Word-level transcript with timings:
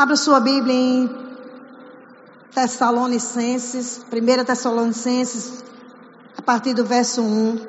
Abra 0.00 0.16
sua 0.16 0.40
Bíblia 0.40 0.74
em 0.74 1.10
Tessalonicenses, 2.54 4.00
1 4.10 4.44
Tessalonicenses, 4.46 5.62
a 6.38 6.40
partir 6.40 6.72
do 6.72 6.86
verso 6.86 7.20
1. 7.20 7.60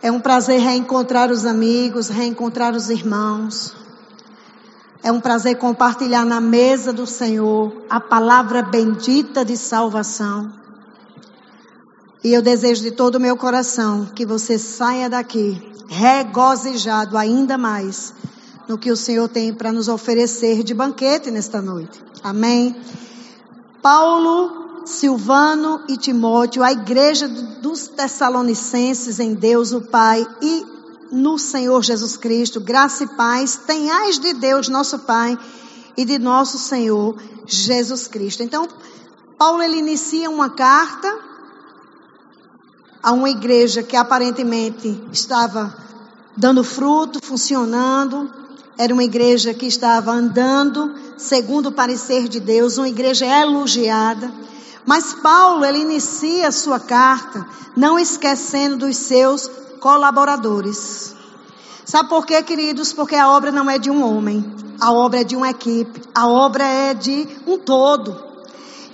É 0.00 0.12
um 0.12 0.20
prazer 0.20 0.60
reencontrar 0.60 1.32
os 1.32 1.44
amigos, 1.44 2.08
reencontrar 2.08 2.72
os 2.72 2.88
irmãos. 2.88 3.74
É 5.02 5.10
um 5.10 5.18
prazer 5.18 5.56
compartilhar 5.56 6.24
na 6.24 6.40
mesa 6.40 6.92
do 6.92 7.04
Senhor 7.04 7.84
a 7.90 7.98
palavra 7.98 8.62
bendita 8.62 9.44
de 9.44 9.56
salvação. 9.56 10.52
E 12.22 12.32
eu 12.32 12.40
desejo 12.40 12.80
de 12.80 12.92
todo 12.92 13.16
o 13.16 13.20
meu 13.20 13.36
coração 13.36 14.06
que 14.06 14.24
você 14.24 14.56
saia 14.56 15.10
daqui 15.10 15.60
regozijado 15.88 17.18
ainda 17.18 17.58
mais 17.58 18.14
no 18.68 18.76
que 18.76 18.92
o 18.92 18.96
Senhor 18.96 19.28
tem 19.28 19.52
para 19.52 19.72
nos 19.72 19.88
oferecer 19.88 20.62
de 20.62 20.74
banquete 20.74 21.30
nesta 21.30 21.62
noite. 21.62 22.04
Amém. 22.22 22.76
Paulo, 23.82 24.84
Silvano 24.84 25.82
e 25.88 25.96
Timóteo, 25.96 26.62
a 26.62 26.70
igreja 26.70 27.26
dos 27.26 27.88
Tessalonicenses 27.88 29.18
em 29.18 29.34
Deus 29.34 29.72
o 29.72 29.80
Pai 29.80 30.26
e 30.42 30.66
no 31.10 31.38
Senhor 31.38 31.82
Jesus 31.82 32.18
Cristo, 32.18 32.60
graça 32.60 33.04
e 33.04 33.06
paz, 33.06 33.56
tenhais 33.56 34.18
de 34.18 34.34
Deus 34.34 34.68
nosso 34.68 34.98
Pai 35.00 35.38
e 35.96 36.04
de 36.04 36.18
nosso 36.18 36.58
Senhor 36.58 37.16
Jesus 37.46 38.06
Cristo. 38.06 38.42
Então, 38.42 38.68
Paulo 39.38 39.62
ele 39.62 39.78
inicia 39.78 40.28
uma 40.28 40.50
carta 40.50 41.18
a 43.02 43.12
uma 43.12 43.30
igreja 43.30 43.82
que 43.82 43.96
aparentemente 43.96 45.02
estava 45.10 45.74
dando 46.36 46.62
fruto, 46.62 47.20
funcionando, 47.22 48.30
era 48.78 48.94
uma 48.94 49.02
igreja 49.02 49.52
que 49.52 49.66
estava 49.66 50.12
andando 50.12 50.94
segundo 51.16 51.66
o 51.66 51.72
parecer 51.72 52.28
de 52.28 52.38
Deus, 52.38 52.78
uma 52.78 52.88
igreja 52.88 53.26
elogiada. 53.26 54.32
Mas 54.86 55.12
Paulo, 55.14 55.64
ele 55.64 55.80
inicia 55.80 56.48
a 56.48 56.52
sua 56.52 56.78
carta 56.78 57.44
não 57.76 57.98
esquecendo 57.98 58.86
dos 58.86 58.96
seus 58.96 59.50
colaboradores. 59.80 61.14
Sabe 61.84 62.08
por 62.08 62.24
quê, 62.24 62.42
queridos? 62.42 62.92
Porque 62.92 63.16
a 63.16 63.30
obra 63.30 63.50
não 63.50 63.68
é 63.68 63.78
de 63.78 63.90
um 63.90 64.02
homem, 64.04 64.44
a 64.80 64.92
obra 64.92 65.20
é 65.20 65.24
de 65.24 65.34
uma 65.34 65.50
equipe, 65.50 66.00
a 66.14 66.28
obra 66.28 66.64
é 66.64 66.94
de 66.94 67.26
um 67.46 67.58
todo. 67.58 68.28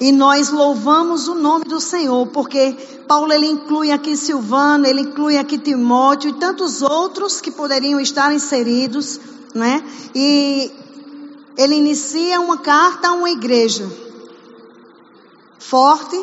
E 0.01 0.11
nós 0.11 0.49
louvamos 0.51 1.29
o 1.29 1.35
nome 1.35 1.67
do 1.67 1.79
Senhor, 1.79 2.27
porque 2.29 2.73
Paulo 3.07 3.33
ele 3.33 3.47
inclui 3.47 3.91
aqui 3.91 4.17
Silvano, 4.17 4.87
ele 4.87 5.03
inclui 5.03 5.37
aqui 5.37 5.59
Timóteo 5.59 6.31
e 6.31 6.35
tantos 6.35 6.83
outros 6.83 7.41
que 7.41 7.51
poderiam 7.51 8.01
estar 8.01 8.35
inseridos, 8.35 9.21
né? 9.55 9.83
E 10.15 10.71
ele 11.57 11.77
inicia 11.77 12.41
uma 12.41 12.59
carta 12.59 13.09
a 13.09 13.13
uma 13.13 13.31
igreja 13.31 13.89
forte, 15.59 16.21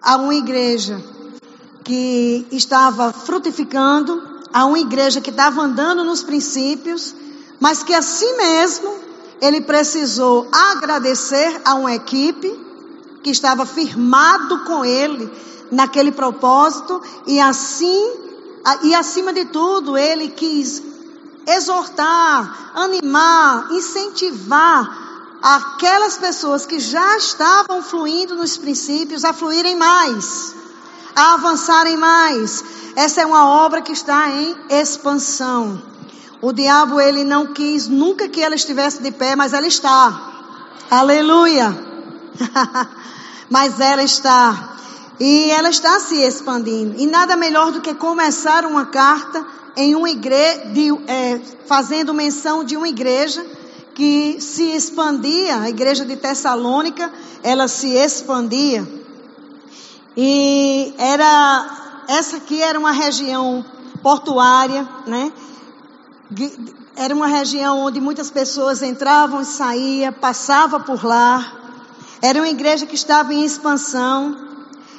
a 0.00 0.16
uma 0.16 0.34
igreja 0.34 1.02
que 1.84 2.46
estava 2.50 3.12
frutificando, 3.12 4.40
a 4.52 4.64
uma 4.64 4.78
igreja 4.78 5.20
que 5.20 5.30
estava 5.30 5.60
andando 5.60 6.02
nos 6.02 6.22
princípios, 6.22 7.14
mas 7.60 7.82
que 7.82 7.92
assim 7.92 8.36
mesmo 8.36 8.94
ele 9.40 9.60
precisou 9.60 10.48
agradecer 10.50 11.60
a 11.64 11.74
uma 11.74 11.94
equipe 11.94 12.48
que 13.22 13.30
estava 13.30 13.66
firmado 13.66 14.64
com 14.64 14.84
ele 14.84 15.30
naquele 15.70 16.10
propósito 16.10 17.00
e 17.26 17.38
assim 17.40 18.12
e 18.82 18.94
acima 18.94 19.32
de 19.32 19.44
tudo 19.46 19.96
ele 19.96 20.28
quis 20.28 20.82
exortar, 21.48 22.72
animar, 22.74 23.72
incentivar 23.72 25.08
aquelas 25.42 26.16
pessoas 26.16 26.66
que 26.66 26.78
já 26.78 27.16
estavam 27.16 27.82
fluindo 27.82 28.34
nos 28.34 28.56
princípios 28.56 29.24
a 29.24 29.32
fluírem 29.32 29.76
mais 29.76 30.58
a 31.18 31.34
avançarem 31.34 31.96
mais. 31.96 32.64
Essa 32.94 33.22
é 33.22 33.26
uma 33.26 33.46
obra 33.64 33.82
que 33.82 33.92
está 33.92 34.28
em 34.30 34.56
expansão. 34.70 35.82
O 36.40 36.52
diabo, 36.52 37.00
ele 37.00 37.24
não 37.24 37.48
quis 37.48 37.88
nunca 37.88 38.28
que 38.28 38.40
ela 38.40 38.54
estivesse 38.54 39.02
de 39.02 39.10
pé, 39.10 39.34
mas 39.34 39.52
ela 39.52 39.66
está. 39.66 40.46
Aleluia! 40.88 41.76
mas 43.50 43.80
ela 43.80 44.04
está. 44.04 44.76
E 45.18 45.50
ela 45.50 45.70
está 45.70 45.98
se 45.98 46.14
expandindo. 46.22 46.94
E 46.96 47.06
nada 47.06 47.36
melhor 47.36 47.72
do 47.72 47.80
que 47.80 47.92
começar 47.94 48.64
uma 48.64 48.86
carta 48.86 49.44
em 49.78 49.94
uma 49.94 50.10
igreja, 50.10 50.60
é, 51.06 51.40
fazendo 51.64 52.12
menção 52.12 52.64
de 52.64 52.76
uma 52.76 52.88
igreja 52.88 53.46
que 53.94 54.40
se 54.40 54.64
expandia, 54.74 55.60
a 55.60 55.70
igreja 55.70 56.04
de 56.04 56.16
Tessalônica, 56.16 57.12
ela 57.44 57.68
se 57.68 57.94
expandia. 57.94 58.86
E 60.16 60.92
era 60.98 62.04
essa 62.08 62.38
aqui 62.38 62.60
era 62.60 62.76
uma 62.76 62.90
região 62.90 63.64
portuária, 64.02 64.88
né? 65.06 65.32
Era 66.96 67.14
uma 67.14 67.28
região 67.28 67.78
onde 67.78 68.00
muitas 68.00 68.32
pessoas 68.32 68.82
entravam 68.82 69.42
e 69.42 69.44
saíam, 69.44 70.12
passavam 70.12 70.80
por 70.80 71.04
lá. 71.04 71.52
Era 72.20 72.40
uma 72.40 72.48
igreja 72.48 72.84
que 72.84 72.96
estava 72.96 73.32
em 73.32 73.44
expansão. 73.44 74.36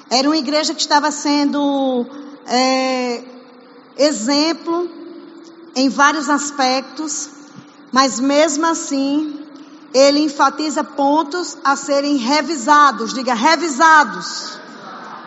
Era 0.09 0.25
uma 0.25 0.37
igreja 0.37 0.73
que 0.73 0.79
estava 0.79 1.11
sendo 1.11 2.05
é, 2.47 3.38
exemplo 3.99 4.89
em 5.75 5.89
vários 5.89 6.29
aspectos, 6.29 7.29
mas 7.91 8.19
mesmo 8.19 8.65
assim, 8.65 9.45
ele 9.93 10.19
enfatiza 10.21 10.83
pontos 10.83 11.57
a 11.63 11.75
serem 11.75 12.15
revisados. 12.15 13.13
Diga, 13.13 13.33
revisados. 13.33 14.57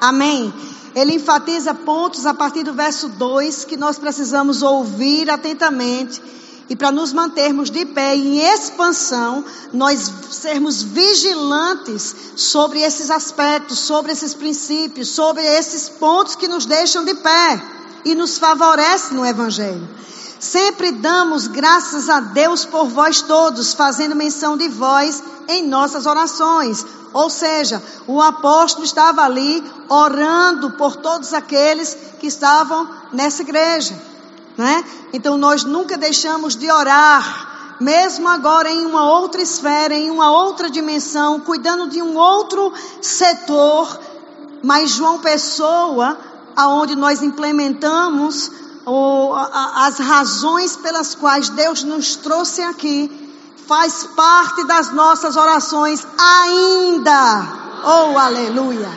Amém? 0.00 0.52
Ele 0.94 1.14
enfatiza 1.14 1.74
pontos 1.74 2.26
a 2.26 2.34
partir 2.34 2.64
do 2.64 2.72
verso 2.72 3.08
2 3.10 3.64
que 3.66 3.76
nós 3.76 3.98
precisamos 3.98 4.62
ouvir 4.62 5.30
atentamente 5.30 6.20
e 6.68 6.76
para 6.76 6.90
nos 6.90 7.12
mantermos 7.12 7.70
de 7.70 7.84
pé 7.84 8.16
em 8.16 8.38
expansão, 8.38 9.44
nós 9.72 10.10
sermos 10.30 10.82
vigilantes 10.82 12.14
sobre 12.36 12.80
esses 12.80 13.10
aspectos, 13.10 13.78
sobre 13.80 14.12
esses 14.12 14.32
princípios, 14.32 15.08
sobre 15.10 15.44
esses 15.44 15.88
pontos 15.88 16.34
que 16.34 16.48
nos 16.48 16.64
deixam 16.64 17.04
de 17.04 17.14
pé 17.14 17.81
e 18.04 18.14
nos 18.14 18.38
favorecem 18.38 19.16
no 19.16 19.24
Evangelho. 19.24 19.88
Sempre 20.42 20.90
damos 20.90 21.46
graças 21.46 22.08
a 22.08 22.18
Deus 22.18 22.64
por 22.64 22.88
vós 22.88 23.22
todos, 23.22 23.74
fazendo 23.74 24.16
menção 24.16 24.56
de 24.56 24.68
vós 24.68 25.22
em 25.48 25.68
nossas 25.68 26.04
orações. 26.04 26.84
Ou 27.12 27.30
seja, 27.30 27.80
o 28.08 28.20
apóstolo 28.20 28.84
estava 28.84 29.22
ali 29.22 29.62
orando 29.88 30.72
por 30.72 30.96
todos 30.96 31.32
aqueles 31.32 31.96
que 32.18 32.26
estavam 32.26 32.90
nessa 33.12 33.42
igreja. 33.42 33.94
Né? 34.56 34.84
Então 35.12 35.38
nós 35.38 35.62
nunca 35.62 35.96
deixamos 35.96 36.56
de 36.56 36.70
orar, 36.70 37.76
mesmo 37.80 38.28
agora 38.28 38.70
em 38.70 38.84
uma 38.84 39.10
outra 39.10 39.40
esfera, 39.40 39.94
em 39.94 40.10
uma 40.10 40.30
outra 40.30 40.68
dimensão, 40.68 41.38
cuidando 41.38 41.88
de 41.88 42.02
um 42.02 42.16
outro 42.16 42.72
setor. 43.00 43.98
Mas 44.62 44.90
João 44.90 45.18
Pessoa, 45.18 46.16
aonde 46.56 46.96
nós 46.96 47.22
implementamos 47.22 48.50
as 49.74 49.98
razões 49.98 50.76
pelas 50.76 51.14
quais 51.14 51.48
Deus 51.50 51.84
nos 51.84 52.16
trouxe 52.16 52.62
aqui, 52.62 53.10
faz 53.66 54.04
parte 54.16 54.64
das 54.64 54.92
nossas 54.92 55.36
orações 55.36 56.06
ainda. 56.18 57.62
Oh, 57.84 58.18
aleluia. 58.18 58.90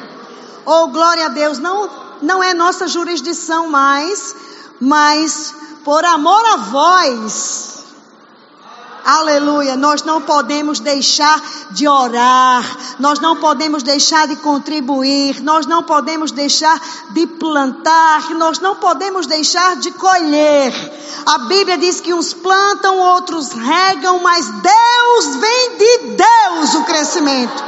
Oh, 0.66 0.88
glória 0.88 1.28
a 1.28 1.30
Deus. 1.30 1.60
Não, 1.60 1.90
não 2.22 2.44
é 2.44 2.54
nossa 2.54 2.88
jurisdição 2.88 3.70
mais, 3.70 4.36
mas 4.80 5.54
por 5.84 6.04
amor 6.04 6.44
a 6.46 6.58
vós, 6.58 7.75
Aleluia. 9.06 9.76
Nós 9.76 10.02
não 10.02 10.20
podemos 10.20 10.80
deixar 10.80 11.40
de 11.70 11.88
orar, 11.88 12.66
nós 13.00 13.20
não 13.20 13.36
podemos 13.36 13.84
deixar 13.84 14.28
de 14.28 14.36
contribuir, 14.38 15.44
nós 15.44 15.68
não 15.68 15.84
podemos 15.84 16.32
deixar 16.32 16.82
de 17.12 17.28
plantar, 17.28 18.32
nós 18.32 18.58
não 18.58 18.78
podemos 18.78 19.28
deixar 19.28 19.76
de 19.76 19.92
colher. 19.92 20.74
A 21.24 21.38
Bíblia 21.38 21.78
diz 21.78 22.02
que 22.02 22.16
uns 22.16 22.34
plantam, 22.34 22.98
outros 22.98 23.52
regam, 23.52 24.18
mas 24.24 24.48
Deus 24.50 25.36
vem 25.36 25.78
de 25.78 25.98
Deus 26.16 26.74
o 26.74 26.84
crescimento. 26.86 27.64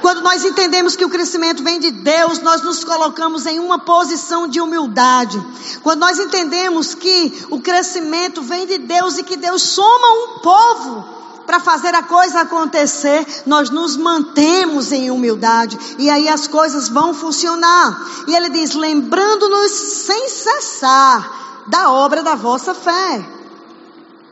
Quando 0.00 0.20
nós 0.22 0.44
entendemos 0.44 0.96
que 0.96 1.04
o 1.04 1.08
crescimento 1.08 1.62
vem 1.62 1.80
de 1.80 1.90
Deus, 1.90 2.40
nós 2.40 2.62
nos 2.62 2.84
colocamos 2.84 3.46
em 3.46 3.58
uma 3.58 3.78
posição 3.78 4.46
de 4.48 4.60
humildade. 4.60 5.40
Quando 5.82 6.00
nós 6.00 6.18
entendemos 6.18 6.94
que 6.94 7.46
o 7.50 7.60
crescimento 7.60 8.42
vem 8.42 8.66
de 8.66 8.78
Deus 8.78 9.18
e 9.18 9.22
que 9.22 9.36
Deus 9.36 9.62
soma 9.62 10.10
um 10.12 10.38
povo 10.40 11.18
para 11.46 11.60
fazer 11.60 11.94
a 11.94 12.02
coisa 12.02 12.40
acontecer, 12.40 13.26
nós 13.46 13.70
nos 13.70 13.96
mantemos 13.96 14.92
em 14.92 15.10
humildade 15.10 15.78
e 15.98 16.10
aí 16.10 16.28
as 16.28 16.46
coisas 16.46 16.88
vão 16.88 17.14
funcionar. 17.14 18.24
E 18.26 18.36
ele 18.36 18.50
diz: 18.50 18.74
lembrando-nos 18.74 19.72
sem 19.72 20.28
cessar 20.28 21.64
da 21.66 21.90
obra 21.90 22.22
da 22.22 22.34
vossa 22.34 22.74
fé. 22.74 23.37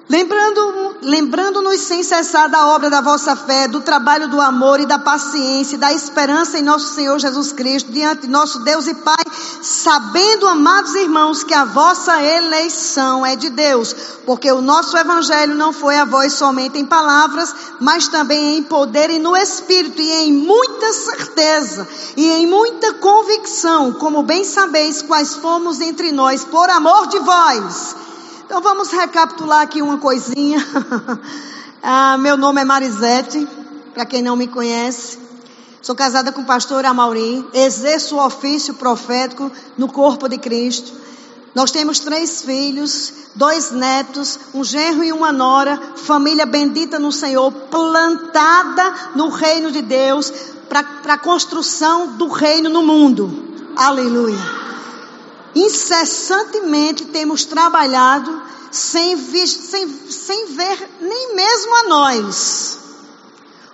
Lembrando, 0.09 0.99
lembrando-nos 1.03 1.81
sem 1.81 2.01
cessar 2.05 2.49
da 2.49 2.69
obra 2.69 2.89
da 2.89 3.01
vossa 3.01 3.35
fé, 3.35 3.67
do 3.67 3.81
trabalho 3.81 4.29
do 4.29 4.41
amor 4.41 4.79
e 4.79 4.87
da 4.87 5.01
paciência, 5.01 5.77
da 5.77 5.93
esperança 5.93 6.57
em 6.57 6.63
nosso 6.63 6.95
Senhor 6.95 7.19
Jesus 7.19 7.51
Cristo, 7.51 7.91
diante 7.91 8.23
de 8.23 8.29
nosso 8.29 8.61
Deus 8.61 8.87
e 8.87 8.95
Pai, 8.95 9.25
sabendo, 9.61 10.47
amados 10.47 10.95
irmãos, 10.95 11.43
que 11.43 11.53
a 11.53 11.65
vossa 11.65 12.23
eleição 12.23 13.27
é 13.27 13.35
de 13.35 13.51
Deus, 13.51 13.93
porque 14.25 14.51
o 14.53 14.63
nosso 14.63 14.97
evangelho 14.97 15.57
não 15.57 15.73
foi 15.73 15.99
a 15.99 16.05
vós 16.05 16.35
somente 16.35 16.79
em 16.79 16.87
palavras, 16.87 17.53
mas 17.81 18.07
também 18.07 18.59
em 18.59 18.63
poder 18.63 19.11
e 19.11 19.19
no 19.19 19.37
espírito, 19.37 20.01
e 20.01 20.13
em 20.23 20.33
muita 20.33 20.93
certeza, 20.93 21.89
e 22.17 22.31
em 22.31 22.47
muita 22.47 22.95
convicção, 22.95 23.93
como 23.95 24.23
bem 24.23 24.45
sabeis 24.45 25.03
quais 25.03 25.35
fomos 25.35 25.81
entre 25.81 26.13
nós, 26.13 26.45
por 26.45 26.71
amor 26.71 27.09
de 27.09 27.19
vós 27.19 28.07
então 28.47 28.63
vamos 28.63 28.93
recapitular 28.93 29.61
aqui 29.61 29.83
uma 29.83 29.99
coisinha. 29.99 30.65
ah, 31.83 32.17
meu 32.17 32.37
nome 32.37 32.61
é 32.61 32.65
Marisete, 32.65 33.47
para 33.93 34.07
quem 34.07 34.23
não 34.23 34.37
me 34.37 34.47
conhece. 34.47 35.19
Sou 35.83 35.97
casada 35.97 36.31
com 36.31 36.43
o 36.43 36.47
pastor 36.47 36.85
Amaury, 36.85 37.45
exerço 37.53 38.15
o 38.15 38.25
ofício 38.25 38.75
profético 38.75 39.51
no 39.77 39.91
corpo 39.91 40.29
de 40.29 40.39
Cristo. 40.39 40.93
Nós 41.57 41.73
temos 41.73 41.99
três 41.99 42.43
filhos, 42.43 43.13
dois 43.35 43.73
netos, 43.73 44.39
um 44.55 44.63
genro 44.63 45.03
e 45.03 45.13
uma 45.13 45.33
nora, 45.33 45.81
família 45.97 46.47
bendita 46.47 47.01
no 47.01 47.11
Senhor, 47.11 47.51
plantada 47.51 48.95
no 49.17 49.29
reino 49.29 49.73
de 49.73 49.83
Deus, 49.83 50.33
para 50.69 51.15
a 51.15 51.19
construção 51.19 52.17
do 52.17 52.29
reino 52.29 52.71
no 52.71 52.83
mundo. 52.83 53.73
Aleluia 53.77 54.66
incessantemente 55.57 57.07
temos 57.07 57.47
trabalhado 57.47 58.43
sem, 58.71 59.17
sem, 59.17 59.89
sem 59.89 60.47
ver 60.49 60.91
nem 61.01 61.35
mesmo 61.35 61.75
a 61.77 61.89
nós. 61.89 62.79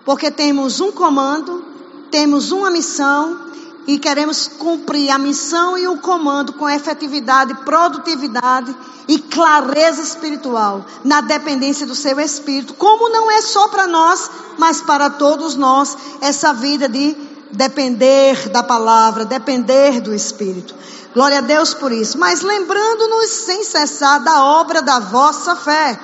Porque 0.05 0.31
temos 0.31 0.81
um 0.81 0.93
comando, 0.93 1.64
temos 2.08 2.52
uma 2.52 2.70
missão 2.70 3.50
e 3.84 3.99
queremos 3.99 4.46
cumprir 4.46 5.11
a 5.11 5.19
missão 5.19 5.76
e 5.76 5.88
o 5.88 5.99
comando 5.99 6.52
com 6.52 6.70
efetividade, 6.70 7.52
produtividade 7.64 8.75
e 9.08 9.19
clareza 9.19 10.00
espiritual, 10.00 10.87
na 11.02 11.20
dependência 11.20 11.84
do 11.84 11.96
seu 11.96 12.20
espírito, 12.20 12.75
como 12.75 13.08
não 13.08 13.29
é 13.29 13.43
só 13.43 13.67
para 13.67 13.88
nós, 13.88 14.31
mas 14.56 14.81
para 14.81 15.11
todos 15.11 15.56
nós, 15.56 15.96
essa 16.20 16.52
vida 16.55 16.88
de 16.88 17.31
depender 17.52 18.49
da 18.49 18.62
palavra, 18.62 19.25
depender 19.25 20.00
do 20.00 20.14
espírito. 20.14 20.75
Glória 21.14 21.38
a 21.38 21.43
Deus 21.43 21.75
por 21.75 21.93
isso. 21.93 22.19
Mas 22.19 22.40
lembrando-nos 22.40 23.31
sem 23.31 23.62
cessar 23.64 24.20
da 24.20 24.44
obra 24.44 24.81
da 24.82 24.99
vossa 24.99 25.54
fé. 25.54 26.00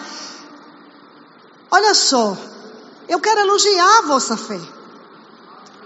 Olha 1.71 1.95
só, 1.95 2.37
eu 3.09 3.19
quero 3.21 3.41
elogiar 3.41 3.99
a 3.99 4.03
vossa 4.03 4.37
fé. 4.37 4.61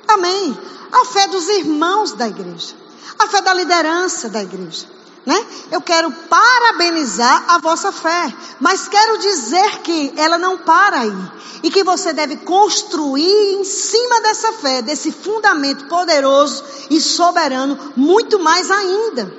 Amém. 0.08 0.58
A 0.92 1.04
fé 1.06 1.28
dos 1.28 1.48
irmãos 1.48 2.12
da 2.12 2.28
igreja. 2.28 2.74
A 3.18 3.26
fé 3.28 3.40
da 3.40 3.54
liderança 3.54 4.28
da 4.28 4.42
igreja. 4.42 4.86
Né? 5.24 5.46
Eu 5.70 5.80
quero 5.80 6.10
parabenizar 6.10 7.44
a 7.48 7.58
vossa 7.58 7.92
fé, 7.92 8.34
mas 8.58 8.88
quero 8.88 9.18
dizer 9.18 9.78
que 9.82 10.12
ela 10.16 10.36
não 10.36 10.58
para 10.58 10.98
aí 10.98 11.30
e 11.62 11.70
que 11.70 11.84
você 11.84 12.12
deve 12.12 12.38
construir 12.38 13.54
em 13.54 13.62
cima 13.62 14.20
dessa 14.20 14.52
fé, 14.54 14.82
desse 14.82 15.12
fundamento 15.12 15.86
poderoso 15.86 16.64
e 16.90 17.00
soberano, 17.00 17.78
muito 17.96 18.40
mais 18.40 18.68
ainda. 18.68 19.32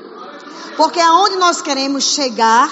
Porque 0.77 1.01
aonde 1.01 1.35
nós 1.35 1.61
queremos 1.61 2.05
chegar, 2.05 2.71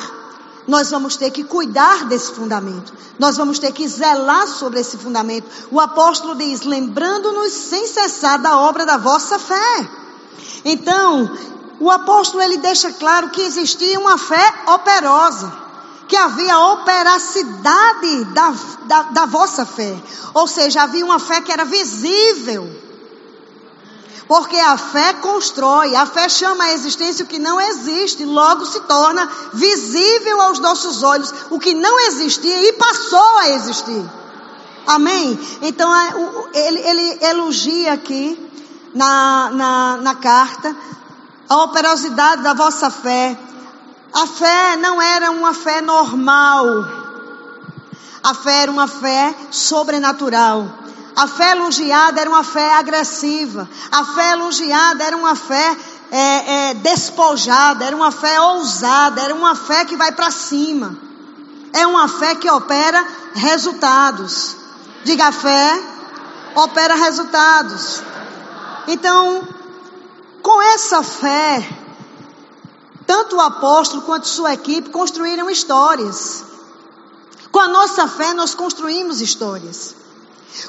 nós 0.66 0.90
vamos 0.90 1.18
ter 1.18 1.32
que 1.32 1.44
cuidar 1.44 2.06
desse 2.06 2.32
fundamento. 2.32 2.94
Nós 3.20 3.36
vamos 3.36 3.60
ter 3.60 3.72
que 3.74 3.88
zelar 3.88 4.48
sobre 4.48 4.80
esse 4.80 4.98
fundamento. 4.98 5.48
O 5.70 5.80
apóstolo 5.80 6.36
diz: 6.36 6.62
lembrando-nos 6.62 7.52
sem 7.52 7.86
cessar 7.88 8.42
da 8.42 8.58
obra 8.58 8.86
da 8.86 8.98
vossa 8.98 9.38
fé. 9.38 9.90
Então, 10.64 11.30
o 11.82 11.90
apóstolo 11.90 12.44
ele 12.44 12.58
deixa 12.58 12.94
claro 12.94 13.32
que 13.32 13.42
existia 13.42 14.00
uma 14.00 14.16
fé 14.16 14.54
operosa, 14.68 15.52
que 16.08 16.16
havia 16.16 16.60
operacidade 16.60 18.26
da, 18.26 18.54
da, 18.84 19.02
da 19.04 19.26
vossa 19.26 19.66
fé, 19.66 20.00
ou 20.36 20.46
seja, 20.46 20.84
havia 20.84 21.04
uma 21.04 21.18
fé 21.18 21.42
que 21.42 21.52
era 21.52 21.66
visível. 21.66 22.70
Porque 24.28 24.58
a 24.58 24.78
fé 24.78 25.14
constrói, 25.16 25.96
a 25.96 26.06
fé 26.06 26.30
chama 26.30 26.66
à 26.66 26.74
existência 26.74 27.26
o 27.26 27.28
que 27.28 27.40
não 27.40 27.60
existe, 27.60 28.24
logo 28.26 28.64
se 28.64 28.80
torna 28.82 29.28
visível 29.52 30.40
aos 30.40 30.60
nossos 30.60 31.02
olhos 31.02 31.34
o 31.50 31.60
que 31.60 31.74
não 31.74 32.00
existia 32.02 32.62
e 32.70 32.74
passou 32.74 33.38
a 33.40 33.50
existir. 33.50 34.06
Amém? 34.86 35.38
Então 35.64 35.92
ele, 36.54 36.80
ele 36.80 37.26
elogia 37.26 37.94
aqui 37.94 38.52
na, 38.94 39.50
na, 39.52 39.98
na 39.98 40.16
carta 40.16 40.76
a 41.52 41.64
operosidade 41.66 42.44
da 42.44 42.54
vossa 42.54 42.90
fé. 42.90 43.38
A 44.14 44.26
fé 44.26 44.78
não 44.78 45.02
era 45.02 45.32
uma 45.32 45.54
fé 45.54 45.82
normal. 45.82 46.66
A 48.24 48.34
fé 48.34 48.62
era 48.62 48.72
uma 48.72 48.88
fé 48.88 49.36
sobrenatural. 49.52 50.66
A 51.14 51.28
fé 51.28 51.52
elogiada 51.52 52.22
era 52.22 52.30
uma 52.30 52.46
fé 52.46 52.76
agressiva. 52.76 53.68
A 53.92 54.06
fé 54.06 54.32
elogiada 54.32 55.04
era 55.04 55.18
uma 55.18 55.36
fé 55.36 55.78
é, 56.10 56.70
é, 56.70 56.74
despojada, 56.76 57.84
era 57.84 57.98
uma 57.98 58.12
fé 58.12 58.40
ousada, 58.40 59.22
era 59.22 59.36
uma 59.36 59.54
fé 59.54 59.84
que 59.84 59.98
vai 59.98 60.14
para 60.14 60.32
cima. 60.32 60.98
É 61.74 61.86
uma 61.86 62.08
fé 62.08 62.34
que 62.34 62.50
opera 62.50 63.06
resultados. 63.36 64.56
Diga 65.04 65.28
a 65.28 65.32
fé, 65.34 65.84
opera 66.56 66.96
resultados. 66.96 68.02
Então, 68.88 69.51
com 70.42 70.62
essa 70.62 71.04
fé, 71.04 71.68
tanto 73.06 73.36
o 73.36 73.42
apóstolo 73.42 74.04
quanto 74.04 74.28
sua 74.28 74.54
equipe 74.54 74.90
construíram 74.90 75.50
histórias. 75.50 76.46
Com 77.52 77.60
a 77.60 77.68
nossa 77.68 78.08
fé, 78.08 78.34
nós 78.34 78.54
construímos 78.54 79.22
histórias. 79.22 79.96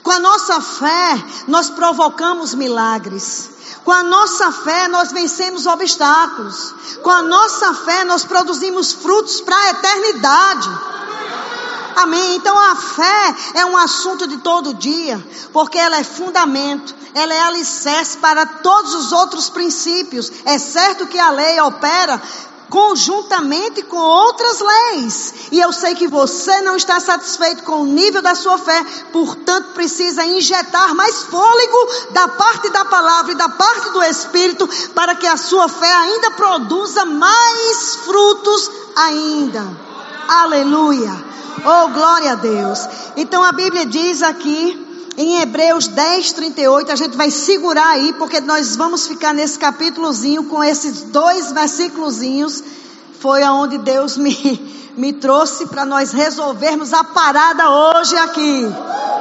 Com 0.03 0.11
a 0.11 0.19
nossa 0.19 0.61
fé, 0.61 1.25
nós 1.49 1.71
provocamos 1.71 2.55
milagres. 2.55 3.51
Com 3.85 3.93
a 3.93 4.03
nossa 4.03 4.53
fé, 4.53 4.89
nós 4.89 5.13
vencemos 5.13 5.67
obstáculos. 5.67 6.75
Com 7.03 7.11
a 7.11 7.23
nossa 7.23 7.75
fé, 7.75 8.05
nós 8.05 8.25
produzimos 8.25 8.93
frutos 8.93 9.41
para 9.41 9.57
a 9.57 9.71
eternidade. 9.71 10.69
Amém. 11.97 12.37
Então 12.37 12.59
a 12.59 12.75
fé 12.75 13.35
é 13.55 13.67
um 13.67 13.77
assunto 13.77 14.27
de 14.27 14.39
todo 14.39 14.75
dia, 14.75 15.23
porque 15.53 15.79
ela 15.79 15.99
é 15.99 16.05
fundamento, 16.05 16.95
ela 17.15 17.33
é 17.33 17.41
alicerce 17.43 18.19
para 18.19 18.47
todos 18.47 18.95
os 18.95 19.13
outros 19.13 19.51
princípios. 19.51 20.31
É 20.45 20.59
certo 20.59 21.07
que 21.07 21.19
a 21.19 21.31
lei 21.31 21.61
opera 21.61 22.21
conjuntamente 22.73 23.83
com 23.83 23.99
outras 23.99 24.61
leis. 24.61 25.35
E 25.53 25.61
eu 25.61 25.75
sei 25.75 25.95
que 25.95 26.09
você 26.09 26.63
não 26.63 26.75
está 26.75 26.99
satisfeito 26.99 27.65
com 27.65 27.83
o 27.83 27.87
nível 27.87 28.23
da 28.23 28.35
sua 28.35 28.57
fé, 28.57 28.83
portanto 29.13 29.75
precisa 29.75 30.25
injetar 30.25 30.95
mais 30.95 31.23
fôlego 31.25 31.89
da 32.13 32.29
parte 32.29 32.71
da 32.71 32.87
palavra 32.87 33.33
e 33.33 33.37
da 33.37 33.51
parte 33.51 33.91
do 33.91 34.03
Espírito 34.03 34.67
para 34.95 35.15
que 35.15 35.27
a 35.27 35.37
sua 35.37 35.69
fé 35.69 35.93
ainda 35.93 36.31
produza 36.31 37.05
mais 37.05 37.97
frutos 37.97 38.71
ainda. 38.97 39.93
Aleluia. 40.27 41.32
Oh, 41.65 41.89
glória 41.89 42.33
a 42.33 42.35
Deus. 42.35 42.89
Então 43.17 43.45
a 43.45 43.53
Bíblia 43.53 43.85
diz 43.87 44.23
aqui 44.23 44.83
em 45.17 45.41
Hebreus 45.41 45.89
10, 45.89 46.33
38, 46.33 46.91
a 46.91 46.97
gente 46.97 47.17
vai 47.17 47.31
segurar 47.31 47.91
aí, 47.91 48.15
porque 48.15 48.41
nós 48.41 48.77
vamos 48.77 49.07
ficar 49.07 49.35
nesse 49.35 49.59
capítulozinho 49.59 50.45
com 50.45 50.65
esses 50.65 51.03
dois 51.03 51.53
versículozinhos. 51.53 52.63
Foi 53.21 53.43
aonde 53.43 53.79
Deus 53.79 54.17
me, 54.17 54.93
me 54.97 55.13
trouxe 55.13 55.67
para 55.67 55.85
nós 55.85 56.13
resolvermos 56.13 56.93
a 56.93 57.05
parada 57.05 57.69
hoje 57.71 58.17
aqui. 58.17 58.67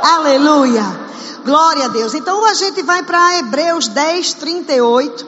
Aleluia. 0.01 1.01
Glória 1.43 1.85
a 1.85 1.89
Deus. 1.89 2.13
Então 2.13 2.45
a 2.45 2.53
gente 2.53 2.81
vai 2.83 3.03
para 3.03 3.39
Hebreus 3.39 3.87
10, 3.89 4.33
38, 4.35 5.27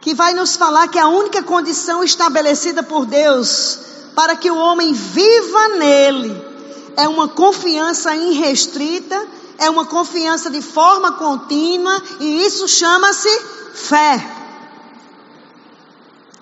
que 0.00 0.14
vai 0.14 0.32
nos 0.34 0.56
falar 0.56 0.88
que 0.88 0.98
a 0.98 1.08
única 1.08 1.42
condição 1.42 2.02
estabelecida 2.02 2.82
por 2.82 3.04
Deus 3.04 3.90
para 4.14 4.36
que 4.36 4.50
o 4.50 4.56
homem 4.56 4.92
viva 4.92 5.68
nele. 5.76 6.50
É 6.96 7.08
uma 7.08 7.28
confiança 7.28 8.14
irrestrita, 8.14 9.26
é 9.58 9.70
uma 9.70 9.86
confiança 9.86 10.50
de 10.50 10.60
forma 10.60 11.12
contínua, 11.12 12.02
e 12.18 12.44
isso 12.44 12.66
chama-se 12.66 13.28
fé. 13.74 14.36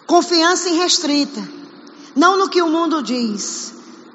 Confiança 0.06 0.68
irrestrita. 0.68 1.42
Não 2.16 2.37
no 2.37 2.48
que 2.48 2.62
o 2.62 2.68
mundo 2.68 3.02
diz, 3.02 3.75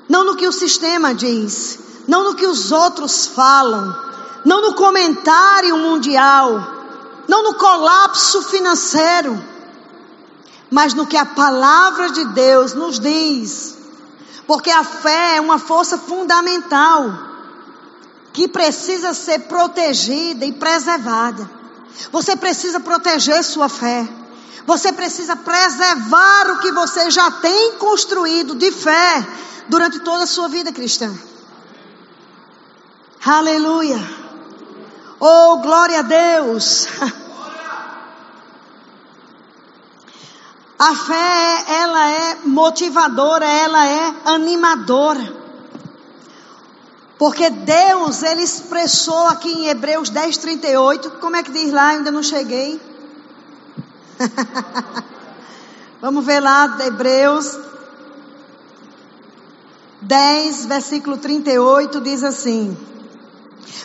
não 0.09 0.25
no 0.25 0.35
que 0.35 0.47
o 0.47 0.51
sistema 0.51 1.13
diz, 1.13 1.79
não 2.07 2.23
no 2.23 2.35
que 2.35 2.45
os 2.45 2.71
outros 2.71 3.27
falam, 3.27 3.95
não 4.43 4.61
no 4.61 4.73
comentário 4.73 5.77
mundial, 5.77 6.59
não 7.27 7.43
no 7.43 7.53
colapso 7.53 8.41
financeiro 8.41 9.52
mas 10.73 10.95
no 10.95 11.05
que 11.05 11.15
a 11.15 11.23
palavra 11.23 12.09
de 12.09 12.25
Deus 12.29 12.73
nos 12.73 12.99
diz. 12.99 13.77
Porque 14.47 14.71
a 14.71 14.83
fé 14.83 15.35
é 15.37 15.41
uma 15.41 15.59
força 15.59 15.99
fundamental 15.99 17.13
que 18.33 18.47
precisa 18.47 19.13
ser 19.13 19.41
protegida 19.41 20.43
e 20.43 20.51
preservada. 20.51 21.47
Você 22.11 22.35
precisa 22.35 22.79
proteger 22.79 23.43
sua 23.43 23.69
fé. 23.69 24.09
Você 24.65 24.91
precisa 24.91 25.35
preservar 25.35 26.49
o 26.49 26.59
que 26.59 26.71
você 26.71 27.11
já 27.11 27.29
tem 27.29 27.73
construído 27.73 28.55
de 28.55 28.71
fé 28.71 29.27
durante 29.69 29.99
toda 29.99 30.23
a 30.23 30.27
sua 30.27 30.47
vida 30.47 30.71
cristã. 30.71 31.13
Aleluia. 33.23 33.99
Oh, 35.19 35.57
glória 35.57 35.99
a 35.99 36.01
Deus. 36.01 36.87
A 40.85 40.95
fé, 40.95 41.63
ela 41.81 42.11
é 42.11 42.37
motivadora, 42.43 43.45
ela 43.45 43.87
é 43.87 44.15
animadora. 44.25 45.33
Porque 47.17 47.49
Deus, 47.49 48.21
Ele 48.21 48.43
expressou 48.43 49.27
aqui 49.27 49.49
em 49.49 49.67
Hebreus 49.67 50.09
10, 50.09 50.35
38, 50.35 51.11
como 51.21 51.37
é 51.37 51.43
que 51.43 51.51
diz 51.51 51.71
lá? 51.71 51.93
Eu 51.93 51.99
ainda 51.99 52.11
não 52.11 52.21
cheguei. 52.21 52.81
Vamos 56.01 56.25
ver 56.25 56.41
lá, 56.41 56.77
Hebreus 56.85 57.57
10, 60.01 60.65
versículo 60.65 61.17
38, 61.17 62.01
diz 62.01 62.25
assim: 62.25 62.77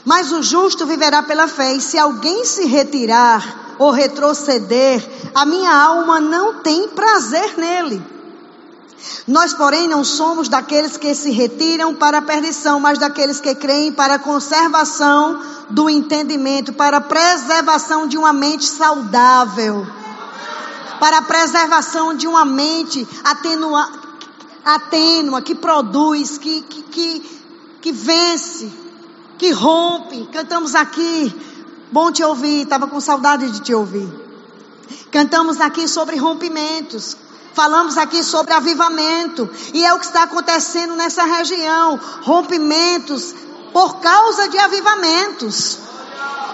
Mas 0.04 0.32
o 0.32 0.42
justo 0.42 0.86
viverá 0.86 1.22
pela 1.22 1.48
fé, 1.48 1.74
e 1.74 1.80
se 1.80 1.98
alguém 1.98 2.44
se 2.44 2.66
retirar 2.66 3.76
ou 3.78 3.90
retroceder, 3.90 5.06
a 5.34 5.44
minha 5.44 5.72
alma 5.72 6.20
não 6.20 6.62
tem 6.62 6.88
prazer 6.88 7.56
nele. 7.56 8.02
Nós, 9.26 9.52
porém, 9.54 9.86
não 9.86 10.02
somos 10.02 10.48
daqueles 10.48 10.96
que 10.96 11.14
se 11.14 11.30
retiram 11.30 11.94
para 11.94 12.18
a 12.18 12.22
perdição, 12.22 12.80
mas 12.80 12.98
daqueles 12.98 13.38
que 13.38 13.54
creem 13.54 13.92
para 13.92 14.14
a 14.14 14.18
conservação 14.18 15.40
do 15.70 15.88
entendimento, 15.88 16.72
para 16.72 16.96
a 16.96 17.00
preservação 17.00 18.08
de 18.08 18.18
uma 18.18 18.32
mente 18.32 18.64
saudável, 18.64 19.86
para 20.98 21.18
a 21.18 21.22
preservação 21.22 22.14
de 22.14 22.26
uma 22.26 22.44
mente 22.44 23.06
atenua, 23.22 23.88
atênua, 24.64 25.42
que 25.42 25.54
produz, 25.54 26.38
que, 26.38 26.62
que, 26.62 26.82
que, 26.82 27.42
que 27.80 27.92
vence, 27.92 28.72
que 29.38 29.50
rompe. 29.50 30.26
Cantamos 30.32 30.74
aqui, 30.74 31.34
bom 31.92 32.10
te 32.10 32.22
ouvir, 32.22 32.62
estava 32.62 32.86
com 32.86 33.00
saudade 33.00 33.50
de 33.50 33.60
te 33.60 33.72
ouvir. 33.72 34.08
Cantamos 35.10 35.60
aqui 35.60 35.88
sobre 35.88 36.16
rompimentos, 36.16 37.16
Falamos 37.58 37.98
aqui 37.98 38.22
sobre 38.22 38.52
avivamento, 38.52 39.50
e 39.74 39.84
é 39.84 39.92
o 39.92 39.98
que 39.98 40.06
está 40.06 40.22
acontecendo 40.22 40.94
nessa 40.94 41.24
região 41.24 41.98
rompimentos 42.22 43.34
por 43.72 43.98
causa 43.98 44.48
de 44.48 44.56
avivamentos, 44.58 45.78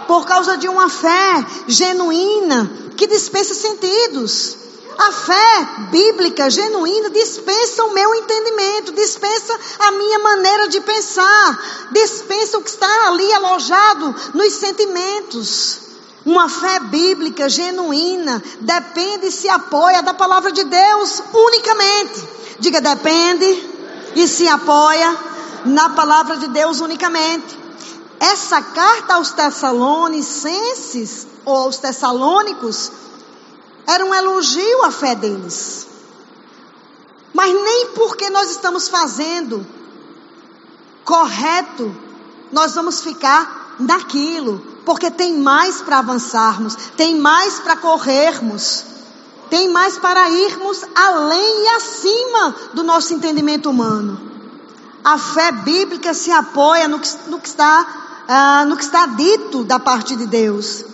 por 0.07 0.25
causa 0.25 0.57
de 0.57 0.67
uma 0.67 0.89
fé 0.89 1.45
genuína 1.69 2.71
que 2.97 3.07
dispensa 3.07 3.53
sentidos. 3.53 4.57
A 4.99 5.13
fé 5.13 5.69
bíblica 5.91 6.49
genuína 6.49 7.11
dispensa 7.11 7.85
o 7.85 7.93
meu 7.93 8.15
entendimento, 8.15 8.93
dispensa 8.93 9.59
a 9.81 9.91
minha 9.93 10.19
maneira 10.21 10.69
de 10.69 10.81
pensar, 10.81 11.89
dispensa 11.91 12.59
o 12.59 12.63
que 12.63 12.71
está 12.71 13.09
ali 13.09 13.33
alojado 13.33 14.15
nos 14.35 14.53
sentimentos. 14.53 15.81
Uma 16.25 16.49
fé 16.49 16.81
bíblica 16.81 17.49
genuína 17.49 18.43
depende 18.61 19.27
e 19.27 19.33
se 19.33 19.49
apoia 19.49 20.03
da 20.03 20.15
palavra 20.15 20.53
de 20.53 20.65
Deus 20.65 21.23
unicamente. 21.33 22.29
Diga, 22.59 22.81
depende 22.81 23.71
e 24.15 24.27
se 24.29 24.49
apoia 24.49 25.17
na 25.67 25.91
palavra 25.91 26.37
de 26.37 26.49
Deus 26.49 26.81
unicamente. 26.81 27.59
Essa 28.21 28.63
carta 28.63 29.15
aos 29.15 29.33
Tessalonicenses 29.33 31.27
ou 31.45 31.57
aos 31.57 31.77
Tessalônicos 31.79 32.91
era 33.87 34.05
um 34.05 34.15
elogio 34.15 34.85
à 34.85 34.91
fé 34.91 35.15
deles. 35.15 35.87
Mas 37.33 37.53
nem 37.53 37.89
porque 37.89 38.31
nós 38.31 38.51
estamos 38.51 38.89
fazendo 38.89 39.67
correto, 41.05 41.95
nós 42.53 42.75
vamos 42.75 43.01
ficar 43.01 43.77
naquilo 43.79 44.75
porque 44.85 45.11
tem 45.11 45.39
mais 45.39 45.81
para 45.81 45.99
avançarmos, 45.99 46.77
tem 46.97 47.17
mais 47.17 47.59
para 47.59 47.77
corrermos, 47.77 48.85
tem 49.49 49.69
mais 49.69 49.99
para 49.99 50.31
irmos 50.31 50.85
além 50.95 51.65
e 51.65 51.69
acima 51.69 52.55
do 52.75 52.83
nosso 52.83 53.15
entendimento 53.15 53.71
humano. 53.71 54.21
A 55.03 55.19
fé 55.19 55.53
bíblica 55.53 56.15
se 56.15 56.31
apoia 56.31 56.89
no 56.89 56.99
que, 56.99 57.09
no 57.29 57.39
que 57.39 57.49
está, 57.49 58.25
ah, 58.29 58.65
no 58.67 58.77
que 58.77 58.85
está 58.85 59.07
dito 59.07 59.65
da 59.65 59.79
parte 59.79 60.17
de 60.17 60.27
Deus. 60.27 60.85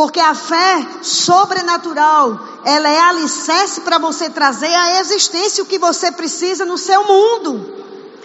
Porque 0.00 0.18
a 0.18 0.34
fé 0.34 0.86
sobrenatural, 1.02 2.40
ela 2.64 2.88
é 2.88 2.98
alicerce 3.00 3.82
para 3.82 3.98
você 3.98 4.30
trazer 4.30 4.74
à 4.74 4.98
existência 4.98 5.62
o 5.62 5.66
que 5.66 5.78
você 5.78 6.10
precisa 6.10 6.64
no 6.64 6.78
seu 6.78 7.04
mundo, 7.06 7.70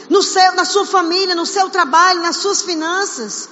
no 0.10 0.24
seu, 0.24 0.54
na 0.54 0.64
sua 0.64 0.86
família, 0.86 1.36
no 1.36 1.46
seu 1.46 1.70
trabalho, 1.70 2.22
nas 2.22 2.38
suas 2.38 2.62
finanças 2.62 3.50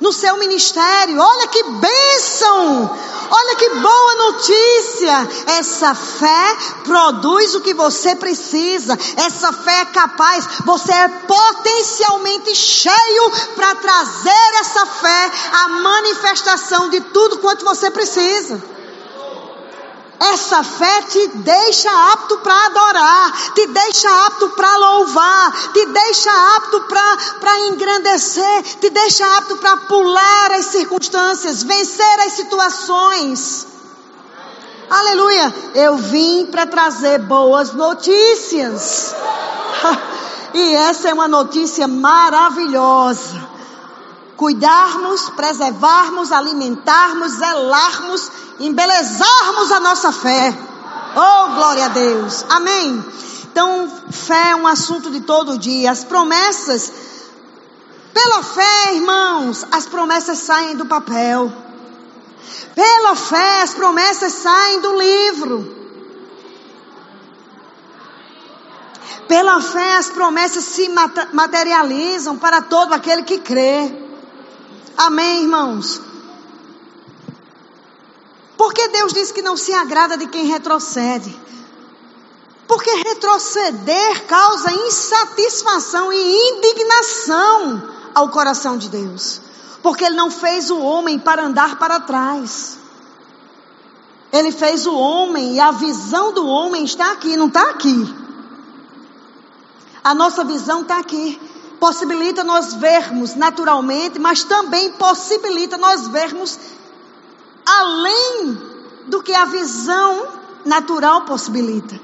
no 0.00 0.12
seu 0.12 0.36
ministério. 0.36 1.20
Olha 1.20 1.48
que 1.48 1.62
bênção! 1.62 2.98
Olha 3.28 3.56
que 3.56 3.68
boa 3.70 4.14
notícia! 4.14 5.28
Essa 5.58 5.94
fé 5.94 6.56
produz 6.84 7.54
o 7.54 7.60
que 7.60 7.74
você 7.74 8.14
precisa. 8.14 8.96
Essa 9.16 9.52
fé 9.52 9.80
é 9.80 9.84
capaz. 9.86 10.46
Você 10.64 10.92
é 10.92 11.08
potencialmente 11.08 12.54
cheio 12.54 13.30
para 13.54 13.74
trazer 13.76 14.54
essa 14.60 14.86
fé 14.86 15.32
à 15.52 15.68
manifestação 15.68 16.88
de 16.88 17.00
tudo 17.00 17.38
quanto 17.38 17.64
você 17.64 17.90
precisa. 17.90 18.75
Essa 20.18 20.62
fé 20.62 21.02
te 21.02 21.28
deixa 21.28 21.90
apto 22.12 22.38
para 22.38 22.66
adorar, 22.66 23.52
te 23.54 23.66
deixa 23.66 24.26
apto 24.26 24.48
para 24.50 24.76
louvar, 24.76 25.72
te 25.72 25.86
deixa 25.86 26.56
apto 26.56 26.80
para 27.38 27.60
engrandecer, 27.68 28.62
te 28.80 28.88
deixa 28.88 29.26
apto 29.36 29.56
para 29.56 29.76
pular 29.78 30.52
as 30.52 30.66
circunstâncias, 30.66 31.62
vencer 31.62 32.20
as 32.20 32.32
situações. 32.32 33.66
Aleluia! 34.88 35.54
Eu 35.74 35.96
vim 35.96 36.46
para 36.46 36.66
trazer 36.66 37.18
boas 37.18 37.72
notícias. 37.74 39.14
e 40.54 40.74
essa 40.76 41.10
é 41.10 41.14
uma 41.14 41.28
notícia 41.28 41.86
maravilhosa. 41.86 43.55
Cuidarmos, 44.36 45.30
preservarmos, 45.30 46.30
alimentarmos, 46.30 47.32
zelarmos 47.32 48.30
embelezarmos 48.60 49.72
a 49.72 49.80
nossa 49.80 50.12
fé. 50.12 50.56
Oh, 51.14 51.54
glória 51.54 51.86
a 51.86 51.88
Deus. 51.88 52.44
Amém. 52.48 53.04
Então, 53.44 53.90
fé 54.10 54.50
é 54.50 54.56
um 54.56 54.66
assunto 54.66 55.10
de 55.10 55.20
todo 55.20 55.58
dia. 55.58 55.90
As 55.90 56.04
promessas, 56.04 56.92
pela 58.12 58.42
fé, 58.42 58.94
irmãos, 58.94 59.66
as 59.72 59.86
promessas 59.86 60.38
saem 60.38 60.76
do 60.76 60.86
papel. 60.86 61.52
Pela 62.74 63.16
fé, 63.16 63.62
as 63.62 63.74
promessas 63.74 64.32
saem 64.32 64.80
do 64.80 64.98
livro. 64.98 65.76
Pela 69.26 69.60
fé, 69.60 69.96
as 69.96 70.10
promessas 70.10 70.64
se 70.64 70.88
materializam 71.32 72.36
para 72.36 72.62
todo 72.62 72.92
aquele 72.92 73.22
que 73.22 73.38
crê. 73.38 74.05
Amém, 74.96 75.42
irmãos? 75.42 76.00
Por 78.56 78.72
que 78.72 78.88
Deus 78.88 79.12
diz 79.12 79.30
que 79.30 79.42
não 79.42 79.56
se 79.56 79.72
agrada 79.72 80.16
de 80.16 80.26
quem 80.26 80.46
retrocede? 80.46 81.38
Porque 82.66 82.90
retroceder 82.90 84.26
causa 84.26 84.72
insatisfação 84.72 86.12
e 86.12 86.50
indignação 86.50 87.90
ao 88.14 88.30
coração 88.30 88.78
de 88.78 88.88
Deus. 88.88 89.40
Porque 89.82 90.04
Ele 90.04 90.16
não 90.16 90.30
fez 90.30 90.70
o 90.70 90.80
homem 90.80 91.18
para 91.18 91.44
andar 91.44 91.78
para 91.78 92.00
trás. 92.00 92.78
Ele 94.32 94.50
fez 94.50 94.86
o 94.86 94.96
homem 94.96 95.54
e 95.54 95.60
a 95.60 95.70
visão 95.70 96.32
do 96.32 96.46
homem 96.46 96.84
está 96.84 97.12
aqui, 97.12 97.36
não 97.36 97.46
está 97.46 97.70
aqui. 97.70 98.14
A 100.02 100.14
nossa 100.14 100.44
visão 100.44 100.82
está 100.82 100.98
aqui. 100.98 101.40
Possibilita 101.78 102.42
nós 102.42 102.74
vermos 102.74 103.34
naturalmente, 103.34 104.18
mas 104.18 104.44
também 104.44 104.92
possibilita 104.92 105.76
nós 105.76 106.08
vermos 106.08 106.58
além 107.64 108.58
do 109.06 109.22
que 109.22 109.34
a 109.34 109.44
visão 109.44 110.28
natural 110.64 111.22
possibilita. 111.22 112.00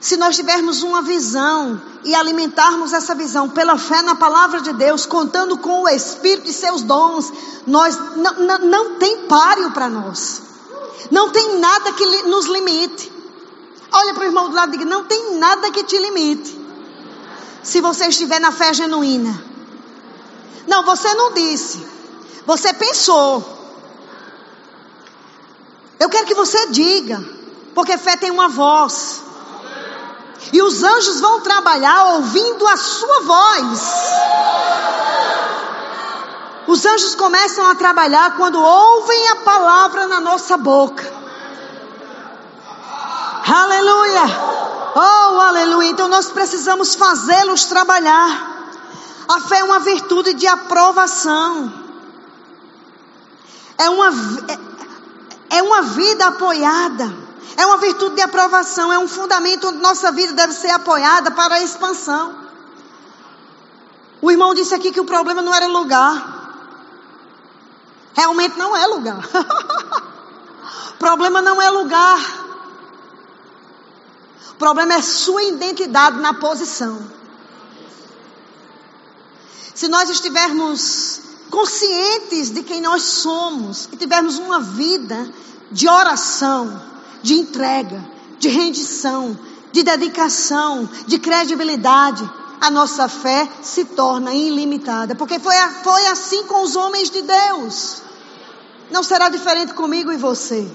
Se 0.00 0.16
nós 0.16 0.36
tivermos 0.36 0.82
uma 0.82 1.02
visão 1.02 1.80
e 2.04 2.14
alimentarmos 2.14 2.92
essa 2.92 3.14
visão 3.14 3.48
pela 3.48 3.76
fé 3.76 4.00
na 4.02 4.14
palavra 4.14 4.60
de 4.60 4.72
Deus, 4.72 5.04
contando 5.06 5.58
com 5.58 5.82
o 5.82 5.88
Espírito 5.88 6.48
e 6.48 6.52
seus 6.52 6.82
dons, 6.82 7.32
nós 7.66 7.98
não, 8.16 8.58
não, 8.58 8.94
tem 8.94 9.26
páreo 9.26 9.72
para 9.72 9.88
nós. 9.88 10.42
Não 11.10 11.30
tem 11.30 11.58
nada 11.58 11.92
que 11.92 12.22
nos 12.22 12.46
limite. 12.46 13.10
Olha 13.92 14.14
para 14.14 14.22
o 14.22 14.26
irmão 14.26 14.48
do 14.48 14.54
lado 14.54 14.74
e 14.74 14.78
diga: 14.78 14.88
não 14.88 15.04
tem 15.04 15.36
nada 15.36 15.70
que 15.70 15.82
te 15.82 15.98
limite. 15.98 16.67
Se 17.62 17.80
você 17.80 18.06
estiver 18.06 18.40
na 18.40 18.52
fé 18.52 18.72
genuína. 18.72 19.42
Não, 20.66 20.84
você 20.84 21.12
não 21.14 21.32
disse. 21.32 21.86
Você 22.46 22.72
pensou. 22.72 23.56
Eu 25.98 26.08
quero 26.08 26.26
que 26.26 26.34
você 26.34 26.68
diga, 26.68 27.22
porque 27.74 27.98
fé 27.98 28.16
tem 28.16 28.30
uma 28.30 28.48
voz. 28.48 29.22
E 30.52 30.62
os 30.62 30.82
anjos 30.82 31.20
vão 31.20 31.40
trabalhar 31.40 32.14
ouvindo 32.14 32.66
a 32.66 32.76
sua 32.76 33.20
voz. 33.20 33.80
Os 36.68 36.84
anjos 36.84 37.14
começam 37.14 37.66
a 37.66 37.74
trabalhar 37.74 38.36
quando 38.36 38.62
ouvem 38.62 39.28
a 39.30 39.36
palavra 39.36 40.06
na 40.06 40.20
nossa 40.20 40.56
boca. 40.56 41.12
Aleluia! 43.46 44.67
Oh, 45.00 45.40
aleluia! 45.40 45.90
Então 45.90 46.08
nós 46.08 46.26
precisamos 46.32 46.96
fazê-los 46.96 47.66
trabalhar. 47.66 48.72
A 49.28 49.40
fé 49.42 49.60
é 49.60 49.64
uma 49.64 49.78
virtude 49.78 50.34
de 50.34 50.44
aprovação. 50.48 51.72
É 53.78 53.88
uma, 53.88 54.08
é, 54.08 55.58
é 55.58 55.62
uma 55.62 55.82
vida 55.82 56.26
apoiada. 56.26 57.14
É 57.56 57.64
uma 57.64 57.76
virtude 57.76 58.16
de 58.16 58.22
aprovação. 58.22 58.92
É 58.92 58.98
um 58.98 59.06
fundamento 59.06 59.68
onde 59.68 59.78
nossa 59.78 60.10
vida 60.10 60.32
deve 60.32 60.52
ser 60.52 60.70
apoiada 60.70 61.30
para 61.30 61.54
a 61.54 61.62
expansão. 61.62 62.34
O 64.20 64.32
irmão 64.32 64.52
disse 64.52 64.74
aqui 64.74 64.90
que 64.90 64.98
o 64.98 65.04
problema 65.04 65.40
não 65.40 65.54
era 65.54 65.68
lugar. 65.68 66.34
Realmente 68.14 68.58
não 68.58 68.76
é 68.76 68.84
lugar. 68.88 69.20
problema 70.98 71.40
não 71.40 71.62
é 71.62 71.70
lugar. 71.70 72.47
O 74.52 74.54
problema 74.54 74.94
é 74.94 75.02
sua 75.02 75.42
identidade 75.42 76.18
na 76.20 76.34
posição. 76.34 76.98
Se 79.74 79.88
nós 79.88 80.10
estivermos 80.10 81.20
conscientes 81.50 82.50
de 82.50 82.62
quem 82.62 82.80
nós 82.80 83.02
somos 83.02 83.88
e 83.92 83.96
tivermos 83.96 84.38
uma 84.38 84.60
vida 84.60 85.32
de 85.70 85.88
oração, 85.88 86.82
de 87.22 87.34
entrega, 87.34 88.04
de 88.38 88.48
rendição, 88.48 89.38
de 89.72 89.82
dedicação, 89.82 90.88
de 91.06 91.18
credibilidade, 91.18 92.28
a 92.60 92.70
nossa 92.70 93.08
fé 93.08 93.48
se 93.62 93.84
torna 93.84 94.34
ilimitada. 94.34 95.14
Porque 95.14 95.38
foi, 95.38 95.54
foi 95.82 96.06
assim 96.06 96.44
com 96.44 96.62
os 96.62 96.74
homens 96.74 97.10
de 97.10 97.22
Deus. 97.22 98.02
Não 98.90 99.02
será 99.02 99.28
diferente 99.28 99.74
comigo 99.74 100.10
e 100.10 100.16
você. 100.16 100.68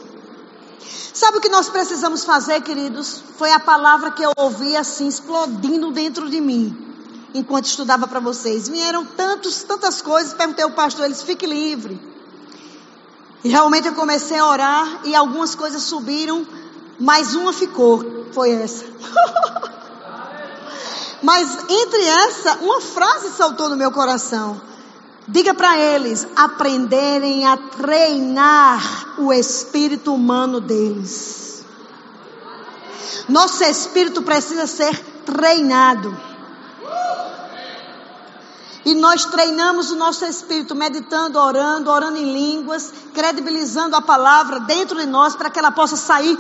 Sabe 1.14 1.38
o 1.38 1.42
que 1.42 1.50
nós 1.50 1.70
precisamos 1.70 2.24
fazer, 2.24 2.62
queridos? 2.62 3.24
Foi 3.38 3.52
a 3.52 3.60
palavra 3.60 4.12
que 4.12 4.24
eu 4.24 4.32
ouvi 4.36 4.76
assim, 4.76 5.08
explodindo 5.08 5.92
dentro 5.92 6.30
de 6.30 6.42
mim, 6.42 6.76
enquanto 7.34 7.66
estudava 7.66 8.08
para 8.08 8.20
vocês. 8.20 8.68
Vieram 8.68 9.06
tantos, 9.06 9.64
tantas 9.64 10.02
coisas, 10.02 10.34
perguntei 10.34 10.64
ao 10.64 10.72
pastor, 10.72 11.06
eles 11.06 11.22
fiquem 11.22 11.50
livre. 11.50 12.00
E 13.44 13.50
realmente 13.50 13.88
eu 13.88 13.94
comecei 13.94 14.38
a 14.38 14.48
orar 14.48 15.02
e 15.04 15.14
algumas 15.16 15.54
coisas 15.54 15.84
subiram, 15.84 16.48
mas 17.00 17.36
uma 17.36 17.52
ficou, 17.52 18.26
foi 18.32 18.52
essa. 18.52 18.86
mas 21.22 21.58
entre 21.70 22.02
essa, 22.02 22.56
uma 22.62 22.80
frase 22.82 23.32
saltou 23.32 23.70
no 23.70 23.76
meu 23.76 23.92
coração. 23.92 24.73
Diga 25.28 25.54
para 25.54 25.78
eles 25.78 26.28
aprenderem 26.36 27.48
a 27.48 27.56
treinar 27.56 29.16
o 29.18 29.32
espírito 29.32 30.14
humano 30.14 30.60
deles. 30.60 31.64
Nosso 33.30 33.64
espírito 33.64 34.22
precisa 34.22 34.68
ser 34.68 34.98
treinado. 35.26 36.18
E 38.86 38.94
nós 38.94 39.24
treinamos 39.26 39.92
o 39.92 39.96
nosso 39.96 40.26
espírito 40.26 40.76
meditando, 40.76 41.40
orando, 41.40 41.90
orando 41.90 42.18
em 42.18 42.34
línguas, 42.34 42.94
credibilizando 43.14 43.96
a 43.96 44.02
palavra 44.02 44.60
dentro 44.60 45.00
de 45.00 45.06
nós 45.06 45.38
para 45.38 45.50
que 45.50 45.58
ela 45.58 45.72
possa 45.72 45.96
sair 45.96 46.38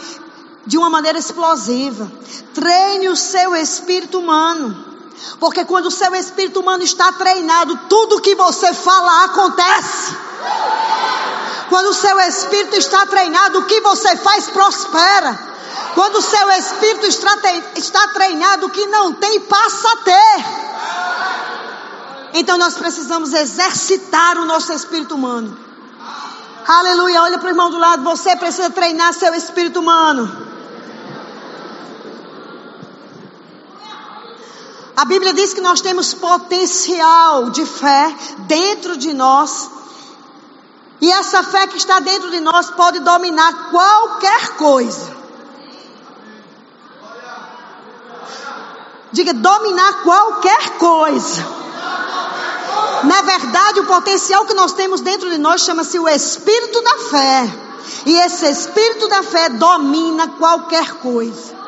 de 0.65 0.77
uma 0.77 0.89
maneira 0.89 1.17
explosiva. 1.17 2.11
Treine 2.53 3.07
o 3.07 3.15
seu 3.15 3.55
espírito 3.55 4.19
humano. 4.19 4.92
Porque 5.39 5.65
quando 5.65 5.87
o 5.87 5.91
seu 5.91 6.13
espírito 6.15 6.59
humano 6.59 6.83
está 6.83 7.11
treinado, 7.11 7.77
tudo 7.89 8.21
que 8.21 8.35
você 8.35 8.73
fala 8.73 9.25
acontece. 9.25 10.15
Quando 11.69 11.87
o 11.87 11.93
seu 11.93 12.19
espírito 12.19 12.75
está 12.75 13.05
treinado, 13.05 13.59
o 13.59 13.65
que 13.65 13.81
você 13.81 14.15
faz 14.17 14.49
prospera. 14.49 15.39
Quando 15.95 16.17
o 16.17 16.21
seu 16.21 16.49
espírito 16.51 17.05
está 17.75 18.07
treinado, 18.09 18.67
o 18.67 18.69
que 18.69 18.85
não 18.87 19.13
tem 19.13 19.39
passa 19.41 19.89
a 19.89 19.97
ter. 19.97 20.45
Então 22.35 22.57
nós 22.57 22.75
precisamos 22.75 23.31
exercitar 23.33 24.37
o 24.37 24.45
nosso 24.45 24.73
espírito 24.73 25.15
humano. 25.15 25.57
Aleluia. 26.67 27.21
Olha 27.21 27.37
para 27.37 27.47
o 27.47 27.51
irmão 27.51 27.69
do 27.69 27.77
lado. 27.77 28.03
Você 28.03 28.35
precisa 28.35 28.69
treinar 28.69 29.13
seu 29.13 29.33
espírito 29.35 29.79
humano. 29.79 30.52
A 34.95 35.05
Bíblia 35.05 35.33
diz 35.33 35.53
que 35.53 35.61
nós 35.61 35.81
temos 35.81 36.13
potencial 36.13 37.49
de 37.49 37.65
fé 37.65 38.15
dentro 38.39 38.95
de 38.95 39.11
nós. 39.13 39.69
E 41.01 41.11
essa 41.11 41.43
fé 41.43 41.65
que 41.67 41.77
está 41.77 41.99
dentro 41.99 42.29
de 42.29 42.39
nós 42.39 42.69
pode 42.69 42.99
dominar 42.99 43.71
qualquer 43.71 44.49
coisa. 44.55 45.23
Diga, 49.11 49.33
dominar 49.33 50.03
qualquer 50.03 50.77
coisa. 50.77 51.41
Na 53.03 53.21
verdade, 53.23 53.79
o 53.79 53.85
potencial 53.85 54.45
que 54.45 54.53
nós 54.53 54.73
temos 54.73 55.01
dentro 55.01 55.29
de 55.29 55.37
nós 55.39 55.61
chama-se 55.61 55.97
o 55.99 56.07
Espírito 56.07 56.81
da 56.81 56.97
fé. 57.09 57.49
E 58.05 58.15
esse 58.15 58.45
Espírito 58.45 59.07
da 59.07 59.23
fé 59.23 59.49
domina 59.49 60.27
qualquer 60.37 60.93
coisa 60.95 61.62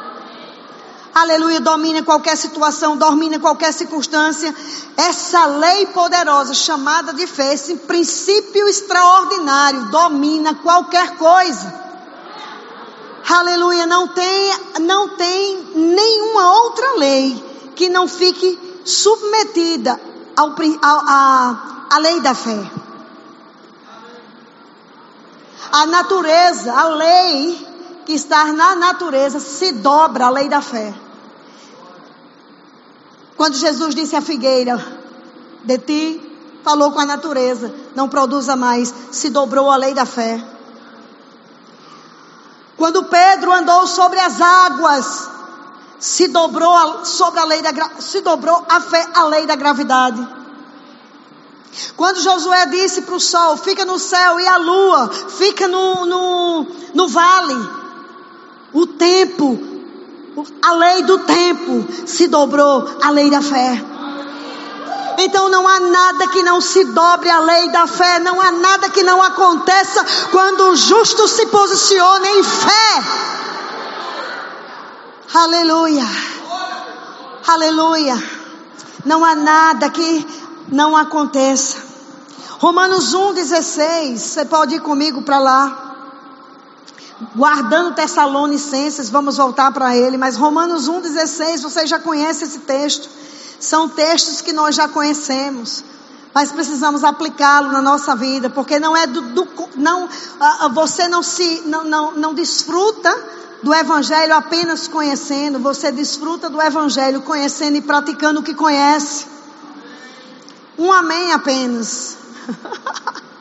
aleluia, 1.16 1.62
domina 1.62 2.04
qualquer 2.04 2.36
situação, 2.36 2.98
domina 2.98 3.40
qualquer 3.40 3.74
circunstância. 3.74 4.54
Essa 4.98 5.46
lei 5.46 5.88
poderosa 5.88 6.54
chamada 6.54 7.14
de 7.14 7.26
fé, 7.26 7.54
esse 7.54 7.78
princípio 7.78 8.68
extraordinário, 8.68 9.86
domina 9.86 10.54
qualquer 10.56 11.16
coisa. 11.16 11.86
Aleluia, 13.30 13.88
não 13.88 14.10
tem, 14.10 14.54
não 14.82 15.10
tem 15.16 15.72
nenhuma 15.74 16.54
outra 16.62 16.98
lei 16.98 17.72
que 17.76 17.90
não 17.90 18.08
fique 18.08 18.82
submetida 18.84 20.00
ao, 20.36 20.50
ao, 20.50 21.00
à 21.90 21.98
lei 21.98 22.20
da 22.20 22.36
fé. 22.36 22.72
A 25.72 25.86
natureza, 25.88 26.74
a 26.74 26.88
lei 26.90 27.68
que 28.06 28.14
está 28.14 28.54
na 28.54 28.76
natureza 28.76 29.40
se 29.40 29.72
dobra 29.72 30.28
à 30.28 30.30
lei 30.30 30.48
da 30.48 30.62
fé. 30.62 31.05
Quando 33.38 33.56
Jesus 33.56 33.94
disse 33.94 34.16
à 34.16 34.22
figueira, 34.22 34.84
de 35.64 35.78
ti 35.78 36.22
falou 36.64 36.92
com 36.92 37.00
a 37.00 37.06
natureza, 37.06 37.74
não 37.96 38.08
produza 38.08 38.56
mais, 38.56 38.94
se 39.12 39.30
dobrou 39.30 39.70
a 39.70 39.76
lei 39.76 39.94
da 39.94 40.06
fé. 40.06 40.44
Quando 42.78 43.04
Pedro 43.06 43.54
andou 43.54 43.86
sobre 43.88 44.20
as 44.20 44.40
águas, 44.42 45.30
se 46.00 46.28
dobrou 46.28 46.74
a, 46.74 47.06
sobre 47.06 47.40
a 47.40 47.46
lei 47.46 47.62
da 47.62 47.72
se 48.00 48.22
dobrou 48.22 48.66
a 48.70 48.80
fé 48.80 49.08
a 49.14 49.24
lei 49.26 49.46
da 49.46 49.56
gravidade. 49.56 50.28
Quando 51.98 52.22
Josué 52.22 52.66
disse 52.68 53.02
para 53.02 53.16
o 53.16 53.20
sol, 53.20 53.58
fica 53.58 53.84
no 53.84 54.00
céu, 54.00 54.40
e 54.40 54.48
a 54.48 54.58
lua, 54.58 55.10
fica 55.10 55.68
no, 55.68 56.06
no, 56.06 56.68
no 56.94 57.08
vale, 57.10 57.70
o 58.72 58.88
tempo 58.88 59.75
a 60.62 60.74
lei 60.74 61.04
do 61.04 61.20
tempo 61.20 61.86
se 62.06 62.28
dobrou 62.28 62.98
à 63.02 63.10
lei 63.10 63.30
da 63.30 63.42
fé. 63.42 63.84
Então 65.18 65.48
não 65.50 65.68
há 65.68 65.80
nada 65.80 66.28
que 66.28 66.44
não 66.44 66.60
se 66.60 66.84
dobre 66.86 67.30
à 67.30 67.40
lei 67.40 67.70
da 67.70 67.88
fé, 67.88 68.20
não 68.20 68.42
há 68.42 68.52
nada 68.52 68.90
que 68.90 69.02
não 69.04 69.24
aconteça 69.24 70.06
quando 70.32 70.72
o 70.72 70.76
justo 70.76 71.28
se 71.28 71.46
posiciona 71.46 72.28
em 72.28 72.44
fé. 72.44 73.04
Aleluia. 75.34 76.06
Aleluia. 77.48 78.24
Não 79.06 79.24
há 79.24 79.36
nada 79.36 79.90
que 79.90 80.28
não 80.68 80.98
aconteça. 80.98 81.78
Romanos 82.60 83.16
1,16. 83.16 84.18
Você 84.18 84.46
pode 84.46 84.76
ir 84.76 84.82
comigo 84.82 85.22
para 85.22 85.40
lá 85.40 85.95
guardando 87.36 87.96
Tessalonicenses, 87.96 89.10
vamos 89.10 89.38
voltar 89.38 89.72
para 89.72 89.96
ele, 89.96 90.18
mas 90.18 90.36
Romanos 90.36 90.90
1,16, 90.90 91.62
você 91.62 91.88
já 91.88 92.00
conhece 92.00 92.44
esse 92.44 92.60
texto. 92.60 93.10
São 93.60 93.88
textos 93.88 94.42
que 94.42 94.52
nós 94.52 94.76
já 94.76 94.88
conhecemos, 94.88 95.84
mas 96.34 96.52
precisamos 96.52 97.04
aplicá-lo 97.04 97.72
na 97.72 97.82
nossa 97.82 98.16
vida, 98.16 98.50
porque 98.50 98.80
não 98.80 98.96
é 98.96 99.08
do, 99.08 99.22
do 99.22 99.48
não, 99.76 100.10
você 100.74 101.08
não 101.08 101.24
se, 101.24 101.64
não, 101.66 101.84
não, 101.84 102.12
não 102.12 102.34
desfruta 102.34 103.16
do 103.64 103.74
Evangelho 103.74 104.36
apenas 104.36 104.88
conhecendo, 104.88 105.58
você 105.60 105.92
desfruta 105.92 106.50
do 106.50 106.62
Evangelho 106.62 107.22
conhecendo 107.22 107.78
e 107.78 107.82
praticando 107.82 108.42
o 108.42 108.44
que 108.44 108.54
conhece. 108.54 109.26
Um 110.78 110.92
amém 110.92 111.32
apenas. 111.32 112.18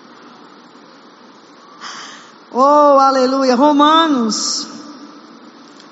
oh, 2.54 2.98
aleluia. 2.98 3.54
Romanos 3.54 4.68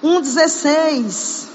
1,16. 0.03 1.47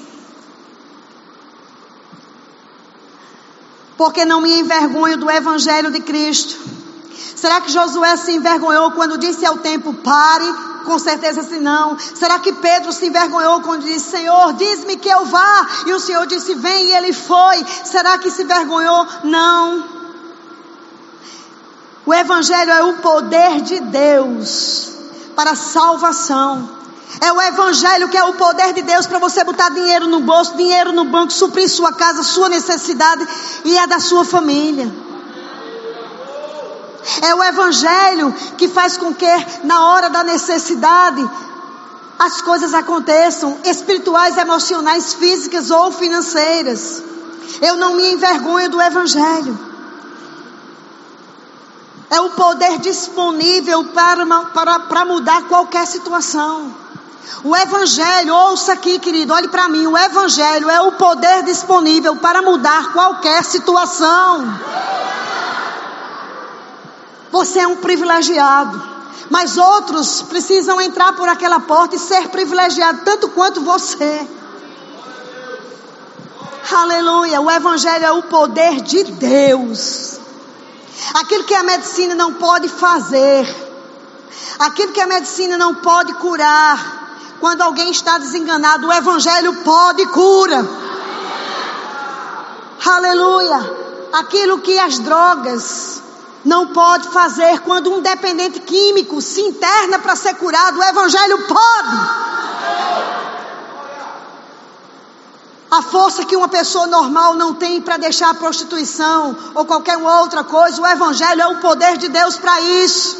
Porque 3.97 4.25
não 4.25 4.41
me 4.41 4.59
envergonho 4.59 5.17
do 5.17 5.29
Evangelho 5.29 5.91
de 5.91 5.99
Cristo. 5.99 6.55
Será 7.35 7.61
que 7.61 7.71
Josué 7.71 8.15
se 8.17 8.31
envergonhou 8.31 8.91
quando 8.91 9.17
disse 9.17 9.45
ao 9.45 9.57
tempo: 9.57 9.93
pare? 9.93 10.45
Com 10.85 10.97
certeza 10.97 11.43
se 11.43 11.59
não. 11.59 11.97
Será 11.99 12.39
que 12.39 12.53
Pedro 12.53 12.93
se 12.93 13.07
envergonhou 13.07 13.61
quando 13.61 13.83
disse: 13.83 14.11
Senhor, 14.11 14.53
diz-me 14.53 14.97
que 14.97 15.09
eu 15.09 15.25
vá? 15.25 15.67
E 15.85 15.93
o 15.93 15.99
Senhor 15.99 16.25
disse: 16.27 16.53
Vem, 16.55 16.85
e 16.85 16.95
ele 16.95 17.13
foi. 17.13 17.65
Será 17.83 18.17
que 18.17 18.29
se 18.29 18.43
envergonhou? 18.43 19.07
Não. 19.23 19.97
O 22.05 22.13
Evangelho 22.13 22.71
é 22.71 22.83
o 22.83 22.93
poder 22.97 23.61
de 23.61 23.79
Deus 23.81 24.96
para 25.37 25.53
salvação. 25.53 26.67
É 27.21 27.31
o 27.31 27.39
Evangelho 27.39 28.09
que 28.09 28.17
é 28.17 28.23
o 28.23 28.33
poder 28.33 28.73
de 28.73 28.81
Deus 28.81 29.05
para 29.05 29.19
você 29.19 29.43
botar 29.43 29.69
dinheiro 29.69 30.07
no 30.07 30.21
bolso, 30.21 30.57
dinheiro 30.57 30.91
no 30.91 31.05
banco, 31.05 31.31
suprir 31.31 31.69
sua 31.69 31.93
casa, 31.93 32.23
sua 32.23 32.49
necessidade 32.49 33.25
e 33.63 33.77
a 33.77 33.85
da 33.85 33.99
sua 33.99 34.25
família. 34.25 34.91
É 37.21 37.35
o 37.35 37.43
Evangelho 37.43 38.33
que 38.57 38.67
faz 38.67 38.97
com 38.97 39.13
que, 39.13 39.31
na 39.63 39.85
hora 39.85 40.09
da 40.09 40.23
necessidade, 40.23 41.23
as 42.17 42.41
coisas 42.41 42.73
aconteçam, 42.73 43.59
espirituais, 43.63 44.35
emocionais, 44.37 45.13
físicas 45.13 45.69
ou 45.69 45.91
financeiras. 45.91 47.03
Eu 47.61 47.77
não 47.77 47.93
me 47.93 48.11
envergonho 48.11 48.71
do 48.71 48.81
Evangelho. 48.81 49.76
É 52.09 52.21
o 52.21 52.29
poder 52.31 52.79
disponível 52.79 53.83
para, 53.85 54.25
para, 54.53 54.79
para 54.79 55.05
mudar 55.05 55.43
qualquer 55.43 55.85
situação. 55.85 56.73
O 57.43 57.55
Evangelho, 57.55 58.33
ouça 58.33 58.73
aqui, 58.73 58.97
querido, 58.99 59.33
olhe 59.33 59.49
para 59.49 59.67
mim. 59.67 59.85
O 59.85 59.97
Evangelho 59.97 60.69
é 60.69 60.81
o 60.81 60.93
poder 60.93 61.43
disponível 61.43 62.15
para 62.15 62.41
mudar 62.41 62.93
qualquer 62.93 63.43
situação. 63.43 64.59
Você 67.31 67.59
é 67.59 67.67
um 67.67 67.75
privilegiado. 67.77 68.97
Mas 69.29 69.57
outros 69.57 70.21
precisam 70.21 70.79
entrar 70.79 71.13
por 71.13 71.27
aquela 71.27 71.59
porta 71.59 71.97
e 71.97 71.99
ser 71.99 72.29
privilegiado 72.29 73.01
tanto 73.03 73.29
quanto 73.29 73.61
você. 73.61 74.27
Aleluia. 76.71 77.41
O 77.41 77.51
Evangelho 77.51 78.05
é 78.05 78.11
o 78.11 78.23
poder 78.23 78.81
de 78.81 79.03
Deus. 79.03 80.16
Aquilo 81.13 81.43
que 81.43 81.53
a 81.53 81.63
medicina 81.63 82.15
não 82.15 82.33
pode 82.33 82.69
fazer. 82.69 83.47
Aquilo 84.59 84.91
que 84.91 85.01
a 85.01 85.07
medicina 85.07 85.57
não 85.57 85.75
pode 85.75 86.13
curar. 86.15 86.97
Quando 87.39 87.61
alguém 87.61 87.91
está 87.91 88.17
desenganado, 88.17 88.87
o 88.87 88.93
Evangelho 88.93 89.53
pode 89.63 90.05
cura. 90.07 90.67
Aleluia. 92.85 93.77
Aquilo 94.13 94.59
que 94.59 94.79
as 94.79 94.99
drogas 94.99 96.01
não 96.43 96.67
pode 96.67 97.09
fazer 97.09 97.59
quando 97.59 97.91
um 97.93 98.01
dependente 98.01 98.59
químico 98.61 99.21
se 99.21 99.41
interna 99.41 99.99
para 99.99 100.15
ser 100.15 100.35
curado, 100.35 100.79
o 100.79 100.83
Evangelho 100.83 101.37
pode. 101.45 102.26
A 105.77 105.81
força 105.83 106.25
que 106.25 106.35
uma 106.35 106.47
pessoa 106.47 106.87
normal 106.87 107.35
não 107.35 107.53
tem 107.53 107.79
para 107.79 107.97
deixar 107.97 108.31
a 108.31 108.33
prostituição 108.33 109.37
ou 109.53 109.63
qualquer 109.63 109.95
outra 109.95 110.43
coisa, 110.43 110.81
o 110.81 110.87
Evangelho 110.87 111.39
é 111.39 111.47
o 111.47 111.59
poder 111.59 111.97
de 111.97 112.09
Deus 112.09 112.35
para 112.35 112.59
isso. 112.61 113.15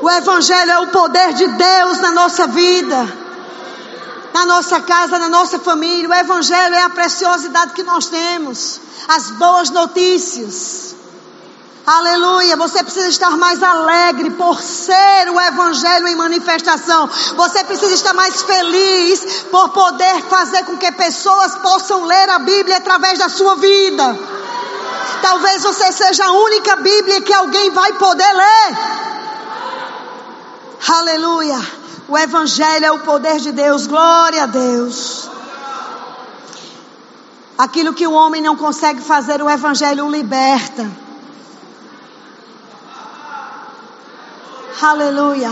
O 0.00 0.10
Evangelho 0.10 0.70
é 0.70 0.78
o 0.78 0.86
poder 0.86 1.34
de 1.34 1.46
Deus 1.48 1.98
na 1.98 2.12
nossa 2.12 2.46
vida, 2.46 3.06
na 4.32 4.46
nossa 4.46 4.80
casa, 4.80 5.18
na 5.18 5.28
nossa 5.28 5.58
família. 5.58 6.08
O 6.08 6.14
Evangelho 6.14 6.74
é 6.74 6.82
a 6.84 6.88
preciosidade 6.88 7.74
que 7.74 7.82
nós 7.82 8.06
temos, 8.06 8.80
as 9.06 9.32
boas 9.32 9.68
notícias. 9.68 11.01
Aleluia, 11.84 12.56
você 12.56 12.80
precisa 12.84 13.08
estar 13.08 13.36
mais 13.36 13.60
alegre 13.60 14.30
por 14.30 14.62
ser 14.62 15.28
o 15.28 15.40
Evangelho 15.40 16.06
em 16.06 16.14
manifestação. 16.14 17.08
Você 17.36 17.64
precisa 17.64 17.92
estar 17.92 18.14
mais 18.14 18.40
feliz 18.42 19.46
por 19.50 19.70
poder 19.70 20.22
fazer 20.28 20.64
com 20.64 20.76
que 20.76 20.92
pessoas 20.92 21.56
possam 21.56 22.04
ler 22.04 22.30
a 22.30 22.38
Bíblia 22.38 22.76
através 22.76 23.18
da 23.18 23.28
sua 23.28 23.56
vida. 23.56 24.16
Talvez 25.22 25.64
você 25.64 25.90
seja 25.90 26.24
a 26.24 26.32
única 26.32 26.76
Bíblia 26.76 27.20
que 27.20 27.32
alguém 27.32 27.70
vai 27.70 27.92
poder 27.94 28.32
ler. 28.32 28.78
Aleluia. 30.88 31.60
O 32.08 32.16
Evangelho 32.16 32.86
é 32.86 32.92
o 32.92 33.00
poder 33.00 33.38
de 33.38 33.50
Deus. 33.50 33.88
Glória 33.88 34.44
a 34.44 34.46
Deus. 34.46 35.28
Aquilo 37.58 37.92
que 37.92 38.06
o 38.06 38.12
homem 38.12 38.40
não 38.40 38.54
consegue 38.54 39.00
fazer, 39.00 39.42
o 39.42 39.50
Evangelho 39.50 40.06
o 40.06 40.10
liberta. 40.10 41.01
Aleluia. 44.80 45.50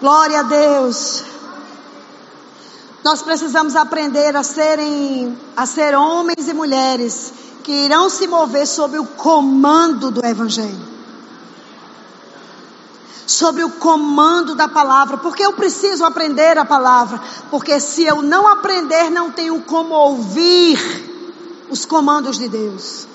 Glória 0.00 0.40
a 0.40 0.42
Deus. 0.42 1.24
Nós 3.04 3.22
precisamos 3.22 3.76
aprender 3.76 4.36
a 4.36 4.42
serem, 4.42 5.38
a 5.56 5.64
ser 5.64 5.94
homens 5.94 6.48
e 6.48 6.54
mulheres 6.54 7.32
que 7.62 7.72
irão 7.72 8.10
se 8.10 8.26
mover 8.26 8.66
sob 8.66 8.98
o 8.98 9.06
comando 9.06 10.10
do 10.10 10.24
Evangelho 10.24 10.96
sobre 13.26 13.64
o 13.64 13.70
comando 13.70 14.54
da 14.54 14.68
palavra, 14.68 15.18
porque 15.18 15.44
eu 15.44 15.52
preciso 15.52 16.04
aprender 16.04 16.56
a 16.56 16.64
palavra, 16.64 17.20
porque 17.50 17.80
se 17.80 18.04
eu 18.04 18.22
não 18.22 18.46
aprender, 18.46 19.10
não 19.10 19.32
tenho 19.32 19.60
como 19.62 19.92
ouvir 19.92 20.78
os 21.68 21.84
comandos 21.84 22.38
de 22.38 22.48
Deus. 22.48 23.08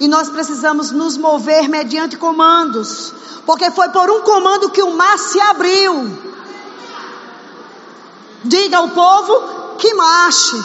E 0.00 0.08
nós 0.08 0.28
precisamos 0.28 0.90
nos 0.90 1.16
mover 1.16 1.68
mediante 1.68 2.16
comandos, 2.16 3.12
porque 3.46 3.70
foi 3.70 3.88
por 3.90 4.10
um 4.10 4.20
comando 4.22 4.70
que 4.70 4.82
o 4.82 4.94
mar 4.94 5.18
se 5.18 5.40
abriu. 5.40 6.18
Diga 8.44 8.78
ao 8.78 8.88
povo 8.88 9.76
que 9.78 9.94
marche. 9.94 10.56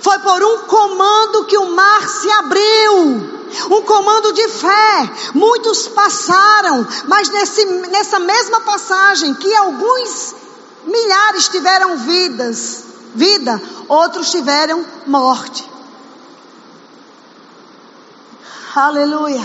Foi 0.00 0.18
por 0.18 0.42
um 0.42 0.58
comando 0.66 1.44
que 1.44 1.56
o 1.56 1.70
mar 1.74 2.08
se 2.08 2.30
abriu 2.30 3.36
um 3.70 3.82
comando 3.82 4.32
de 4.32 4.48
fé. 4.48 5.10
Muitos 5.34 5.88
passaram, 5.88 6.86
mas 7.06 7.28
nesse, 7.30 7.64
nessa 7.64 8.18
mesma 8.18 8.60
passagem, 8.62 9.34
que 9.34 9.54
alguns 9.54 10.34
milhares 10.84 11.48
tiveram 11.48 11.96
vidas, 11.96 12.84
vida, 13.14 13.60
outros 13.88 14.30
tiveram 14.30 14.84
morte. 15.06 15.75
Aleluia. 18.76 19.42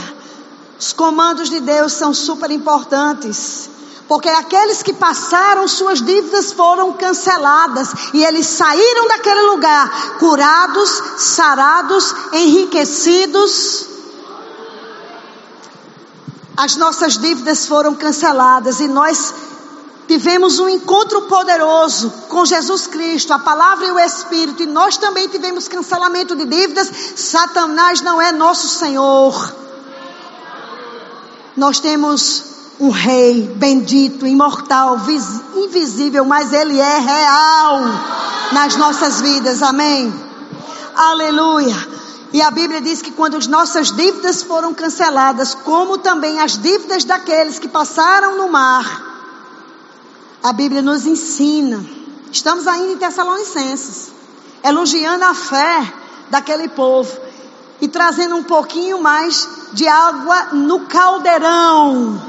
Os 0.80 0.94
comandos 0.94 1.50
de 1.50 1.60
Deus 1.60 1.94
são 1.94 2.14
super 2.14 2.52
importantes. 2.52 3.70
Porque 4.08 4.28
aqueles 4.28 4.84
que 4.84 4.92
passaram 4.92 5.68
suas 5.70 6.02
dívidas 6.02 6.52
foram 6.52 6.92
canceladas 6.94 7.94
e 8.14 8.26
eles 8.26 8.46
saíram 8.46 9.08
daquele 9.08 9.42
lugar 9.44 10.18
curados, 10.20 11.02
sarados, 11.18 12.14
enriquecidos 12.34 13.88
as 16.56 16.76
nossas 16.76 17.18
dívidas 17.18 17.66
foram 17.66 17.96
canceladas 17.96 18.80
e 18.82 18.88
nós 18.88 19.34
tivemos 20.12 20.60
um 20.60 20.68
encontro 20.68 21.22
poderoso 21.22 22.12
com 22.28 22.46
Jesus 22.46 22.86
Cristo, 22.86 23.32
a 23.32 23.40
palavra 23.40 23.88
e 23.88 23.92
o 23.92 23.98
Espírito, 23.98 24.62
e 24.62 24.66
nós 24.66 24.98
também 24.98 25.30
tivemos 25.30 25.70
cancelamento 25.70 26.36
de 26.36 26.44
dívidas. 26.44 26.92
Satanás 27.16 28.02
não 28.02 28.22
é 28.22 28.34
nosso 28.34 28.68
Senhor. 28.68 29.56
Nós 31.56 31.80
temos 31.80 32.44
um 32.78 32.90
rei 32.90 33.54
bendito, 33.56 34.28
imortal, 34.28 34.98
invisível, 35.56 36.26
mas 36.26 36.52
ele 36.52 36.78
é 36.78 36.98
real 36.98 37.80
nas 38.52 38.76
nossas 38.76 39.22
vidas. 39.22 39.64
Amém. 39.64 40.14
Aleluia. 40.94 41.88
E 42.34 42.42
a 42.42 42.52
Bíblia 42.52 42.82
diz 42.82 43.02
que 43.02 43.12
quando 43.12 43.38
as 43.38 43.48
nossas 43.48 43.94
dívidas 43.94 44.44
foram 44.44 44.74
canceladas, 44.74 45.56
como 45.56 45.98
também 45.98 46.38
as 46.42 46.58
dívidas 46.58 47.06
daqueles 47.06 47.60
que 47.60 47.70
passaram 47.70 48.38
no 48.38 48.50
mar, 48.50 49.11
a 50.44 50.54
Bíblia 50.54 50.82
nos 50.82 51.06
ensina. 51.06 51.84
Estamos 52.32 52.68
ainda 52.68 52.94
em 52.94 52.98
Tessalonicenses, 52.98 54.12
elogiando 54.64 55.26
a 55.26 55.34
fé 55.34 55.94
daquele 56.30 56.70
povo 56.70 57.12
e 57.80 57.88
trazendo 57.88 58.36
um 58.36 58.44
pouquinho 58.44 59.02
mais 59.02 59.48
de 59.74 59.88
água 59.88 60.48
no 60.54 60.82
caldeirão 60.82 62.22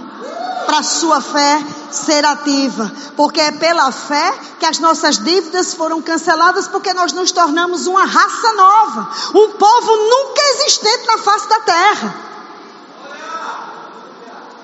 para 0.66 0.78
a 0.78 0.82
sua 0.82 1.20
fé 1.20 1.62
ser 1.90 2.24
ativa, 2.24 2.90
porque 3.16 3.40
é 3.40 3.52
pela 3.52 3.92
fé 3.92 4.32
que 4.58 4.64
as 4.64 4.78
nossas 4.78 5.18
dívidas 5.18 5.74
foram 5.74 6.00
canceladas, 6.00 6.66
porque 6.68 6.94
nós 6.94 7.12
nos 7.12 7.30
tornamos 7.32 7.86
uma 7.86 8.04
raça 8.04 8.52
nova, 8.54 9.10
um 9.34 9.50
povo 9.50 9.96
nunca 9.96 10.42
existente 10.54 11.06
na 11.06 11.18
face 11.18 11.48
da 11.48 11.60
terra. 11.60 12.14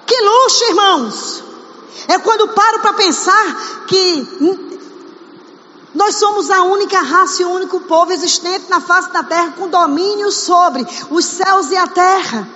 Que 0.06 0.20
luxo, 0.22 0.64
irmãos! 0.64 1.47
É 2.07 2.18
quando 2.18 2.48
paro 2.48 2.81
para 2.81 2.92
pensar 2.92 3.85
que 3.87 4.68
nós 5.94 6.16
somos 6.16 6.51
a 6.51 6.62
única 6.62 7.01
raça 7.01 7.42
e 7.42 7.44
o 7.44 7.51
único 7.51 7.81
povo 7.81 8.12
existente 8.12 8.68
na 8.68 8.81
face 8.81 9.11
da 9.12 9.22
terra 9.22 9.55
com 9.57 9.68
domínio 9.68 10.31
sobre 10.31 10.87
os 11.11 11.24
céus 11.24 11.70
e 11.70 11.77
a 11.77 11.87
terra. 11.87 12.48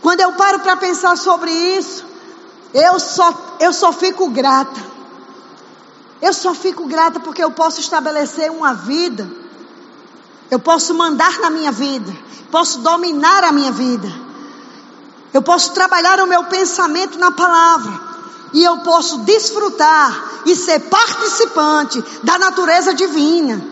Quando 0.00 0.20
eu 0.20 0.32
paro 0.32 0.58
para 0.60 0.76
pensar 0.76 1.16
sobre 1.16 1.52
isso, 1.52 2.04
eu 2.74 2.98
só, 2.98 3.56
eu 3.60 3.72
só 3.72 3.92
fico 3.92 4.28
grata. 4.30 4.92
Eu 6.20 6.32
só 6.32 6.54
fico 6.54 6.86
grata 6.86 7.20
porque 7.20 7.42
eu 7.42 7.50
posso 7.50 7.80
estabelecer 7.80 8.50
uma 8.50 8.74
vida. 8.74 9.28
Eu 10.50 10.58
posso 10.58 10.94
mandar 10.94 11.38
na 11.38 11.50
minha 11.50 11.70
vida. 11.70 12.12
Posso 12.50 12.80
dominar 12.80 13.44
a 13.44 13.52
minha 13.52 13.72
vida. 13.72 14.08
Eu 15.32 15.42
posso 15.42 15.72
trabalhar 15.72 16.20
o 16.20 16.26
meu 16.26 16.44
pensamento 16.44 17.18
na 17.18 17.30
palavra. 17.30 18.12
E 18.52 18.62
eu 18.62 18.78
posso 18.78 19.18
desfrutar 19.20 20.42
e 20.44 20.54
ser 20.54 20.80
participante 20.80 22.04
da 22.22 22.38
natureza 22.38 22.92
divina. 22.92 23.64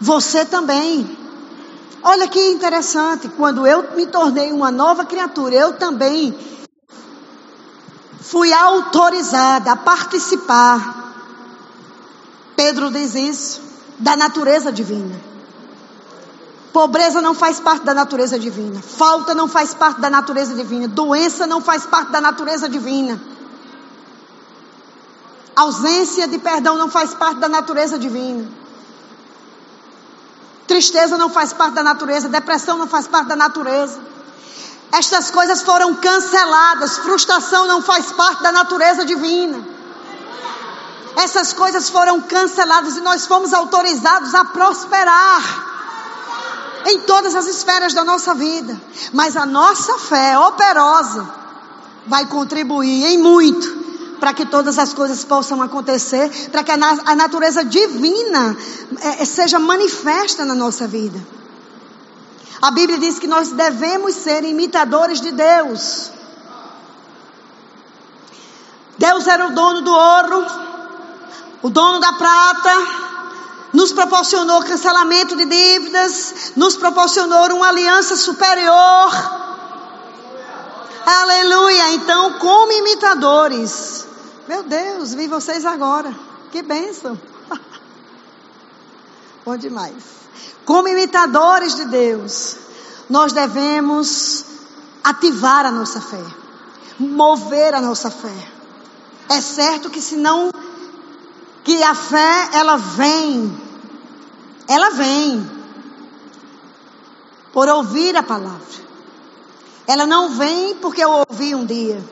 Você 0.00 0.44
também. 0.44 1.16
Olha 2.02 2.28
que 2.28 2.40
interessante, 2.50 3.28
quando 3.28 3.66
eu 3.66 3.96
me 3.96 4.06
tornei 4.06 4.52
uma 4.52 4.70
nova 4.70 5.04
criatura, 5.04 5.54
eu 5.54 5.72
também 5.74 6.36
fui 8.20 8.52
autorizada 8.52 9.72
a 9.72 9.76
participar. 9.76 11.12
Pedro 12.56 12.90
diz 12.90 13.14
isso, 13.14 13.60
da 13.98 14.16
natureza 14.16 14.70
divina. 14.72 15.27
Pobreza 16.72 17.20
não 17.20 17.34
faz 17.34 17.60
parte 17.60 17.84
da 17.84 17.94
natureza 17.94 18.38
divina. 18.38 18.80
Falta 18.82 19.34
não 19.34 19.48
faz 19.48 19.72
parte 19.74 20.00
da 20.00 20.10
natureza 20.10 20.54
divina. 20.54 20.86
Doença 20.86 21.46
não 21.46 21.60
faz 21.60 21.86
parte 21.86 22.12
da 22.12 22.20
natureza 22.20 22.68
divina. 22.68 23.20
Ausência 25.56 26.28
de 26.28 26.38
perdão 26.38 26.76
não 26.76 26.88
faz 26.88 27.14
parte 27.14 27.38
da 27.40 27.48
natureza 27.48 27.98
divina. 27.98 28.48
Tristeza 30.66 31.16
não 31.16 31.30
faz 31.30 31.52
parte 31.52 31.74
da 31.74 31.82
natureza, 31.82 32.28
depressão 32.28 32.76
não 32.76 32.86
faz 32.86 33.08
parte 33.08 33.28
da 33.28 33.36
natureza. 33.36 33.98
Estas 34.92 35.30
coisas 35.30 35.62
foram 35.62 35.94
canceladas, 35.94 36.98
frustração 36.98 37.66
não 37.66 37.82
faz 37.82 38.12
parte 38.12 38.42
da 38.42 38.52
natureza 38.52 39.04
divina. 39.04 39.66
Essas 41.16 41.52
coisas 41.52 41.88
foram 41.88 42.20
canceladas 42.20 42.96
e 42.96 43.00
nós 43.00 43.26
fomos 43.26 43.52
autorizados 43.52 44.34
a 44.34 44.44
prosperar 44.44 45.77
em 46.88 47.00
todas 47.00 47.34
as 47.34 47.46
esferas 47.46 47.92
da 47.94 48.04
nossa 48.04 48.34
vida. 48.34 48.80
Mas 49.12 49.36
a 49.36 49.44
nossa 49.44 49.98
fé 49.98 50.38
operosa 50.38 51.28
vai 52.06 52.26
contribuir 52.26 53.06
em 53.06 53.18
muito 53.18 53.78
para 54.18 54.34
que 54.34 54.44
todas 54.46 54.78
as 54.78 54.92
coisas 54.92 55.24
possam 55.24 55.62
acontecer, 55.62 56.48
para 56.50 56.64
que 56.64 56.72
a, 56.72 57.14
natureza 57.14 57.64
divina 57.64 58.56
é, 59.00 59.24
seja 59.24 59.58
manifesta 59.58 60.44
na 60.44 60.54
nossa 60.54 60.88
vida. 60.88 61.24
A 62.60 62.70
Bíblia 62.72 62.98
diz 62.98 63.18
que 63.18 63.28
nós 63.28 63.52
devemos 63.52 64.16
ser 64.16 64.44
imitadores 64.44 65.20
de 65.20 65.30
Deus. 65.30 66.10
Deus 68.98 69.26
era 69.28 69.46
o 69.46 69.54
dono 69.54 69.82
do 69.82 69.92
ouro, 69.92 70.46
o 71.62 71.70
dono 71.70 72.00
da 72.00 72.12
prata, 72.14 73.07
nos 73.72 73.92
proporcionou 73.92 74.62
cancelamento 74.62 75.36
de 75.36 75.44
dívidas, 75.44 76.52
nos 76.56 76.76
proporcionou 76.76 77.54
uma 77.54 77.68
aliança 77.68 78.16
superior. 78.16 79.10
Aleluia! 81.06 81.92
Então, 81.92 82.34
como 82.34 82.72
imitadores, 82.72 84.06
meu 84.46 84.62
Deus, 84.62 85.14
vi 85.14 85.26
vocês 85.26 85.64
agora. 85.64 86.14
Que 86.50 86.62
bênção. 86.62 87.18
Bom 89.44 89.56
demais. 89.56 90.18
Como 90.64 90.88
imitadores 90.88 91.74
de 91.74 91.86
Deus, 91.86 92.56
nós 93.08 93.32
devemos 93.32 94.44
ativar 95.02 95.64
a 95.64 95.70
nossa 95.70 96.00
fé, 96.00 96.22
mover 96.98 97.74
a 97.74 97.80
nossa 97.80 98.10
fé. 98.10 98.34
É 99.30 99.40
certo 99.40 99.90
que 99.90 100.00
se 100.00 100.16
não 100.16 100.50
que 101.68 101.82
a 101.82 101.94
fé 101.94 102.48
ela 102.54 102.78
vem, 102.78 103.60
ela 104.66 104.88
vem 104.88 105.50
por 107.52 107.68
ouvir 107.68 108.16
a 108.16 108.22
palavra. 108.22 108.88
Ela 109.86 110.06
não 110.06 110.30
vem 110.30 110.76
porque 110.76 111.04
eu 111.04 111.10
ouvi 111.28 111.54
um 111.54 111.66
dia. 111.66 112.02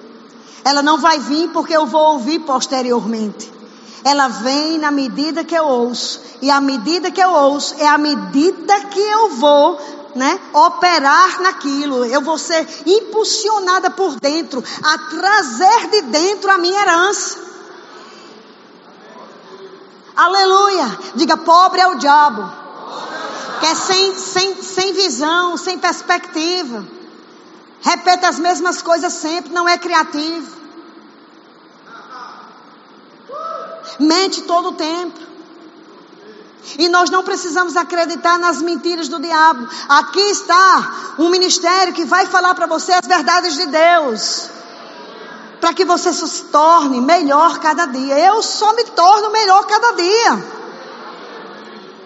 Ela 0.62 0.82
não 0.82 0.98
vai 0.98 1.18
vir 1.20 1.48
porque 1.54 1.74
eu 1.74 1.86
vou 1.86 2.02
ouvir 2.12 2.40
posteriormente. 2.40 3.50
Ela 4.04 4.28
vem 4.28 4.76
na 4.76 4.90
medida 4.90 5.42
que 5.42 5.54
eu 5.54 5.64
ouço. 5.64 6.20
E 6.42 6.50
a 6.50 6.60
medida 6.60 7.10
que 7.10 7.22
eu 7.22 7.30
ouço 7.30 7.76
é 7.78 7.86
a 7.86 7.96
medida 7.96 8.78
que 8.84 9.00
eu 9.00 9.30
vou 9.36 9.80
né, 10.14 10.38
operar 10.52 11.40
naquilo. 11.40 12.04
Eu 12.04 12.20
vou 12.20 12.36
ser 12.36 12.68
impulsionada 12.84 13.88
por 13.88 14.20
dentro 14.20 14.62
a 14.82 14.98
trazer 14.98 15.88
de 15.92 16.02
dentro 16.02 16.50
a 16.50 16.58
minha 16.58 16.78
herança. 16.78 17.45
Aleluia! 20.16 20.98
Diga, 21.14 21.36
pobre 21.36 21.80
é 21.80 21.86
o 21.86 21.96
diabo. 21.96 22.50
Que 23.60 23.66
é 23.66 23.74
sem, 23.74 24.14
sem, 24.16 24.62
sem 24.62 24.92
visão, 24.92 25.56
sem 25.56 25.78
perspectiva. 25.78 26.86
Repete 27.80 28.24
as 28.24 28.38
mesmas 28.38 28.82
coisas 28.82 29.12
sempre, 29.12 29.52
não 29.52 29.68
é 29.68 29.76
criativo. 29.78 30.56
mente 33.98 34.42
todo 34.42 34.70
o 34.70 34.72
tempo. 34.72 35.26
E 36.78 36.88
nós 36.88 37.10
não 37.10 37.22
precisamos 37.22 37.76
acreditar 37.76 38.38
nas 38.38 38.60
mentiras 38.60 39.08
do 39.08 39.20
diabo. 39.20 39.68
Aqui 39.88 40.20
está 40.20 41.14
um 41.18 41.28
ministério 41.28 41.94
que 41.94 42.04
vai 42.04 42.26
falar 42.26 42.54
para 42.54 42.66
você 42.66 42.92
as 42.92 43.06
verdades 43.06 43.54
de 43.54 43.66
Deus. 43.66 44.50
Para 45.60 45.72
que 45.72 45.84
você 45.84 46.12
se 46.12 46.44
torne 46.44 47.00
melhor 47.00 47.58
cada 47.58 47.86
dia. 47.86 48.18
Eu 48.18 48.42
só 48.42 48.74
me 48.74 48.84
torno 48.84 49.30
melhor 49.30 49.66
cada 49.66 49.92
dia. 49.92 50.56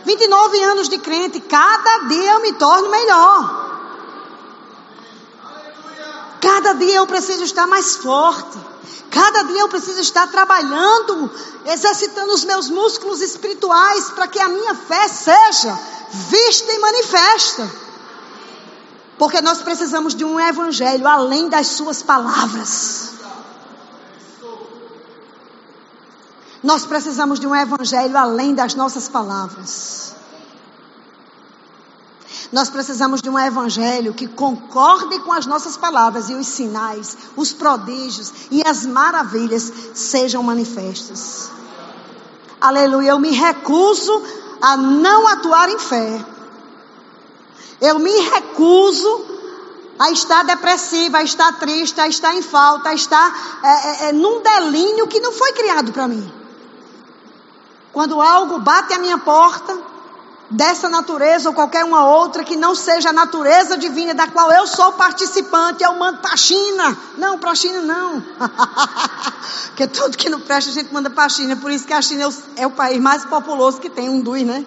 29 0.05 0.63
anos 0.63 0.89
de 0.89 0.99
crente, 0.99 1.41
cada 1.41 2.09
dia 2.09 2.33
eu 2.33 2.43
me 2.43 2.53
torno 2.55 2.91
melhor. 2.91 3.61
Cada 6.41 6.73
dia 6.75 6.97
eu 6.97 7.07
preciso 7.07 7.45
estar 7.45 7.67
mais 7.67 7.97
forte. 7.97 8.59
Cada 9.11 9.43
dia 9.43 9.61
eu 9.61 9.69
preciso 9.69 10.01
estar 10.01 10.27
trabalhando, 10.29 11.31
exercitando 11.67 12.33
os 12.33 12.45
meus 12.45 12.71
músculos 12.71 13.21
espirituais 13.21 14.11
para 14.11 14.29
que 14.29 14.39
a 14.39 14.49
minha 14.49 14.75
fé 14.75 15.09
seja 15.09 15.79
vista 16.11 16.73
e 16.73 16.79
manifesta. 16.79 17.71
Porque 19.19 19.43
nós 19.43 19.59
precisamos 19.59 20.15
de 20.15 20.25
um 20.25 20.41
evangelho 20.41 21.07
além 21.07 21.49
das 21.49 21.67
suas 21.67 22.03
palavras. 22.03 23.20
Nós 26.63 26.85
precisamos 26.85 27.41
de 27.41 27.47
um 27.47 27.57
evangelho 27.57 28.17
além 28.17 28.55
das 28.55 28.75
nossas 28.75 29.09
palavras. 29.09 30.15
Nós 32.53 32.69
precisamos 32.69 33.23
de 33.23 33.31
um 33.31 33.39
evangelho 33.39 34.13
que 34.13 34.27
concorde 34.27 35.21
com 35.21 35.33
as 35.33 35.47
nossas 35.47 35.77
palavras 35.77 36.29
e 36.29 36.35
os 36.35 36.47
sinais, 36.47 37.17
os 37.37 37.53
prodígios 37.53 38.33
e 38.51 38.67
as 38.67 38.85
maravilhas 38.85 39.73
sejam 39.95 40.43
manifestas. 40.43 41.49
Aleluia. 42.61 43.11
Eu 43.11 43.19
me 43.21 43.31
recuso 43.31 44.23
a 44.61 44.77
não 44.77 45.29
atuar 45.29 45.69
em 45.69 45.79
fé. 45.79 46.25
Eu 47.81 47.99
me 47.99 48.11
recuso 48.11 49.25
a 49.99 50.11
estar 50.11 50.43
depressiva, 50.45 51.19
a 51.19 51.23
estar 51.23 51.53
triste, 51.59 52.01
a 52.01 52.09
estar 52.09 52.35
em 52.35 52.43
falta, 52.43 52.91
a 52.91 52.95
estar 52.95 53.61
é, 53.63 53.69
é, 53.69 54.09
é, 54.09 54.13
num 54.13 54.43
delínio 54.43 55.07
que 55.07 55.21
não 55.21 55.33
foi 55.33 55.53
criado 55.53 55.93
para 55.93 56.09
mim. 56.09 56.40
Quando 57.93 58.21
algo 58.21 58.61
bate 58.61 58.93
à 58.93 58.99
minha 58.99 59.19
porta, 59.19 59.77
dessa 60.51 60.89
natureza 60.89 61.49
ou 61.49 61.55
qualquer 61.55 61.85
uma 61.85 62.05
outra 62.05 62.43
que 62.43 62.57
não 62.57 62.75
seja 62.75 63.11
a 63.11 63.13
natureza 63.13 63.79
divina 63.79 64.13
da 64.13 64.27
qual 64.27 64.51
eu 64.51 64.67
sou 64.67 64.93
participante, 64.93 65.85
eu 65.85 65.95
mando 65.95 66.19
para 66.19 66.33
a 66.33 66.37
China. 66.37 66.99
Não, 67.17 67.39
para 67.39 67.53
a 67.53 67.55
China 67.55 67.81
não. 67.81 68.21
Porque 69.71 69.87
tudo 69.87 70.17
que 70.17 70.29
não 70.29 70.41
presta 70.41 70.71
a 70.71 70.75
gente 70.75 70.93
manda 70.93 71.09
para 71.09 71.25
a 71.25 71.29
China. 71.29 71.57
Por 71.57 71.71
isso 71.71 71.87
que 71.87 71.93
a 71.93 72.03
China 72.03 72.25
é 72.25 72.27
o, 72.27 72.35
é 72.57 72.67
o, 72.67 72.71
país 72.71 73.01
mais 73.01 73.25
populoso 73.25 73.81
que 73.81 73.89
tem, 73.89 74.09
um 74.09 74.21
dos, 74.21 74.43
né? 74.43 74.67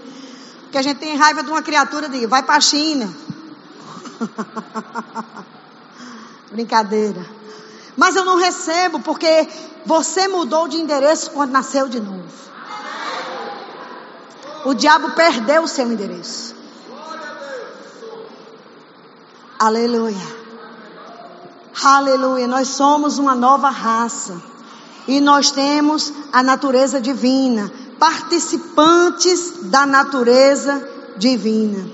Porque 0.63 0.77
a 0.77 0.81
gente 0.81 0.97
tem 0.97 1.17
raiva 1.17 1.43
de 1.43 1.49
uma 1.49 1.62
criatura 1.62 2.07
de 2.07 2.25
vai 2.25 2.43
para 2.43 2.55
a 2.55 2.62
China. 2.62 3.13
Brincadeira. 6.49 7.25
Mas 7.97 8.15
eu 8.15 8.23
não 8.23 8.38
recebo 8.38 8.99
porque 9.01 9.47
você 9.86 10.27
mudou 10.27 10.67
de 10.67 10.77
endereço 10.77 11.31
quando 11.31 11.51
nasceu 11.51 11.89
de 11.89 11.99
novo. 11.99 12.53
O 14.65 14.73
diabo 14.73 15.12
perdeu 15.12 15.63
o 15.63 15.67
seu 15.67 15.91
endereço. 15.91 16.56
Aleluia. 19.60 20.43
Aleluia. 21.84 22.47
Nós 22.47 22.69
somos 22.69 23.17
uma 23.17 23.36
nova 23.36 23.69
raça. 23.69 24.41
E 25.08 25.19
nós 25.19 25.52
temos 25.52 26.13
a 26.32 26.41
natureza 26.41 27.02
divina, 27.02 27.69
participantes 27.99 29.63
da 29.63 29.86
natureza 29.86 30.88
divina. 31.17 31.86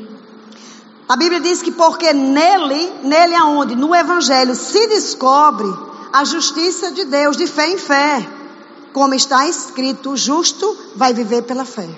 A 1.07 1.15
Bíblia 1.15 1.39
diz 1.39 1.63
que 1.63 1.71
porque 1.71 2.13
nele, 2.13 2.93
nele 3.03 3.33
aonde? 3.33 3.75
No 3.75 3.95
Evangelho 3.95 4.53
se 4.53 4.87
descobre 4.87 5.67
a 6.13 6.23
justiça 6.23 6.91
de 6.91 7.05
Deus 7.05 7.35
de 7.35 7.47
fé 7.47 7.69
em 7.69 7.79
fé. 7.79 8.29
Como 8.93 9.15
está 9.15 9.47
escrito, 9.47 10.11
o 10.11 10.17
justo 10.17 10.77
vai 10.95 11.11
viver 11.11 11.43
pela 11.43 11.65
fé. 11.65 11.89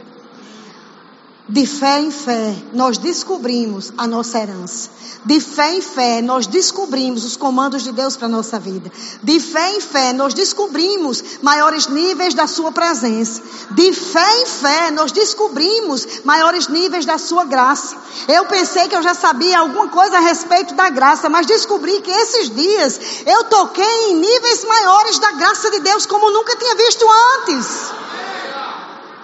De 1.51 1.65
fé 1.65 1.99
em 1.99 2.09
fé, 2.09 2.55
nós 2.71 2.97
descobrimos 2.97 3.91
a 3.97 4.07
nossa 4.07 4.39
herança. 4.39 4.89
De 5.25 5.41
fé 5.41 5.75
em 5.75 5.81
fé, 5.81 6.21
nós 6.21 6.47
descobrimos 6.47 7.25
os 7.25 7.35
comandos 7.35 7.83
de 7.83 7.91
Deus 7.91 8.15
para 8.15 8.27
a 8.27 8.29
nossa 8.29 8.57
vida. 8.57 8.89
De 9.21 9.37
fé 9.37 9.75
em 9.75 9.81
fé, 9.81 10.13
nós 10.13 10.33
descobrimos 10.33 11.21
maiores 11.41 11.87
níveis 11.87 12.33
da 12.33 12.47
Sua 12.47 12.71
presença. 12.71 13.41
De 13.71 13.91
fé 13.91 14.41
em 14.43 14.45
fé, 14.45 14.91
nós 14.91 15.11
descobrimos 15.11 16.23
maiores 16.23 16.69
níveis 16.69 17.05
da 17.05 17.17
Sua 17.17 17.43
graça. 17.43 17.97
Eu 18.29 18.45
pensei 18.45 18.87
que 18.87 18.95
eu 18.95 19.03
já 19.03 19.13
sabia 19.13 19.59
alguma 19.59 19.89
coisa 19.89 20.19
a 20.19 20.21
respeito 20.21 20.73
da 20.73 20.89
graça, 20.89 21.27
mas 21.27 21.45
descobri 21.45 21.99
que 21.99 22.11
esses 22.11 22.49
dias 22.49 22.99
eu 23.25 23.43
toquei 23.43 24.11
em 24.11 24.15
níveis 24.15 24.63
maiores 24.63 25.19
da 25.19 25.31
graça 25.33 25.69
de 25.69 25.81
Deus 25.81 26.05
como 26.05 26.31
nunca 26.31 26.55
tinha 26.55 26.75
visto 26.75 27.05
antes. 27.41 27.91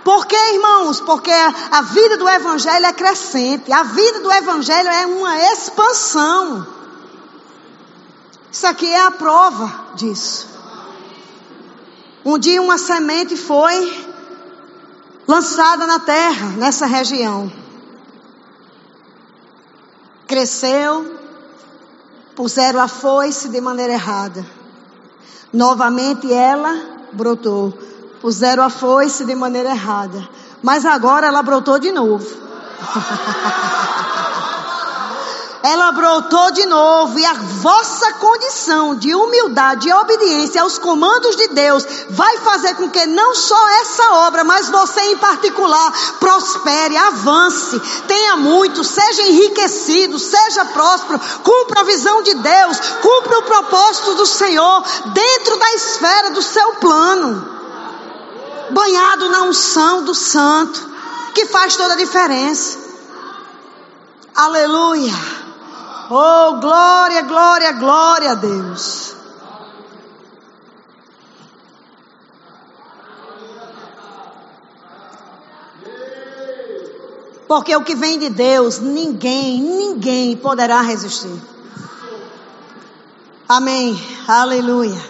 Por 0.08 0.26
quê, 0.26 0.38
irmãos? 0.54 1.02
Porque 1.02 1.30
a 1.30 1.82
vida 1.82 2.16
do 2.16 2.30
Evangelho 2.30 2.86
é 2.86 2.94
crescente, 2.94 3.70
a 3.74 3.84
vida 3.84 4.22
do 4.22 4.32
Evangelho 4.32 4.88
é 4.88 5.06
uma 5.06 5.38
expansão. 5.52 6.66
Isso 8.50 8.66
aqui 8.68 8.90
é 8.90 9.02
a 9.02 9.12
prova 9.12 9.70
disso. 9.96 10.48
Um 12.24 12.40
dia 12.40 12.62
uma 12.62 12.78
semente 12.78 13.36
foi 13.36 14.08
lançada 15.28 15.86
na 15.86 16.00
terra, 16.00 16.52
nessa 16.52 16.86
região. 16.86 17.52
Cresceu, 20.26 21.20
puseram 22.34 22.80
a 22.80 22.88
foice 22.88 23.50
de 23.50 23.60
maneira 23.60 23.92
errada. 23.92 24.46
Novamente 25.52 26.32
ela 26.32 27.10
brotou 27.12 27.78
puseram 28.22 28.64
a 28.64 28.70
foice 28.70 29.26
de 29.26 29.36
maneira 29.36 29.70
errada. 29.70 30.28
Mas 30.62 30.86
agora 30.86 31.28
ela 31.28 31.42
brotou 31.44 31.80
de 31.80 31.92
novo. 31.92 32.26
ela 35.64 35.92
brotou 35.92 36.52
de 36.52 36.66
novo, 36.66 37.20
e 37.20 37.26
a 37.26 37.34
vossa 37.34 38.14
condição 38.14 38.96
de 38.96 39.14
humildade 39.14 39.90
e 39.90 39.94
obediência 39.94 40.62
aos 40.62 40.78
comandos 40.78 41.36
de 41.36 41.50
Deus 41.50 41.86
vai 42.10 42.38
fazer 42.38 42.76
com 42.76 42.90
que 42.90 43.06
não 43.06 43.36
só 43.36 43.70
essa 43.82 44.12
obra, 44.28 44.44
mas 44.44 44.70
você 44.70 45.02
em 45.02 45.18
particular, 45.18 45.92
prospere, 46.20 46.96
avance, 46.96 47.80
tenha 48.08 48.38
muito, 48.38 48.84
seja 48.84 49.24
enriquecido, 49.24 50.18
seja 50.18 50.66
próspero, 50.66 51.20
cumpra 51.44 51.82
a 51.82 51.86
visão 51.86 52.24
de 52.24 52.34
Deus, 52.36 52.80
cumpra 53.02 53.40
o 53.40 53.44
propósito 53.44 54.16
do 54.16 54.26
Senhor 54.26 54.84
dentro 55.08 55.58
da 55.58 55.74
esfera 55.74 56.32
do 56.32 56.42
seu 56.42 56.76
plano 56.76 57.57
banhado 58.72 59.30
na 59.30 59.44
unção 59.44 60.04
do 60.04 60.14
santo, 60.14 60.90
que 61.34 61.46
faz 61.46 61.76
toda 61.76 61.94
a 61.94 61.98
diferença. 61.98 62.80
Aleluia. 64.36 65.14
Oh, 66.10 66.60
glória, 66.60 67.22
glória, 67.24 67.72
glória 67.74 68.32
a 68.32 68.36
Deus. 68.36 69.16
Porque 77.48 77.76
o 77.76 77.84
que 77.84 77.96
vem 77.96 78.20
de 78.20 78.30
Deus, 78.30 78.80
ninguém, 78.80 79.62
ninguém 79.62 80.36
poderá 80.36 80.82
resistir. 80.82 81.42
Amém. 83.48 83.98
Aleluia. 84.28 85.02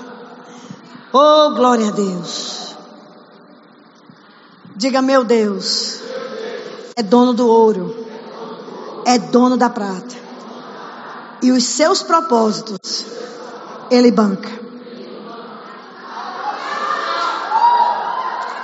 Oh, 1.11 1.49
glória 1.55 1.87
a 1.87 1.91
Deus. 1.91 2.66
Diga, 4.77 5.01
meu 5.01 5.23
Deus, 5.23 6.01
é 6.95 7.01
dono 7.01 7.33
do 7.33 7.47
ouro, 7.47 8.05
é 9.07 9.17
dono 9.17 9.57
da 9.57 9.71
prata, 9.71 10.15
e 11.41 11.51
os 11.51 11.63
seus 11.63 12.03
propósitos, 12.03 13.03
Ele 13.89 14.11
banca. 14.11 14.51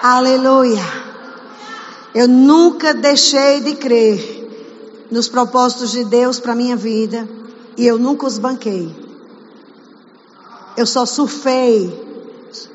Aleluia. 0.04 0.84
Eu 2.14 2.28
nunca 2.28 2.94
deixei 2.94 3.62
de 3.62 3.76
crer 3.76 5.08
nos 5.10 5.28
propósitos 5.28 5.90
de 5.90 6.06
Deus 6.06 6.40
para 6.40 6.54
minha 6.54 6.76
vida 6.76 7.28
e 7.76 7.88
eu 7.88 7.98
nunca 7.98 8.28
os 8.28 8.38
banquei. 8.38 8.96
Eu 10.78 10.86
só 10.86 11.08
surfei. 11.08 11.92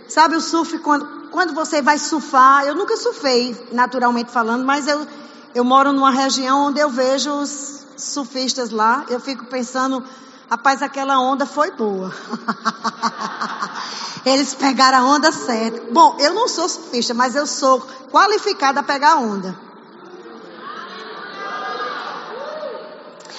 Sabe 0.08 0.34
o 0.34 0.40
surf 0.40 0.78
quando 0.78 1.17
quando 1.38 1.54
você 1.54 1.80
vai 1.80 2.00
surfar, 2.00 2.64
eu 2.64 2.74
nunca 2.74 2.96
surfei, 2.96 3.56
naturalmente 3.70 4.28
falando, 4.28 4.64
mas 4.64 4.88
eu, 4.88 5.06
eu 5.54 5.62
moro 5.64 5.92
numa 5.92 6.10
região 6.10 6.66
onde 6.66 6.80
eu 6.80 6.90
vejo 6.90 7.30
os 7.30 7.86
surfistas 7.96 8.70
lá. 8.70 9.04
Eu 9.08 9.20
fico 9.20 9.44
pensando, 9.44 10.02
rapaz, 10.50 10.82
aquela 10.82 11.20
onda 11.20 11.46
foi 11.46 11.70
boa. 11.70 12.12
Eles 14.26 14.52
pegaram 14.52 14.98
a 14.98 15.14
onda 15.14 15.30
certa. 15.30 15.92
Bom, 15.92 16.16
eu 16.18 16.34
não 16.34 16.48
sou 16.48 16.68
surfista, 16.68 17.14
mas 17.14 17.36
eu 17.36 17.46
sou 17.46 17.82
qualificada 18.10 18.80
a 18.80 18.82
pegar 18.82 19.18
onda. 19.18 19.56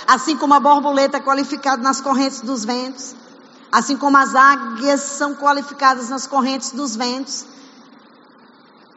Assim 0.08 0.38
como 0.38 0.54
a 0.54 0.60
borboleta 0.62 1.18
é 1.18 1.20
qualificada 1.20 1.84
nas 1.84 2.00
correntes 2.00 2.40
dos 2.40 2.64
ventos. 2.64 3.14
Assim 3.70 3.98
como 3.98 4.16
as 4.16 4.34
águias 4.36 5.02
são 5.02 5.36
qualificadas 5.36 6.08
nas 6.08 6.26
correntes 6.26 6.72
dos 6.72 6.96
ventos. 6.96 7.46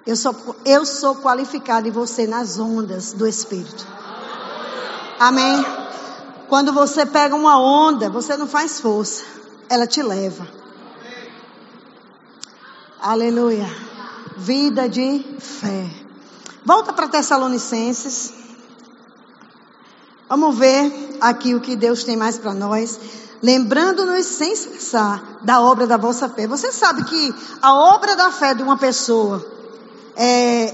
Eu 0.05 0.17
sou, 0.17 0.57
eu 0.65 0.85
sou 0.85 1.17
qualificado 1.17 1.87
e 1.87 1.91
você 1.91 2.27
nas 2.27 2.59
ondas 2.59 3.13
do 3.13 3.27
Espírito. 3.27 3.87
Amém? 5.19 5.65
Quando 6.49 6.73
você 6.73 7.07
pega 7.07 7.37
uma 7.37 7.61
onda, 7.61 8.11
você 8.11 8.37
não 8.37 8.49
faz 8.49 8.81
força, 8.81 9.23
ela 9.69 9.87
te 9.87 10.03
leva. 10.03 10.47
Aleluia. 13.01 13.69
Vida 14.37 14.89
de 14.89 15.25
fé. 15.39 15.89
Volta 16.65 16.93
para 16.93 17.07
Tessalonicenses. 17.07 18.33
Vamos 20.29 20.59
ver 20.59 21.19
aqui 21.21 21.55
o 21.55 21.61
que 21.61 21.77
Deus 21.77 22.03
tem 22.03 22.17
mais 22.17 22.39
para 22.39 22.53
nós. 22.53 22.99
Lembrando-nos 23.41 24.27
sem 24.27 24.57
cessar 24.57 25.39
da 25.43 25.61
obra 25.61 25.87
da 25.87 25.97
vossa 25.97 26.29
fé. 26.29 26.47
Você 26.49 26.73
sabe 26.73 27.05
que 27.05 27.35
a 27.61 27.75
obra 27.75 28.17
da 28.17 28.33
fé 28.33 28.55
de 28.55 28.63
uma 28.63 28.77
pessoa 28.77 29.62
é, 30.17 30.67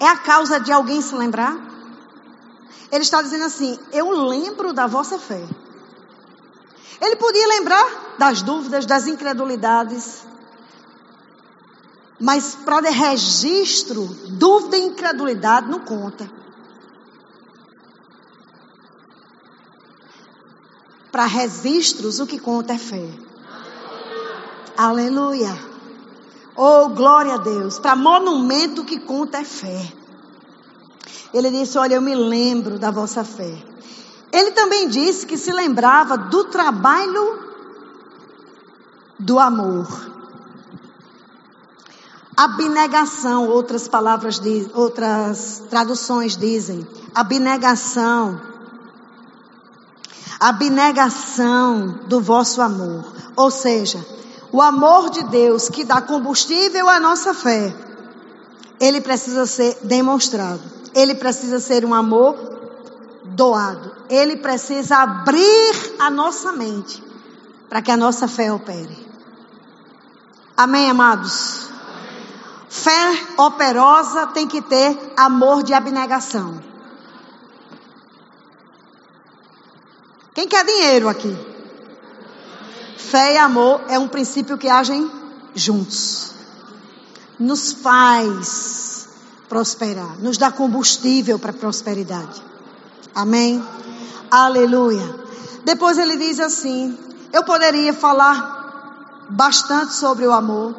é 0.00 0.08
a 0.08 0.16
causa 0.16 0.60
de 0.60 0.72
alguém 0.72 1.00
se 1.00 1.14
lembrar? 1.14 1.56
Ele 2.90 3.02
está 3.02 3.22
dizendo 3.22 3.44
assim: 3.44 3.78
Eu 3.92 4.10
lembro 4.10 4.72
da 4.72 4.86
vossa 4.86 5.18
fé. 5.18 5.42
Ele 7.00 7.16
podia 7.16 7.46
lembrar 7.48 8.16
das 8.18 8.42
dúvidas, 8.42 8.86
das 8.86 9.06
incredulidades. 9.06 10.26
Mas 12.18 12.54
para 12.54 12.88
registro, 12.88 14.06
dúvida 14.30 14.78
e 14.78 14.86
incredulidade 14.86 15.68
não 15.68 15.80
conta. 15.80 16.30
Para 21.12 21.26
registros, 21.26 22.18
o 22.18 22.26
que 22.26 22.38
conta 22.38 22.72
é 22.72 22.78
fé. 22.78 23.10
Aleluia. 24.76 25.75
Oh, 26.56 26.88
glória 26.88 27.34
a 27.34 27.38
Deus. 27.38 27.78
Para 27.78 27.94
monumento 27.94 28.84
que 28.84 28.98
conta 28.98 29.38
é 29.38 29.44
fé. 29.44 29.92
Ele 31.32 31.50
disse: 31.50 31.76
Olha, 31.76 31.96
eu 31.96 32.02
me 32.02 32.14
lembro 32.14 32.78
da 32.78 32.90
vossa 32.90 33.22
fé. 33.24 33.62
Ele 34.32 34.50
também 34.52 34.88
disse 34.88 35.26
que 35.26 35.36
se 35.36 35.52
lembrava 35.52 36.16
do 36.16 36.44
trabalho 36.44 37.46
do 39.18 39.38
amor. 39.38 39.86
Abnegação, 42.36 43.48
outras 43.48 43.88
palavras, 43.88 44.40
outras 44.74 45.62
traduções 45.70 46.36
dizem. 46.36 46.86
Abnegação. 47.14 48.40
abnegação 50.38 52.00
do 52.06 52.20
vosso 52.20 52.60
amor. 52.60 53.04
Ou 53.34 53.50
seja, 53.50 54.04
o 54.56 54.62
amor 54.62 55.10
de 55.10 55.22
Deus 55.24 55.68
que 55.68 55.84
dá 55.84 56.00
combustível 56.00 56.88
à 56.88 56.98
nossa 56.98 57.34
fé, 57.34 57.76
ele 58.80 59.02
precisa 59.02 59.44
ser 59.44 59.76
demonstrado. 59.82 60.62
Ele 60.94 61.14
precisa 61.14 61.60
ser 61.60 61.84
um 61.84 61.92
amor 61.92 62.34
doado. 63.22 63.94
Ele 64.08 64.38
precisa 64.38 64.96
abrir 64.96 65.96
a 65.98 66.08
nossa 66.08 66.52
mente 66.52 67.04
para 67.68 67.82
que 67.82 67.90
a 67.90 67.98
nossa 67.98 68.26
fé 68.26 68.50
opere. 68.50 68.96
Amém, 70.56 70.88
amados? 70.88 71.68
Fé 72.70 73.26
operosa 73.36 74.28
tem 74.28 74.48
que 74.48 74.62
ter 74.62 75.12
amor 75.18 75.64
de 75.64 75.74
abnegação. 75.74 76.62
Quem 80.32 80.48
quer 80.48 80.64
dinheiro 80.64 81.10
aqui? 81.10 81.55
Fé 82.96 83.34
e 83.34 83.38
amor 83.38 83.82
é 83.88 83.98
um 83.98 84.08
princípio 84.08 84.56
que 84.56 84.68
agem 84.68 85.10
juntos. 85.54 86.32
Nos 87.38 87.72
faz 87.72 89.08
prosperar, 89.48 90.18
nos 90.18 90.38
dá 90.38 90.50
combustível 90.50 91.38
para 91.38 91.52
prosperidade. 91.52 92.42
Amém? 93.14 93.62
Aleluia. 94.30 95.14
Depois 95.64 95.98
ele 95.98 96.16
diz 96.16 96.40
assim: 96.40 96.96
Eu 97.32 97.44
poderia 97.44 97.92
falar 97.92 99.26
bastante 99.28 99.94
sobre 99.94 100.26
o 100.26 100.32
amor, 100.32 100.74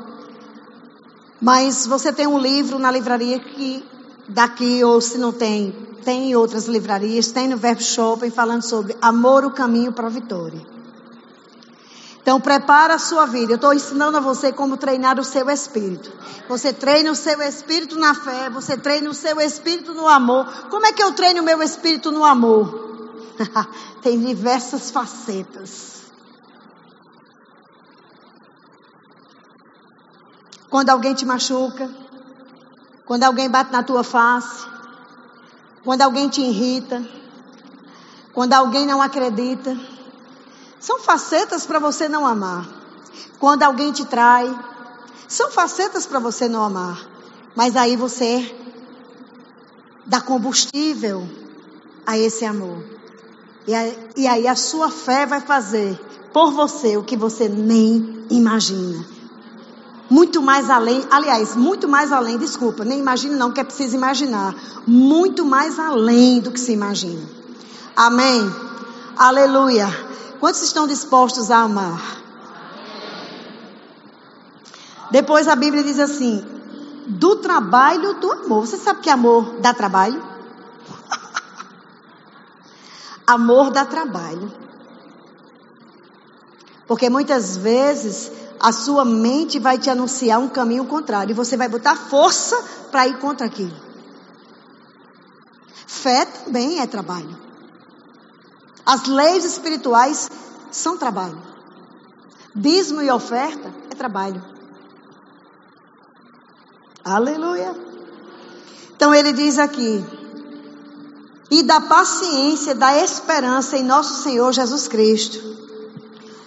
mas 1.41 1.85
você 1.85 2.11
tem 2.11 2.27
um 2.27 2.39
livro 2.39 2.79
na 2.79 2.91
livraria 2.91 3.39
que 3.39 3.83
daqui, 4.27 4.83
ou 4.83 4.99
se 4.99 5.17
não 5.17 5.31
tem, 5.31 5.71
tem 6.03 6.31
em 6.31 6.35
outras 6.35 6.65
livrarias, 6.67 7.31
tem 7.31 7.47
no 7.47 7.57
Verbo 7.57 7.81
Shopping 7.81 8.31
falando 8.31 8.63
sobre 8.63 8.95
amor, 9.01 9.45
o 9.45 9.51
caminho 9.51 9.91
para 9.91 10.07
a 10.07 10.09
vitória. 10.09 10.76
Então 12.27 12.41
prepara 12.41 12.95
a 12.95 12.99
sua 12.99 13.25
vida. 13.25 13.53
Eu 13.53 13.55
estou 13.55 13.73
ensinando 13.73 14.17
a 14.17 14.19
você 14.19 14.51
como 14.51 14.75
treinar 14.75 15.17
o 15.17 15.23
seu 15.23 15.49
espírito. 15.49 16.11
Você 16.49 16.73
treina 16.73 17.09
o 17.09 17.15
seu 17.15 17.41
espírito 17.41 17.97
na 17.97 18.13
fé, 18.13 18.49
você 18.49 18.75
treina 18.75 19.09
o 19.09 19.13
seu 19.13 19.39
espírito 19.39 19.93
no 19.93 20.05
amor. 20.09 20.45
Como 20.69 20.85
é 20.85 20.91
que 20.91 21.01
eu 21.01 21.13
treino 21.13 21.41
o 21.41 21.45
meu 21.45 21.63
espírito 21.63 22.11
no 22.11 22.25
amor? 22.25 23.31
tem 24.03 24.19
diversas 24.19 24.91
facetas. 24.91 26.01
Quando 30.69 30.89
alguém 30.89 31.13
te 31.13 31.25
machuca, 31.25 31.89
quando 33.05 33.23
alguém 33.23 33.49
bate 33.49 33.71
na 33.71 33.83
tua 33.83 34.03
face, 34.03 34.67
quando 35.81 36.01
alguém 36.01 36.27
te 36.27 36.41
irrita, 36.41 37.01
quando 38.33 38.51
alguém 38.51 38.85
não 38.85 39.01
acredita. 39.01 39.96
São 40.79 40.99
facetas 40.99 41.65
para 41.65 41.79
você 41.79 42.07
não 42.07 42.25
amar. 42.25 42.67
Quando 43.39 43.63
alguém 43.63 43.91
te 43.91 44.05
trai, 44.05 44.47
são 45.27 45.51
facetas 45.51 46.05
para 46.05 46.19
você 46.19 46.47
não 46.47 46.63
amar. 46.63 46.99
Mas 47.55 47.75
aí 47.75 47.95
você 47.95 48.55
dá 50.05 50.21
combustível 50.21 51.27
a 52.05 52.17
esse 52.17 52.45
amor. 52.45 52.83
E 53.67 53.75
aí, 53.75 54.09
e 54.15 54.27
aí 54.27 54.47
a 54.47 54.55
sua 54.55 54.89
fé 54.89 55.25
vai 55.25 55.41
fazer 55.41 55.99
por 56.31 56.51
você 56.51 56.95
o 56.95 57.03
que 57.03 57.17
você 57.17 57.49
nem 57.49 58.25
imagina. 58.29 59.03
Muito 60.09 60.41
mais 60.41 60.69
além, 60.69 61.03
aliás, 61.11 61.55
muito 61.55 61.85
mais 61.85 62.13
além, 62.13 62.37
desculpa, 62.37 62.85
nem 62.85 62.99
imagine 62.99 63.35
não, 63.35 63.51
que 63.51 63.59
é 63.59 63.63
preciso 63.63 63.95
imaginar. 63.95 64.55
Muito 64.85 65.43
mais 65.43 65.77
além 65.77 66.39
do 66.39 66.51
que 66.51 66.59
se 66.59 66.71
imagina. 66.71 67.21
Amém? 67.93 68.49
Aleluia. 69.17 69.87
Quantos 70.39 70.61
estão 70.61 70.87
dispostos 70.87 71.49
a 71.49 71.57
amar? 71.57 72.17
Depois 75.11 75.47
a 75.47 75.55
Bíblia 75.55 75.83
diz 75.83 75.99
assim: 75.99 76.45
do 77.07 77.37
trabalho 77.37 78.15
do 78.15 78.31
amor. 78.31 78.67
Você 78.67 78.77
sabe 78.77 79.01
que 79.01 79.09
amor 79.09 79.59
dá 79.59 79.73
trabalho? 79.73 80.21
amor 83.25 83.71
dá 83.71 83.85
trabalho. 83.85 84.51
Porque 86.85 87.09
muitas 87.09 87.57
vezes 87.57 88.31
a 88.59 88.71
sua 88.71 89.05
mente 89.05 89.59
vai 89.59 89.77
te 89.77 89.89
anunciar 89.89 90.39
um 90.39 90.49
caminho 90.49 90.85
contrário 90.85 91.31
e 91.31 91.35
você 91.35 91.55
vai 91.55 91.67
botar 91.67 91.95
força 91.95 92.61
para 92.91 93.07
ir 93.07 93.17
contra 93.19 93.45
aquilo. 93.45 93.75
Fé 95.85 96.25
também 96.25 96.79
é 96.79 96.87
trabalho. 96.87 97.46
As 98.87 99.05
leis 99.05 99.43
espirituais 99.43 100.29
são 100.71 100.97
trabalho. 100.97 101.37
Dízimo 102.55 103.01
e 103.01 103.11
oferta 103.11 103.71
é 103.91 103.95
trabalho. 103.95 104.41
Aleluia. 107.03 107.75
Então 108.95 109.13
ele 109.13 109.33
diz 109.33 109.59
aqui: 109.59 110.03
e 111.51 111.61
da 111.61 111.81
paciência, 111.81 112.73
da 112.73 112.97
esperança 113.03 113.77
em 113.77 113.83
nosso 113.83 114.23
Senhor 114.23 114.51
Jesus 114.53 114.87
Cristo 114.87 115.57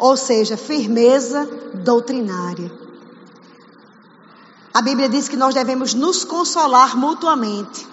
ou 0.01 0.17
seja, 0.17 0.57
firmeza 0.57 1.47
doutrinária. 1.75 2.73
A 4.73 4.81
Bíblia 4.81 5.09
diz 5.09 5.29
que 5.29 5.37
nós 5.37 5.55
devemos 5.55 5.93
nos 5.93 6.25
consolar 6.25 6.97
mutuamente 6.97 7.87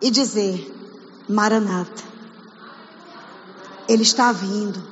e 0.00 0.10
dizer: 0.10 0.74
Maranata, 1.28 2.02
Ele 3.88 4.02
está 4.02 4.32
vindo. 4.32 4.82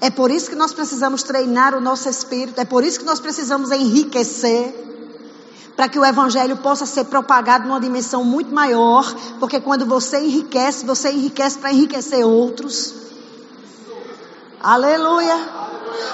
É 0.00 0.10
por 0.10 0.30
isso 0.30 0.50
que 0.50 0.56
nós 0.56 0.72
precisamos 0.72 1.22
treinar 1.22 1.74
o 1.74 1.80
nosso 1.80 2.08
espírito, 2.08 2.60
é 2.60 2.64
por 2.64 2.84
isso 2.84 2.98
que 2.98 3.04
nós 3.04 3.18
precisamos 3.18 3.70
enriquecer, 3.70 4.84
para 5.74 5.88
que 5.88 5.98
o 5.98 6.04
Evangelho 6.04 6.56
possa 6.58 6.86
ser 6.86 7.04
propagado 7.04 7.66
numa 7.66 7.80
dimensão 7.80 8.24
muito 8.24 8.54
maior, 8.54 9.04
porque 9.38 9.60
quando 9.60 9.84
você 9.84 10.20
enriquece, 10.20 10.86
você 10.86 11.10
enriquece 11.10 11.58
para 11.58 11.72
enriquecer 11.72 12.24
outros. 12.24 12.94
Aleluia. 14.60 15.36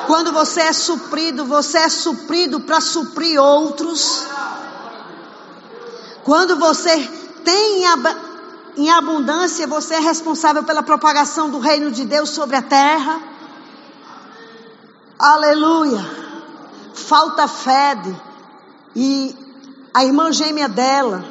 Quando 0.07 0.33
você 0.33 0.61
é 0.61 0.73
suprido, 0.73 1.45
você 1.45 1.79
é 1.79 1.89
suprido 1.89 2.61
para 2.61 2.81
suprir 2.81 3.41
outros. 3.41 4.25
Quando 6.25 6.57
você 6.57 7.09
tem 7.45 7.85
em 8.77 8.91
abundância, 8.91 9.67
você 9.67 9.95
é 9.95 10.01
responsável 10.01 10.65
pela 10.65 10.83
propagação 10.83 11.51
do 11.51 11.59
reino 11.59 11.91
de 11.91 12.05
Deus 12.05 12.31
sobre 12.31 12.57
a 12.57 12.63
terra. 12.63 13.21
Aleluia. 15.19 16.05
Falta 16.95 17.47
fede. 17.47 18.15
E 18.95 19.37
a 19.93 20.05
irmã 20.05 20.33
gêmea 20.33 20.69
dela, 20.69 21.25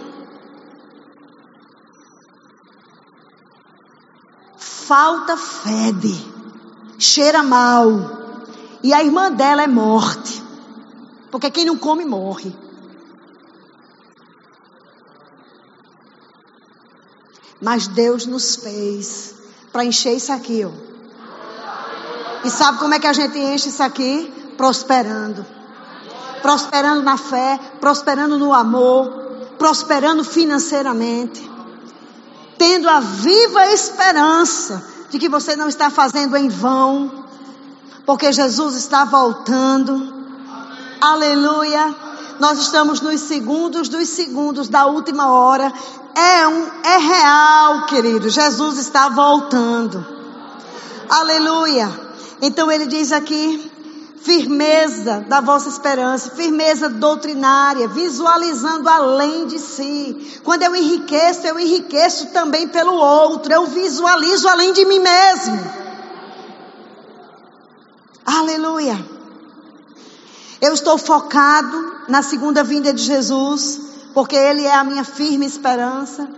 falta 4.58 5.38
fede 5.38 6.32
cheira 7.02 7.42
mal. 7.42 8.22
E 8.84 8.94
a 8.94 9.04
irmã 9.04 9.32
dela 9.32 9.64
é 9.64 9.68
morte. 9.68 10.42
Porque 11.32 11.50
quem 11.50 11.66
não 11.66 11.78
come 11.78 12.06
morre. 12.06 12.56
Mas 17.62 17.88
Deus 17.88 18.26
nos 18.26 18.55
fez 18.55 19.36
para 19.72 19.86
encher 19.86 20.16
isso 20.16 20.32
aqui, 20.34 20.66
ó. 20.66 20.72
E 22.43 22.49
sabe 22.49 22.80
como 22.80 22.93
é 22.93 22.99
que 22.99 23.07
a 23.07 23.14
gente 23.14 23.38
enche 23.38 23.70
isso 23.70 23.84
aqui? 23.84 24.34
Prosperando. 24.57 25.45
Prosperando 26.41 27.03
na 27.03 27.18
fé, 27.18 27.59
prosperando 27.80 28.39
no 28.39 28.51
amor, 28.51 29.09
prosperando 29.59 30.24
financeiramente. 30.24 31.49
Tendo 32.57 32.89
a 32.89 32.99
viva 32.99 33.68
esperança 33.68 34.84
de 35.12 35.20
que 35.20 35.30
você 35.30 35.55
não 35.55 35.68
está 35.68 35.89
fazendo 35.89 36.36
em 36.36 36.47
vão, 36.47 37.26
porque 38.05 38.32
Jesus 38.32 38.76
está 38.76 39.05
voltando. 39.05 40.22
Aleluia. 40.99 42.11
Nós 42.40 42.60
estamos 42.60 43.02
nos 43.02 43.22
segundos 43.22 43.90
dos 43.90 44.08
segundos 44.10 44.68
da 44.68 44.86
última 44.86 45.32
hora. 45.32 45.72
É 46.16 46.48
um 46.48 46.68
é 46.84 46.98
real, 46.98 47.86
querido. 47.86 48.30
Jesus 48.30 48.78
está 48.78 49.10
voltando. 49.10 50.06
Aleluia. 51.10 51.90
Então 52.42 52.72
ele 52.72 52.86
diz 52.86 53.12
aqui: 53.12 53.72
firmeza 54.22 55.26
da 55.28 55.42
vossa 55.42 55.70
esperança, 55.70 56.32
firmeza 56.32 56.90
doutrinária, 56.90 57.88
visualizando 57.88 58.88
além 58.88 59.48
de 59.48 59.60
si. 59.60 60.40
Quando 60.44 60.64
eu 60.64 60.76
enriqueço, 60.76 61.46
eu 61.48 61.60
enriqueço 61.60 62.28
também 62.28 62.68
pelo 62.68 62.94
outro, 62.94 63.52
eu 63.52 63.66
visualizo 63.66 64.48
além 64.48 64.74
de 64.74 64.86
mim 64.86 65.00
mesmo. 65.00 65.82
Aleluia. 68.26 69.21
Eu 70.62 70.74
estou 70.74 70.97
focado 70.97 72.03
na 72.07 72.22
segunda 72.22 72.64
vinda 72.64 72.93
de 72.93 73.01
Jesus, 73.01 73.82
porque 74.14 74.36
Ele 74.36 74.64
é 74.64 74.76
a 74.76 74.84
minha 74.84 75.03
firme 75.03 75.45
esperança. 75.45 76.30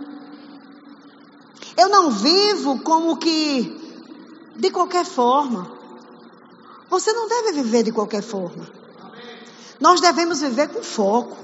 Eu 1.76 1.90
não 1.90 2.10
vivo 2.10 2.80
como 2.80 3.18
que 3.18 3.84
de 4.56 4.70
qualquer 4.70 5.04
forma. 5.04 5.70
Você 6.88 7.12
não 7.12 7.28
deve 7.28 7.52
viver 7.52 7.82
de 7.82 7.92
qualquer 7.92 8.22
forma. 8.22 8.66
Nós 9.78 10.00
devemos 10.00 10.40
viver 10.40 10.68
com 10.68 10.82
foco. 10.82 11.36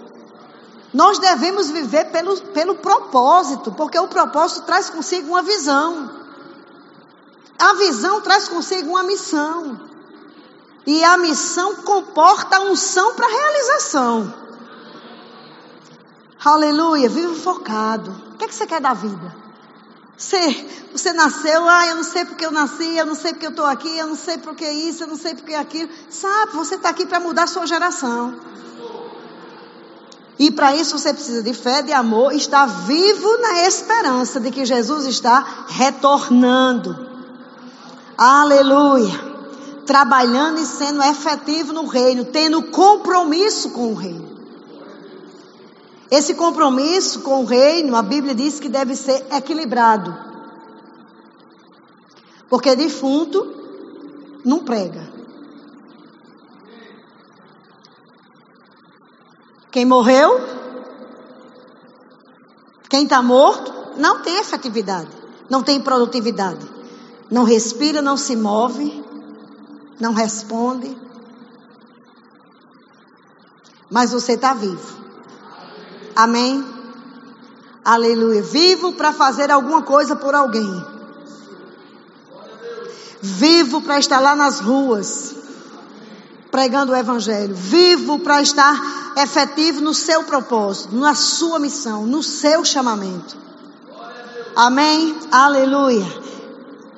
Nós 0.94 1.18
devemos 1.18 1.70
viver 1.70 2.06
pelo, 2.06 2.40
pelo 2.40 2.76
propósito, 2.76 3.72
porque 3.72 3.98
o 3.98 4.08
propósito 4.08 4.62
traz 4.62 4.88
consigo 4.88 5.28
uma 5.28 5.42
visão. 5.42 6.10
A 7.58 7.74
visão 7.74 8.20
traz 8.22 8.48
consigo 8.48 8.90
uma 8.90 9.02
missão. 9.02 9.89
E 10.86 11.04
a 11.04 11.16
missão 11.16 11.76
comporta 11.76 12.56
a 12.56 12.60
unção 12.60 13.14
para 13.14 13.28
realização. 13.28 14.34
Aleluia, 16.44 17.08
viva 17.08 17.34
focado. 17.34 18.10
O 18.32 18.38
que, 18.38 18.44
é 18.44 18.48
que 18.48 18.54
você 18.54 18.66
quer 18.66 18.80
da 18.80 18.94
vida? 18.94 19.36
Você, 20.16 20.66
você 20.92 21.12
nasceu, 21.12 21.66
ah, 21.68 21.86
eu 21.86 21.96
não 21.96 22.04
sei 22.04 22.24
porque 22.24 22.44
eu 22.44 22.50
nasci, 22.50 22.96
eu 22.96 23.06
não 23.06 23.14
sei 23.14 23.32
porque 23.32 23.46
eu 23.46 23.50
estou 23.50 23.66
aqui, 23.66 23.98
eu 23.98 24.06
não 24.06 24.16
sei 24.16 24.38
porque 24.38 24.68
isso, 24.70 25.04
eu 25.04 25.06
não 25.06 25.16
sei 25.16 25.34
porque 25.34 25.54
aquilo. 25.54 25.90
Sabe, 26.10 26.52
você 26.52 26.74
está 26.74 26.90
aqui 26.90 27.06
para 27.06 27.20
mudar 27.20 27.44
a 27.44 27.46
sua 27.46 27.66
geração. 27.66 28.38
E 30.38 30.50
para 30.50 30.74
isso 30.74 30.98
você 30.98 31.12
precisa 31.12 31.42
de 31.42 31.52
fé, 31.52 31.82
de 31.82 31.92
amor, 31.92 32.34
estar 32.34 32.66
vivo 32.66 33.38
na 33.38 33.66
esperança 33.66 34.40
de 34.40 34.50
que 34.50 34.64
Jesus 34.64 35.04
está 35.06 35.66
retornando. 35.68 37.08
Aleluia. 38.16 39.29
Trabalhando 39.90 40.60
e 40.60 40.66
sendo 40.66 41.02
efetivo 41.02 41.72
no 41.72 41.84
reino, 41.84 42.24
tendo 42.24 42.62
compromisso 42.62 43.70
com 43.70 43.90
o 43.90 43.94
reino. 43.96 44.38
Esse 46.08 46.34
compromisso 46.34 47.22
com 47.22 47.42
o 47.42 47.44
reino, 47.44 47.96
a 47.96 48.02
Bíblia 48.02 48.32
diz 48.32 48.60
que 48.60 48.68
deve 48.68 48.94
ser 48.94 49.26
equilibrado. 49.32 50.16
Porque 52.48 52.76
defunto 52.76 53.52
não 54.44 54.60
prega. 54.60 55.12
Quem 59.72 59.84
morreu, 59.84 60.40
quem 62.88 63.02
está 63.02 63.20
morto, 63.20 63.72
não 63.96 64.22
tem 64.22 64.38
efetividade, 64.38 65.10
não 65.50 65.64
tem 65.64 65.80
produtividade. 65.80 66.64
Não 67.28 67.42
respira, 67.42 68.00
não 68.00 68.16
se 68.16 68.36
move, 68.36 69.04
não 70.00 70.14
responde. 70.14 70.96
Mas 73.90 74.12
você 74.12 74.32
está 74.32 74.54
vivo. 74.54 75.00
Amém? 76.16 76.64
Aleluia. 77.84 78.42
Vivo 78.42 78.92
para 78.92 79.12
fazer 79.12 79.50
alguma 79.50 79.82
coisa 79.82 80.16
por 80.16 80.34
alguém. 80.34 80.86
Vivo 83.22 83.82
para 83.82 83.98
estar 83.98 84.18
lá 84.18 84.34
nas 84.34 84.60
ruas, 84.60 85.34
pregando 86.50 86.92
o 86.92 86.96
Evangelho. 86.96 87.54
Vivo 87.54 88.20
para 88.20 88.40
estar 88.40 89.12
efetivo 89.16 89.80
no 89.80 89.92
seu 89.92 90.24
propósito, 90.24 90.94
na 90.94 91.14
sua 91.14 91.58
missão, 91.58 92.06
no 92.06 92.22
seu 92.22 92.64
chamamento. 92.64 93.36
Amém? 94.56 95.18
Aleluia. 95.30 96.06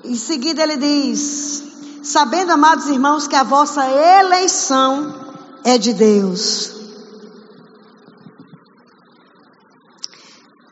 Em 0.04 0.14
seguida 0.14 0.62
ele 0.62 0.76
diz: 0.76 1.71
Sabendo, 2.02 2.52
amados 2.52 2.86
irmãos, 2.86 3.26
que 3.26 3.36
a 3.36 3.44
vossa 3.44 3.84
eleição 3.88 5.14
é 5.64 5.78
de 5.78 5.92
Deus. 5.92 6.72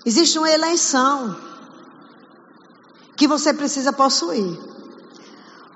Existe 0.05 0.39
uma 0.39 0.51
eleição 0.51 1.37
que 3.17 3.29
você 3.29 3.53
precisa 3.53 3.93
possuir. 3.93 4.59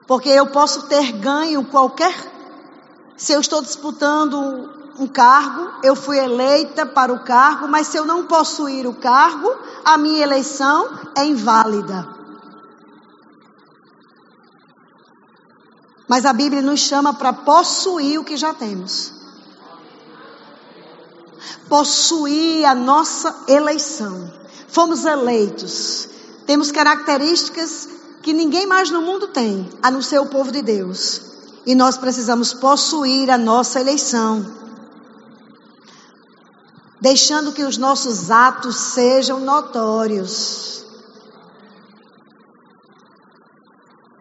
Porque 0.07 0.29
eu 0.29 0.47
posso 0.49 0.83
ter 0.83 1.13
ganho 1.13 1.65
qualquer 1.65 2.15
se 3.17 3.33
eu 3.33 3.41
estou 3.41 3.63
disputando 3.63 4.71
um 4.99 5.07
cargo, 5.07 5.71
eu 5.83 5.95
fui 5.95 6.19
eleita 6.19 6.85
para 6.85 7.13
o 7.13 7.25
cargo, 7.25 7.69
mas 7.69 7.87
se 7.87 7.97
eu 7.97 8.05
não 8.05 8.27
possuir 8.27 8.87
o 8.87 8.95
cargo, 8.95 9.53
a 9.85 9.97
minha 9.97 10.23
eleição 10.23 10.91
é 11.17 11.25
inválida. 11.25 12.14
Mas 16.07 16.27
a 16.27 16.33
Bíblia 16.33 16.61
nos 16.61 16.81
chama 16.81 17.15
para 17.15 17.33
possuir 17.33 18.19
o 18.19 18.25
que 18.25 18.37
já 18.37 18.53
temos. 18.53 19.13
Possuir 21.69 22.65
a 22.67 22.75
nossa 22.75 23.35
eleição. 23.49 24.33
Fomos 24.69 25.05
eleitos. 25.05 26.09
Temos 26.47 26.71
características 26.71 27.89
que 28.23 28.33
ninguém 28.33 28.67
mais 28.67 28.91
no 28.91 29.03
mundo 29.03 29.29
tem, 29.29 29.69
a 29.83 29.91
não 29.91 30.03
ser 30.03 30.19
o 30.19 30.27
povo 30.27 30.53
de 30.53 30.63
Deus. 30.63 31.21
E 31.67 31.75
nós 31.75 31.97
precisamos 31.97 32.53
possuir 32.53 33.31
a 33.31 33.39
nossa 33.39 33.81
eleição. 33.81 34.45
Deixando 37.01 37.53
que 37.53 37.65
os 37.65 37.79
nossos 37.79 38.31
atos 38.31 38.77
sejam 38.77 39.41
notórios. 39.41 40.84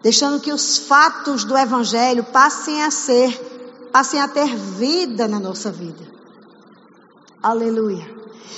Deixando 0.04 0.41
que 0.41 0.51
os 0.51 0.78
fatos 0.78 1.45
do 1.45 1.58
Evangelho 1.58 2.26
passem 2.26 2.84
a 2.84 2.91
ser, 2.91 3.89
passem 3.91 4.20
a 4.20 4.28
ter 4.28 4.54
vida 4.54 5.30
na 5.30 5.39
nossa 5.39 5.72
vida. 5.72 6.06
Aleluia. 7.41 8.06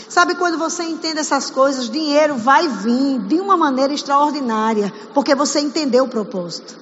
Sabe 0.09 0.33
quando 0.35 0.57
você 0.57 0.83
entende 0.83 1.19
essas 1.19 1.51
coisas, 1.51 1.89
dinheiro 1.89 2.35
vai 2.35 2.67
vir 2.67 3.19
de 3.19 3.39
uma 3.39 3.55
maneira 3.55 3.93
extraordinária, 3.93 4.91
porque 5.13 5.35
você 5.35 5.59
entendeu 5.59 6.05
o 6.05 6.09
propósito. 6.09 6.75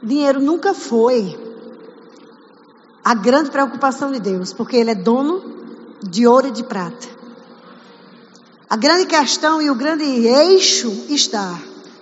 Dinheiro 0.00 0.40
nunca 0.40 0.72
foi 0.72 1.36
a 3.04 3.14
grande 3.14 3.50
preocupação 3.50 4.12
de 4.12 4.20
Deus, 4.20 4.52
porque 4.52 4.76
Ele 4.76 4.90
é 4.90 4.94
dono 4.94 5.42
de 6.02 6.24
ouro 6.26 6.48
e 6.48 6.52
de 6.52 6.62
prata. 6.62 7.15
A 8.68 8.76
grande 8.76 9.06
questão 9.06 9.62
e 9.62 9.70
o 9.70 9.74
grande 9.74 10.04
eixo 10.04 10.88
está 11.08 11.56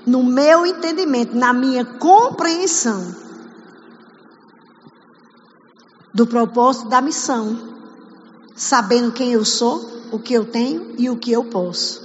no 0.06 0.22
meu 0.22 0.64
entendimento, 0.64 1.36
na 1.36 1.52
minha 1.52 1.84
compreensão 1.84 3.14
do 6.12 6.26
propósito 6.26 6.88
da 6.88 7.00
missão, 7.00 7.74
sabendo 8.56 9.12
quem 9.12 9.32
eu 9.32 9.44
sou, 9.44 9.90
o 10.10 10.18
que 10.18 10.32
eu 10.32 10.44
tenho 10.44 10.94
e 10.96 11.10
o 11.10 11.16
que 11.16 11.32
eu 11.32 11.44
posso. 11.44 12.02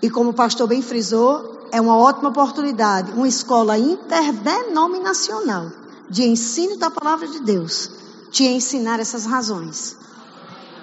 E 0.00 0.10
como 0.10 0.30
o 0.30 0.34
pastor 0.34 0.68
bem 0.68 0.82
frisou, 0.82 1.68
é 1.72 1.80
uma 1.80 1.96
ótima 1.96 2.28
oportunidade, 2.28 3.12
uma 3.12 3.26
escola 3.26 3.78
interdenominacional 3.78 5.72
de 6.08 6.24
ensino 6.24 6.76
da 6.76 6.90
palavra 6.90 7.26
de 7.26 7.40
Deus, 7.40 7.90
te 8.30 8.44
ensinar 8.44 9.00
essas 9.00 9.24
razões. 9.24 9.96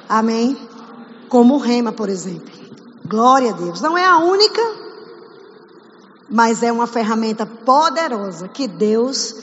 Amém? 0.07 0.68
Como 1.29 1.55
o 1.55 1.59
Rema, 1.59 1.91
por 1.91 2.09
exemplo. 2.09 2.51
Glória 3.05 3.51
a 3.51 3.53
Deus. 3.53 3.81
Não 3.81 3.97
é 3.97 4.05
a 4.05 4.17
única, 4.17 4.61
mas 6.29 6.61
é 6.61 6.71
uma 6.71 6.87
ferramenta 6.87 7.45
poderosa 7.45 8.47
que 8.47 8.67
Deus 8.67 9.35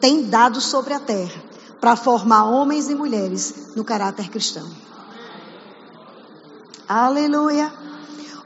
tem 0.00 0.28
dado 0.28 0.60
sobre 0.60 0.92
a 0.92 1.00
terra 1.00 1.42
para 1.80 1.96
formar 1.96 2.44
homens 2.44 2.88
e 2.90 2.94
mulheres 2.94 3.74
no 3.76 3.84
caráter 3.84 4.28
cristão. 4.30 4.68
Aleluia. 6.88 7.72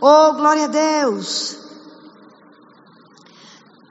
Oh, 0.00 0.32
glória 0.34 0.64
a 0.64 0.68
Deus. 0.68 1.56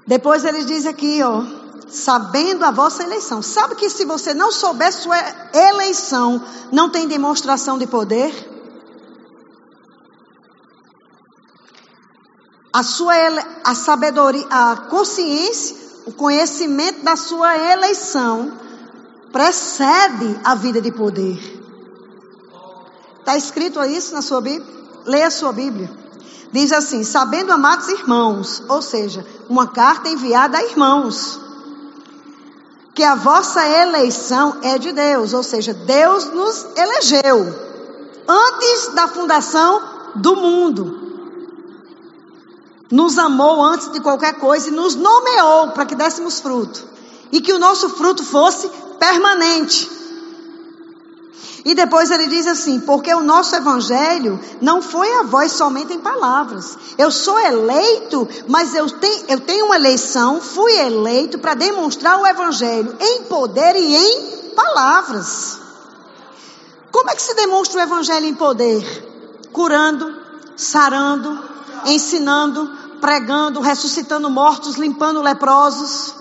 Depois 0.05 0.45
ele 0.45 0.63
diz 0.63 0.85
aqui, 0.85 1.21
ó, 1.21 1.43
sabendo 1.89 2.63
a 2.63 2.71
vossa 2.71 3.03
eleição. 3.03 3.41
Sabe 3.41 3.75
que 3.75 3.89
se 3.89 4.05
você 4.05 4.33
não 4.33 4.51
souber 4.51 4.93
sua 4.93 5.17
eleição, 5.53 6.41
não 6.71 6.89
tem 6.89 7.07
demonstração 7.07 7.77
de 7.77 7.85
poder? 7.85 8.56
A 12.77 12.83
sua 12.83 13.15
a 13.63 13.73
sabedoria, 13.73 14.45
a 14.51 14.75
consciência, 14.75 15.75
o 16.05 16.11
conhecimento 16.11 17.03
da 17.03 17.15
sua 17.15 17.57
eleição 17.57 18.51
precede 19.31 20.39
a 20.43 20.53
vida 20.53 20.79
de 20.79 20.91
poder. 20.91 21.39
Está 23.17 23.35
escrito 23.35 23.83
isso 23.83 24.13
na 24.13 24.21
sua 24.21 24.41
Bíblia? 24.41 24.71
Leia 25.07 25.25
a 25.25 25.31
sua 25.31 25.51
Bíblia. 25.51 25.89
Diz 26.51 26.71
assim: 26.71 27.03
sabendo, 27.03 27.51
amados 27.51 27.87
irmãos, 27.87 28.61
ou 28.69 28.83
seja, 28.83 29.25
uma 29.49 29.65
carta 29.65 30.07
enviada 30.09 30.59
a 30.59 30.63
irmãos, 30.63 31.39
que 32.93 33.03
a 33.03 33.15
vossa 33.15 33.67
eleição 33.67 34.57
é 34.61 34.77
de 34.77 34.91
Deus, 34.91 35.33
ou 35.33 35.41
seja, 35.41 35.73
Deus 35.73 36.25
nos 36.25 36.67
elegeu 36.77 37.55
antes 38.27 38.89
da 38.93 39.07
fundação 39.07 39.81
do 40.13 40.35
mundo. 40.35 41.07
Nos 42.89 43.17
amou 43.17 43.61
antes 43.63 43.91
de 43.91 43.99
qualquer 43.99 44.35
coisa 44.35 44.69
e 44.69 44.71
nos 44.71 44.95
nomeou 44.95 45.71
para 45.71 45.85
que 45.85 45.95
dessemos 45.95 46.39
fruto. 46.39 46.85
E 47.31 47.41
que 47.41 47.51
o 47.51 47.59
nosso 47.59 47.89
fruto 47.89 48.23
fosse 48.23 48.69
permanente. 48.97 49.97
E 51.65 51.75
depois 51.75 52.09
ele 52.09 52.27
diz 52.27 52.47
assim: 52.47 52.79
porque 52.79 53.13
o 53.13 53.21
nosso 53.21 53.53
evangelho 53.53 54.39
não 54.61 54.81
foi 54.81 55.11
a 55.15 55.23
voz 55.23 55.51
somente 55.51 55.91
em 55.91 55.99
palavras. 55.99 56.77
Eu 56.97 57.11
sou 57.11 57.37
eleito, 57.37 58.25
mas 58.47 58.73
eu 58.73 58.89
tenho, 58.89 59.25
eu 59.27 59.41
tenho 59.41 59.65
uma 59.65 59.75
eleição, 59.75 60.39
fui 60.39 60.71
eleito 60.77 61.37
para 61.39 61.55
demonstrar 61.55 62.21
o 62.21 62.25
evangelho 62.25 62.95
em 62.99 63.23
poder 63.23 63.75
e 63.75 63.95
em 63.95 64.49
palavras. 64.55 65.59
Como 66.89 67.09
é 67.09 67.15
que 67.15 67.21
se 67.21 67.35
demonstra 67.35 67.81
o 67.81 67.83
evangelho 67.83 68.27
em 68.27 68.35
poder? 68.35 69.49
Curando, 69.51 70.15
sarando, 70.55 71.37
ensinando, 71.85 72.69
pregando, 72.99 73.59
ressuscitando 73.59 74.29
mortos, 74.29 74.75
limpando 74.75 75.21
leprosos. 75.21 76.13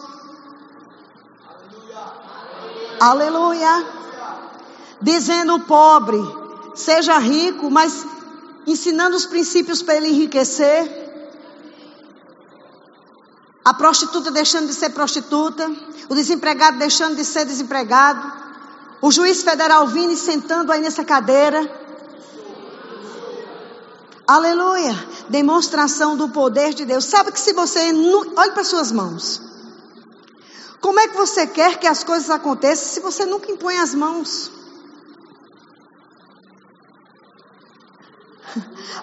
Aleluia. 3.00 3.68
Aleluia. 3.68 3.96
Dizendo 5.00 5.56
o 5.56 5.60
pobre, 5.60 6.18
seja 6.74 7.18
rico, 7.18 7.70
mas 7.70 8.06
ensinando 8.66 9.16
os 9.16 9.26
princípios 9.26 9.82
para 9.82 9.96
ele 9.96 10.08
enriquecer. 10.08 11.04
A 13.64 13.74
prostituta 13.74 14.30
deixando 14.30 14.68
de 14.68 14.74
ser 14.74 14.90
prostituta, 14.90 15.70
o 16.08 16.14
desempregado 16.14 16.78
deixando 16.78 17.16
de 17.16 17.24
ser 17.24 17.44
desempregado, 17.44 18.32
o 19.02 19.10
juiz 19.10 19.42
federal 19.42 19.86
vindo 19.88 20.12
e 20.12 20.16
sentando 20.16 20.72
aí 20.72 20.80
nessa 20.80 21.04
cadeira. 21.04 21.85
Aleluia. 24.26 24.92
Demonstração 25.28 26.16
do 26.16 26.28
poder 26.28 26.74
de 26.74 26.84
Deus. 26.84 27.04
Sabe 27.04 27.30
que 27.30 27.38
se 27.38 27.52
você. 27.52 27.92
Olhe 28.36 28.50
para 28.52 28.64
suas 28.64 28.90
mãos. 28.90 29.40
Como 30.80 30.98
é 30.98 31.08
que 31.08 31.16
você 31.16 31.46
quer 31.46 31.78
que 31.78 31.86
as 31.86 32.02
coisas 32.02 32.28
aconteçam 32.30 32.88
se 32.88 33.00
você 33.00 33.24
nunca 33.24 33.50
impõe 33.50 33.78
as 33.78 33.94
mãos? 33.94 34.50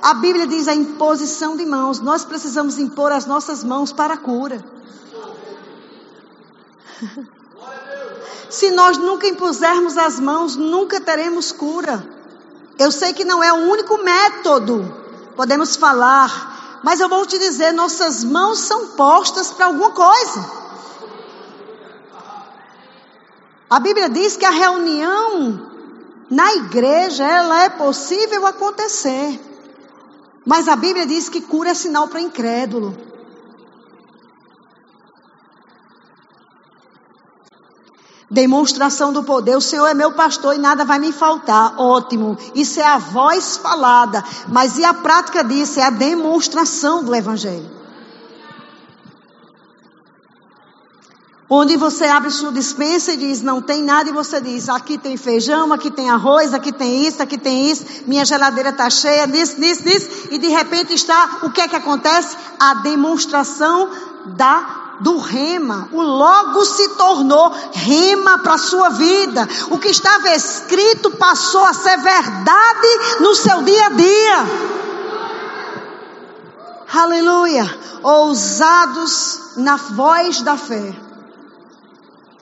A 0.01 0.13
Bíblia 0.15 0.45
diz 0.45 0.67
a 0.67 0.73
imposição 0.73 1.55
de 1.55 1.65
mãos. 1.65 1.99
Nós 1.99 2.25
precisamos 2.25 2.77
impor 2.77 3.11
as 3.11 3.25
nossas 3.25 3.63
mãos 3.63 3.93
para 3.93 4.15
a 4.15 4.17
cura. 4.17 4.63
Se 8.49 8.71
nós 8.71 8.97
nunca 8.97 9.27
impusermos 9.27 9.97
as 9.97 10.19
mãos, 10.19 10.55
nunca 10.55 10.99
teremos 10.99 11.51
cura. 11.51 12.05
Eu 12.77 12.91
sei 12.91 13.13
que 13.13 13.23
não 13.23 13.43
é 13.43 13.51
o 13.53 13.69
único 13.71 13.97
método, 14.03 15.02
podemos 15.35 15.75
falar, 15.75 16.81
mas 16.83 16.99
eu 16.99 17.09
vou 17.09 17.25
te 17.25 17.37
dizer: 17.37 17.71
nossas 17.71 18.23
mãos 18.23 18.59
são 18.59 18.87
postas 18.87 19.51
para 19.51 19.65
alguma 19.67 19.91
coisa. 19.91 20.63
A 23.69 23.79
Bíblia 23.79 24.09
diz 24.09 24.37
que 24.37 24.45
a 24.45 24.51
reunião 24.51 25.71
na 26.29 26.53
igreja 26.53 27.23
ela 27.23 27.63
é 27.63 27.69
possível 27.69 28.45
acontecer, 28.45 29.39
mas 30.45 30.67
a 30.67 30.75
Bíblia 30.75 31.05
diz 31.05 31.29
que 31.29 31.41
cura 31.41 31.71
é 31.71 31.73
sinal 31.73 32.07
para 32.07 32.21
incrédulo. 32.21 33.12
Demonstração 38.33 39.13
do 39.13 39.23
poder. 39.23 39.55
O 39.55 39.61
Senhor 39.61 39.85
é 39.85 39.93
meu 39.93 40.11
pastor 40.11 40.55
e 40.55 40.57
nada 40.57 40.83
vai 40.83 40.97
me 40.97 41.11
faltar. 41.11 41.79
Ótimo. 41.79 42.35
Isso 42.55 42.79
é 42.79 42.83
a 42.83 42.97
voz 42.97 43.57
falada. 43.57 44.23
Mas 44.47 44.79
e 44.79 44.83
a 44.83 44.91
prática 44.91 45.43
disso? 45.43 45.79
É 45.79 45.83
a 45.83 45.91
demonstração 45.91 47.03
do 47.03 47.13
Evangelho. 47.13 47.69
Onde 51.47 51.77
você 51.77 52.05
abre 52.05 52.31
sua 52.31 52.51
dispensa 52.51 53.13
e 53.13 53.17
diz, 53.17 53.43
não 53.43 53.61
tem 53.61 53.83
nada, 53.83 54.09
e 54.09 54.13
você 54.13 54.41
diz, 54.41 54.67
aqui 54.67 54.97
tem 54.97 55.15
feijão, 55.15 55.71
aqui 55.71 55.91
tem 55.91 56.09
arroz, 56.09 56.51
aqui 56.51 56.71
tem 56.71 57.05
isso, 57.05 57.21
aqui 57.21 57.37
tem 57.37 57.69
isso, 57.69 57.85
minha 58.07 58.25
geladeira 58.25 58.69
está 58.69 58.89
cheia 58.89 59.27
disso, 59.27 59.61
disso, 59.61 59.83
disso, 59.83 60.09
e 60.31 60.39
de 60.39 60.47
repente 60.47 60.95
está, 60.95 61.41
o 61.43 61.51
que 61.51 61.61
é 61.61 61.67
que 61.67 61.75
acontece? 61.75 62.35
A 62.59 62.73
demonstração 62.75 63.87
da 64.35 64.82
do 64.99 65.17
rema. 65.17 65.89
O 65.91 66.01
logo 66.01 66.65
se 66.65 66.89
tornou 66.89 67.51
rema 67.73 68.39
para 68.39 68.53
a 68.53 68.57
sua 68.57 68.89
vida. 68.89 69.47
O 69.69 69.77
que 69.77 69.89
estava 69.89 70.29
escrito 70.29 71.11
passou 71.11 71.63
a 71.65 71.73
ser 71.73 71.97
verdade 71.97 73.19
no 73.19 73.35
seu 73.35 73.61
dia 73.63 73.85
a 73.85 73.89
dia. 73.89 74.73
Aleluia. 76.93 77.79
Ousados 78.03 79.53
na 79.57 79.77
voz 79.77 80.41
da 80.41 80.57
fé. 80.57 80.93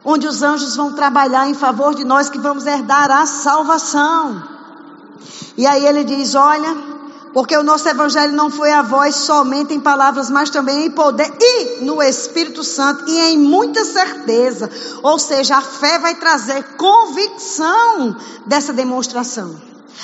Onde 0.04 0.28
os 0.28 0.42
anjos 0.42 0.76
vão 0.76 0.94
trabalhar 0.94 1.48
em 1.48 1.54
favor 1.54 1.94
de 1.94 2.04
nós 2.04 2.30
que 2.30 2.40
vamos 2.40 2.66
herdar 2.66 3.12
a 3.12 3.26
salvação. 3.26 4.44
E 5.56 5.68
aí 5.68 5.86
ele 5.86 6.04
diz: 6.04 6.34
Olha, 6.34 6.76
porque 7.34 7.56
o 7.56 7.64
nosso 7.64 7.88
evangelho 7.88 8.34
não 8.34 8.50
foi 8.50 8.72
a 8.72 8.82
voz 8.82 9.16
somente 9.16 9.74
em 9.74 9.80
palavras, 9.80 10.30
mas 10.30 10.50
também 10.50 10.86
em 10.86 10.92
poder 10.92 11.32
e 11.40 11.84
no 11.84 12.02
Espírito 12.02 12.64
Santo 12.64 13.10
e 13.10 13.20
em 13.20 13.38
muita 13.38 13.86
certeza. 13.86 14.70
Ou 15.02 15.18
seja, 15.18 15.58
a 15.58 15.62
fé 15.62 15.98
vai 16.00 16.16
trazer 16.16 16.64
convicção 16.76 18.16
dessa 18.46 18.74
demonstração. 18.74 19.62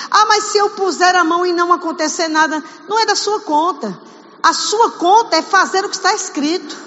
Ah, 0.09 0.25
mas 0.27 0.45
se 0.45 0.57
eu 0.57 0.69
puser 0.71 1.15
a 1.15 1.23
mão 1.23 1.45
e 1.45 1.51
não 1.51 1.73
acontecer 1.73 2.27
nada, 2.27 2.63
não 2.87 2.99
é 2.99 3.05
da 3.05 3.15
sua 3.15 3.41
conta. 3.41 3.97
A 4.41 4.53
sua 4.53 4.91
conta 4.91 5.35
é 5.35 5.41
fazer 5.41 5.83
o 5.83 5.89
que 5.89 5.95
está 5.95 6.13
escrito. 6.13 6.77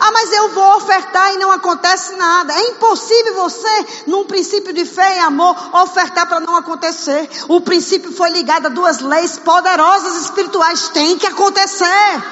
Ah, 0.00 0.10
mas 0.12 0.32
eu 0.32 0.50
vou 0.50 0.76
ofertar 0.76 1.32
e 1.34 1.38
não 1.38 1.50
acontece 1.50 2.16
nada. 2.16 2.52
É 2.52 2.70
impossível 2.70 3.34
você, 3.34 3.86
num 4.06 4.24
princípio 4.24 4.72
de 4.72 4.84
fé 4.84 5.16
e 5.16 5.20
amor, 5.20 5.56
ofertar 5.82 6.26
para 6.26 6.40
não 6.40 6.56
acontecer. 6.56 7.28
O 7.48 7.60
princípio 7.60 8.12
foi 8.12 8.30
ligado 8.30 8.66
a 8.66 8.70
duas 8.70 9.00
leis 9.00 9.38
poderosas 9.38 10.22
espirituais. 10.22 10.88
Tem 10.88 11.18
que 11.18 11.26
acontecer. 11.26 12.22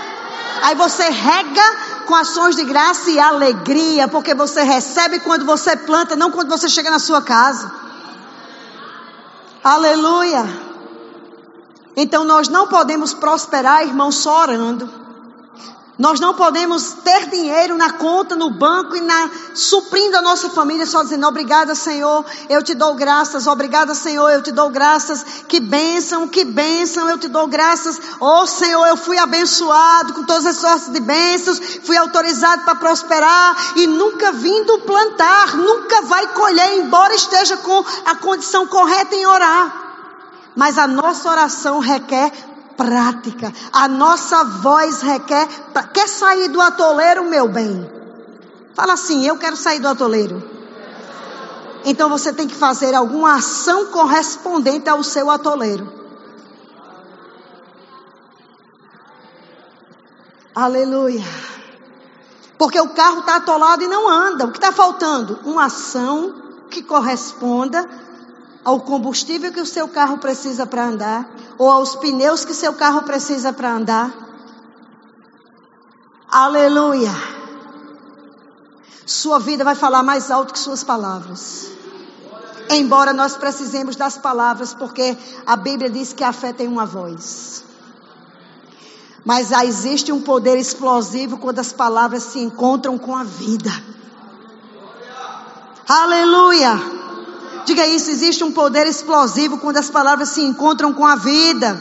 Aí 0.63 0.75
você 0.75 1.05
rega 1.05 1.77
com 2.07 2.15
ações 2.15 2.57
de 2.57 2.65
graça 2.65 3.11
e 3.11 3.19
alegria, 3.19 4.09
porque 4.09 4.35
você 4.35 4.63
recebe 4.63 5.21
quando 5.21 5.45
você 5.45 5.77
planta, 5.77 6.17
não 6.17 6.31
quando 6.31 6.49
você 6.49 6.69
chega 6.69 6.91
na 6.91 6.99
sua 6.99 7.23
casa. 7.23 7.71
Aleluia. 9.63 10.45
Então 11.97 12.25
nós 12.25 12.49
não 12.49 12.67
podemos 12.67 13.15
prosperar, 13.15 13.83
irmão, 13.83 14.11
só 14.11 14.43
orando. 14.43 15.05
Nós 15.97 16.19
não 16.19 16.35
podemos 16.35 16.93
ter 17.05 17.29
dinheiro 17.29 17.77
na 17.77 17.93
conta, 17.93 18.35
no 18.35 18.51
banco 18.51 18.97
e 18.97 19.01
na 19.01 19.31
suprindo 19.55 20.17
a 20.17 20.23
nossa 20.23 20.51
família 20.51 20.85
só 20.87 21.05
dizendo 21.05 21.25
obrigada, 21.25 21.73
Senhor, 21.77 22.25
eu 22.49 22.61
te 22.65 22.75
dou 22.75 22.95
graças, 22.95 23.47
obrigada, 23.47 23.95
Senhor, 23.95 24.29
eu 24.31 24.43
te 24.43 24.51
dou 24.51 24.71
graças. 24.71 25.25
Que 25.47 25.61
bênção, 25.61 26.27
que 26.27 26.45
bênção, 26.45 27.09
eu 27.09 27.17
te 27.17 27.29
dou 27.29 27.47
graças. 27.47 28.01
Oh, 28.19 28.45
Senhor, 28.45 28.85
eu 28.87 28.97
fui 28.97 29.19
abençoado 29.19 30.15
com 30.15 30.25
todas 30.25 30.47
as 30.47 30.57
sortes 30.57 30.93
de 30.93 30.99
bênçãos, 30.99 31.61
fui 31.85 31.97
autorizado 31.97 32.65
para 32.65 32.75
prosperar 32.75 33.75
e 33.77 33.87
nunca 33.87 34.33
vindo 34.33 34.81
plantar, 34.81 35.57
nunca 35.57 36.03
vai 36.03 36.27
colher, 36.29 36.79
embora 36.79 37.15
esteja 37.15 37.57
com 37.59 37.85
a 38.05 38.17
condição 38.17 38.67
correta 38.67 39.15
em 39.15 39.25
orar. 39.27 39.83
Mas 40.57 40.77
a 40.77 40.89
nossa 40.89 41.29
oração 41.29 41.79
requer 41.79 42.33
prática. 42.77 43.53
A 43.73 43.89
nossa 43.89 44.45
voz 44.45 45.03
requer. 45.03 45.47
Quer 45.93 46.09
sair 46.09 46.49
do 46.49 46.61
atoleiro, 46.61 47.25
meu 47.25 47.49
bem? 47.49 47.91
Fala 48.75 48.95
assim: 48.95 49.27
eu 49.27 49.39
quero 49.39 49.57
sair 49.57 49.79
do 49.79 49.89
atoleiro. 49.89 50.43
Então 51.85 52.09
você 52.09 52.33
tem 52.33 52.49
que 52.49 52.55
fazer 52.55 52.95
alguma 52.95 53.37
ação 53.37 53.87
correspondente 53.87 54.89
ao 54.89 55.03
seu 55.03 55.31
atoleiro. 55.31 55.93
Aleluia. 60.55 61.25
Porque 62.57 62.81
o 62.81 62.91
carro 62.91 63.21
está 63.21 63.37
atolado 63.37 63.83
e 63.83 63.89
não 63.89 64.09
anda. 64.09 64.47
O 64.47 64.53
que 64.53 64.59
está 64.59 64.73
faltando? 64.73 65.41
Uma 65.45 65.67
ação 65.67 66.43
que 66.71 66.83
corresponda 66.83 67.87
ao 68.65 68.81
combustível 68.81 69.53
que 69.53 69.61
o 69.61 69.67
seu 69.67 69.87
carro 69.87 70.19
precisa 70.19 70.67
para 70.67 70.87
andar, 70.87 71.29
ou 71.59 71.71
aos 71.71 71.95
pneus 71.97 72.45
que 72.45 72.55
seu 72.55 72.73
carro 72.73 73.03
precisa 73.03 73.53
para 73.53 73.73
andar. 73.73 74.13
Aleluia. 76.29 77.13
Sua 79.07 79.39
vida 79.39 79.63
vai 79.63 79.75
falar 79.75 80.03
mais 80.03 80.31
alto 80.31 80.53
que 80.53 80.59
suas 80.59 80.83
palavras. 80.83 81.69
Embora 82.71 83.13
nós 83.13 83.37
precisemos 83.37 83.95
das 83.95 84.17
palavras, 84.17 84.73
porque 84.73 85.17
a 85.47 85.55
Bíblia 85.55 85.91
diz 85.91 86.15
que 86.15 86.25
a 86.25 86.33
fé 86.33 86.53
tem 86.53 86.67
uma 86.67 86.87
voz. 86.87 87.63
Mas 89.25 89.53
existe 89.53 90.11
um 90.11 90.23
poder 90.23 90.59
explosivo 90.59 91.39
quando 91.39 91.59
as 91.59 91.73
palavras 91.73 92.23
se 92.23 92.39
encontram 92.39 92.99
com 92.99 93.15
a 93.15 93.25
vida. 93.25 93.71
Aleluia. 95.87 96.94
Diga 97.65 97.87
isso, 97.87 98.11
existe 98.11 98.45
um 98.45 98.53
poder 98.53 98.87
explosivo 98.87 99.59
quando 99.59 99.79
as 99.79 99.91
palavras 99.91 100.31
se 100.31 100.43
encontram 100.43 100.93
com 100.93 101.07
a 101.07 101.17
vida. 101.17 101.81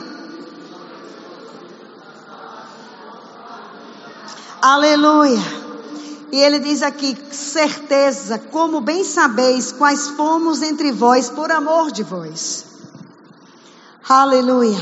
Aleluia. 4.62 5.42
E 6.32 6.40
ele 6.40 6.60
diz 6.60 6.82
aqui: 6.82 7.18
certeza, 7.32 8.40
como 8.40 8.80
bem 8.80 9.04
sabeis 9.04 9.74
quais 9.74 10.08
fomos 10.10 10.62
entre 10.62 10.92
vós 10.92 11.30
por 11.30 11.52
amor 11.52 11.92
de 11.92 12.02
vós. 12.02 12.66
Aleluia. 14.08 14.80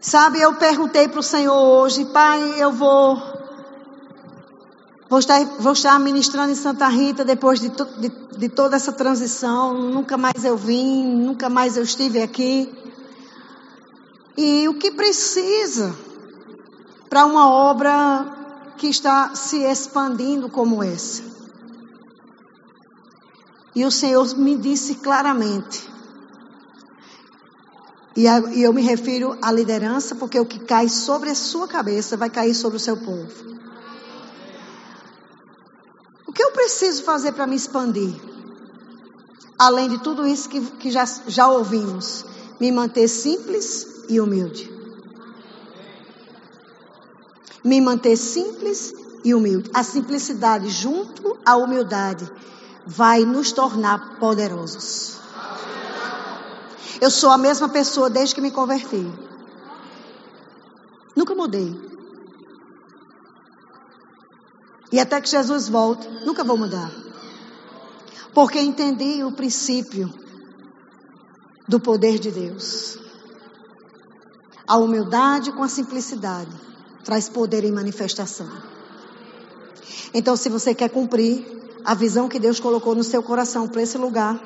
Sabe, 0.00 0.40
eu 0.40 0.54
perguntei 0.54 1.08
para 1.08 1.20
o 1.20 1.22
Senhor 1.22 1.54
hoje, 1.54 2.04
Pai, 2.06 2.54
eu 2.58 2.72
vou 2.72 3.39
Vou 5.10 5.18
estar, 5.18 5.44
vou 5.58 5.72
estar 5.72 5.98
ministrando 5.98 6.52
em 6.52 6.54
Santa 6.54 6.86
Rita 6.86 7.24
depois 7.24 7.58
de, 7.58 7.68
to, 7.70 7.84
de, 7.84 8.08
de 8.38 8.48
toda 8.48 8.76
essa 8.76 8.92
transição. 8.92 9.74
Nunca 9.74 10.16
mais 10.16 10.44
eu 10.44 10.56
vim, 10.56 11.04
nunca 11.16 11.48
mais 11.48 11.76
eu 11.76 11.82
estive 11.82 12.22
aqui. 12.22 12.72
E 14.38 14.68
o 14.68 14.74
que 14.74 14.92
precisa 14.92 15.92
para 17.08 17.26
uma 17.26 17.50
obra 17.50 18.72
que 18.76 18.86
está 18.86 19.34
se 19.34 19.56
expandindo 19.64 20.48
como 20.48 20.80
essa? 20.80 21.24
E 23.74 23.84
o 23.84 23.90
Senhor 23.90 24.32
me 24.36 24.56
disse 24.56 24.94
claramente. 24.94 25.90
E, 28.16 28.26
eu 28.62 28.72
me 28.72 28.82
refiro 28.82 29.36
à 29.42 29.50
liderança, 29.50 30.14
porque 30.14 30.38
o 30.38 30.46
que 30.46 30.60
cai 30.60 30.88
sobre 30.88 31.30
a 31.30 31.34
sua 31.34 31.66
cabeça 31.66 32.16
vai 32.16 32.30
cair 32.30 32.54
sobre 32.54 32.76
o 32.76 32.80
seu 32.80 32.96
povo. 32.96 33.59
Que 36.40 36.44
eu 36.46 36.52
preciso 36.52 37.02
fazer 37.02 37.32
para 37.32 37.46
me 37.46 37.54
expandir? 37.54 38.14
Além 39.58 39.90
de 39.90 39.98
tudo 39.98 40.26
isso 40.26 40.48
que, 40.48 40.58
que 40.58 40.90
já, 40.90 41.04
já 41.26 41.48
ouvimos, 41.48 42.24
me 42.58 42.72
manter 42.72 43.08
simples 43.08 43.86
e 44.08 44.18
humilde. 44.18 44.72
Me 47.62 47.78
manter 47.78 48.16
simples 48.16 48.90
e 49.22 49.34
humilde. 49.34 49.70
A 49.74 49.82
simplicidade 49.82 50.70
junto 50.70 51.38
à 51.44 51.56
humildade 51.56 52.26
vai 52.86 53.26
nos 53.26 53.52
tornar 53.52 54.18
poderosos. 54.18 55.18
Eu 57.02 57.10
sou 57.10 57.28
a 57.28 57.36
mesma 57.36 57.68
pessoa 57.68 58.08
desde 58.08 58.34
que 58.34 58.40
me 58.40 58.50
converti. 58.50 59.06
Nunca 61.14 61.34
mudei. 61.34 61.99
E 64.92 64.98
até 64.98 65.20
que 65.20 65.28
Jesus 65.28 65.68
volte, 65.68 66.08
nunca 66.24 66.42
vou 66.42 66.56
mudar. 66.56 66.90
Porque 68.34 68.60
entendi 68.60 69.22
o 69.22 69.32
princípio 69.32 70.12
do 71.68 71.78
poder 71.78 72.18
de 72.18 72.30
Deus. 72.30 72.98
A 74.66 74.76
humildade 74.76 75.52
com 75.52 75.62
a 75.62 75.68
simplicidade 75.68 76.50
traz 77.04 77.28
poder 77.28 77.64
em 77.64 77.72
manifestação. 77.72 78.48
Então, 80.12 80.36
se 80.36 80.48
você 80.48 80.74
quer 80.74 80.90
cumprir 80.90 81.44
a 81.84 81.94
visão 81.94 82.28
que 82.28 82.38
Deus 82.38 82.60
colocou 82.60 82.94
no 82.94 83.04
seu 83.04 83.22
coração 83.22 83.68
para 83.68 83.82
esse 83.82 83.96
lugar, 83.96 84.38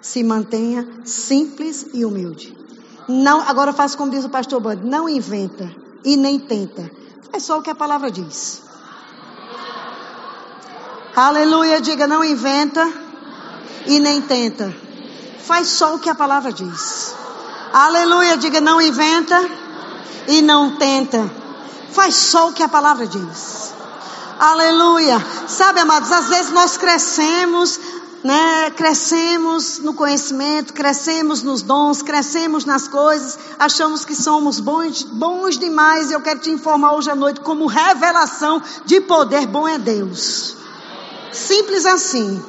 se 0.00 0.22
mantenha 0.22 0.86
simples 1.04 1.86
e 1.92 2.04
humilde. 2.04 2.56
Não, 3.08 3.40
agora 3.40 3.72
faça 3.72 3.96
como 3.96 4.10
diz 4.10 4.24
o 4.24 4.30
pastor 4.30 4.60
Bud, 4.60 4.86
não 4.86 5.08
inventa 5.08 5.74
e 6.04 6.16
nem 6.16 6.38
tenta. 6.38 6.90
Faz 7.30 7.44
só 7.44 7.58
o 7.58 7.62
que 7.62 7.70
a 7.70 7.74
palavra 7.74 8.10
diz. 8.10 8.62
Aleluia, 11.20 11.82
diga, 11.82 12.06
não 12.06 12.24
inventa 12.24 12.90
e 13.84 14.00
nem 14.00 14.22
tenta. 14.22 14.74
Faz 15.44 15.68
só 15.68 15.94
o 15.94 15.98
que 15.98 16.08
a 16.08 16.14
palavra 16.14 16.50
diz. 16.50 17.14
Aleluia, 17.74 18.38
diga, 18.38 18.58
não 18.58 18.80
inventa 18.80 19.38
e 20.28 20.40
não 20.40 20.76
tenta. 20.76 21.30
Faz 21.90 22.14
só 22.14 22.48
o 22.48 22.54
que 22.54 22.62
a 22.62 22.68
palavra 22.70 23.06
diz. 23.06 23.74
Aleluia. 24.38 25.22
Sabe, 25.46 25.80
amados, 25.80 26.10
às 26.10 26.30
vezes 26.30 26.52
nós 26.52 26.78
crescemos, 26.78 27.78
né? 28.24 28.70
Crescemos 28.70 29.78
no 29.78 29.92
conhecimento, 29.92 30.72
crescemos 30.72 31.42
nos 31.42 31.60
dons, 31.60 32.00
crescemos 32.00 32.64
nas 32.64 32.88
coisas, 32.88 33.38
achamos 33.58 34.06
que 34.06 34.14
somos 34.14 34.58
bons, 34.58 35.02
bons 35.02 35.58
demais. 35.58 36.10
Eu 36.10 36.22
quero 36.22 36.40
te 36.40 36.48
informar 36.48 36.94
hoje 36.94 37.10
à 37.10 37.14
noite 37.14 37.40
como 37.40 37.66
revelação 37.66 38.62
de 38.86 39.02
poder 39.02 39.46
bom 39.46 39.68
é 39.68 39.78
Deus. 39.78 40.58
Simples 41.32 41.86
assim. 41.86 42.42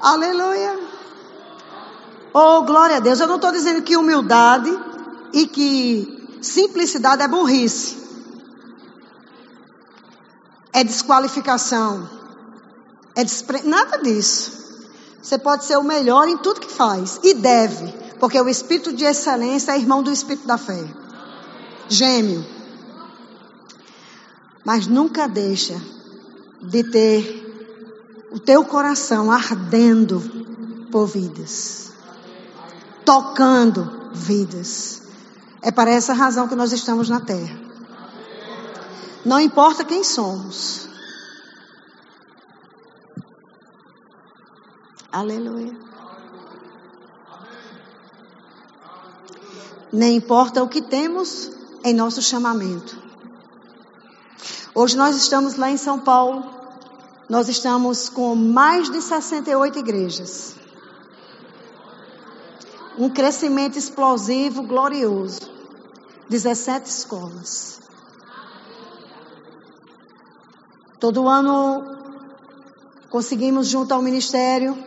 Aleluia. 0.00 0.78
Oh, 2.34 2.62
glória 2.62 2.96
a 2.96 3.00
Deus. 3.00 3.20
Eu 3.20 3.26
não 3.26 3.36
estou 3.36 3.52
dizendo 3.52 3.82
que 3.82 3.96
humildade 3.96 4.70
e 5.32 5.46
que 5.46 6.38
simplicidade 6.40 7.22
é 7.22 7.28
burrice. 7.28 7.98
É 10.72 10.82
desqualificação. 10.82 12.08
É 13.14 13.22
despre... 13.22 13.62
Nada 13.62 13.98
disso. 13.98 14.62
Você 15.22 15.38
pode 15.38 15.64
ser 15.64 15.76
o 15.76 15.84
melhor 15.84 16.26
em 16.26 16.38
tudo 16.38 16.60
que 16.60 16.72
faz. 16.72 17.20
E 17.22 17.34
deve. 17.34 17.92
Porque 18.18 18.40
o 18.40 18.48
espírito 18.48 18.92
de 18.92 19.04
excelência 19.04 19.72
é 19.72 19.78
irmão 19.78 20.02
do 20.02 20.10
espírito 20.10 20.46
da 20.46 20.56
fé. 20.56 20.82
Gêmeo. 21.88 22.44
Mas 24.64 24.86
nunca 24.86 25.28
deixa 25.28 25.80
de 26.62 26.84
ter 26.84 27.42
o 28.30 28.38
teu 28.38 28.64
coração 28.64 29.30
ardendo 29.30 30.20
por 30.90 31.06
vidas, 31.06 31.92
tocando 33.04 34.10
vidas. 34.12 35.02
É 35.60 35.70
para 35.70 35.90
essa 35.90 36.12
razão 36.12 36.48
que 36.48 36.54
nós 36.54 36.72
estamos 36.72 37.08
na 37.08 37.20
terra. 37.20 37.60
Não 39.24 39.38
importa 39.38 39.84
quem 39.84 40.02
somos. 40.02 40.88
Aleluia. 45.10 45.76
Nem 49.92 50.16
importa 50.16 50.62
o 50.62 50.68
que 50.68 50.80
temos 50.80 51.52
em 51.84 51.92
nosso 51.92 52.22
chamamento. 52.22 53.01
Hoje 54.74 54.96
nós 54.96 55.14
estamos 55.16 55.56
lá 55.56 55.70
em 55.70 55.76
São 55.76 55.98
Paulo. 55.98 56.44
Nós 57.28 57.46
estamos 57.46 58.08
com 58.08 58.34
mais 58.34 58.90
de 58.90 59.02
68 59.02 59.78
igrejas. 59.78 60.54
Um 62.98 63.10
crescimento 63.10 63.78
explosivo, 63.78 64.62
glorioso. 64.62 65.40
17 66.30 66.88
escolas. 66.88 67.82
Todo 70.98 71.28
ano 71.28 71.84
conseguimos, 73.10 73.66
junto 73.68 73.92
ao 73.92 74.00
Ministério, 74.00 74.78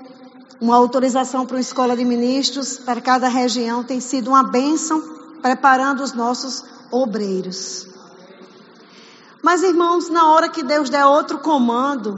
uma 0.59 0.75
autorização 0.75 1.45
para 1.45 1.57
uma 1.57 1.61
escola 1.61 1.95
de 1.95 2.03
ministros 2.03 2.79
para 2.79 2.99
cada 3.01 3.27
região. 3.27 3.83
Tem 3.83 3.99
sido 3.99 4.29
uma 4.29 4.41
bênção 4.41 4.99
preparando 5.43 6.01
os 6.01 6.13
nossos 6.13 6.63
obreiros. 6.89 7.94
Mas, 9.45 9.61
irmãos, 9.61 10.09
na 10.09 10.27
hora 10.31 10.49
que 10.49 10.63
Deus 10.63 10.89
der 10.89 11.05
outro 11.05 11.37
comando, 11.37 12.17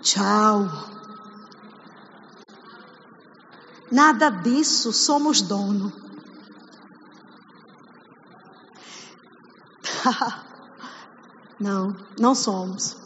tchau. 0.00 0.66
Nada 3.92 4.30
disso 4.30 4.90
somos 4.90 5.42
dono. 5.42 5.92
não, 11.60 11.94
não 12.18 12.34
somos. 12.34 12.96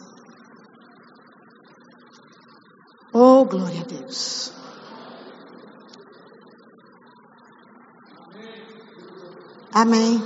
Oh, 3.13 3.45
glória 3.45 3.81
a 3.81 3.85
Deus. 3.85 4.53
Amém. 9.75 10.23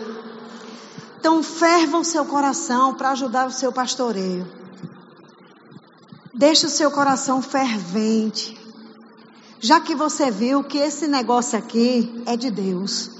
Então, 1.26 1.42
ferva 1.42 1.98
o 1.98 2.04
seu 2.04 2.24
coração 2.24 2.94
para 2.94 3.10
ajudar 3.10 3.48
o 3.48 3.50
seu 3.50 3.72
pastoreio. 3.72 4.46
Deixe 6.32 6.66
o 6.66 6.70
seu 6.70 6.88
coração 6.88 7.42
fervente. 7.42 8.56
Já 9.58 9.80
que 9.80 9.92
você 9.92 10.30
viu 10.30 10.62
que 10.62 10.78
esse 10.78 11.08
negócio 11.08 11.58
aqui 11.58 12.22
é 12.26 12.36
de 12.36 12.48
Deus. 12.48 13.10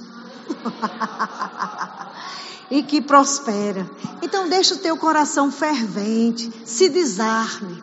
e 2.71 2.81
que 2.85 3.01
prospera. 3.01 3.91
Então 4.23 4.49
deixe 4.49 4.75
o 4.75 4.79
teu 4.79 4.97
coração 4.97 5.51
fervente, 5.51 6.53
se 6.65 6.89
desarme. 6.89 7.83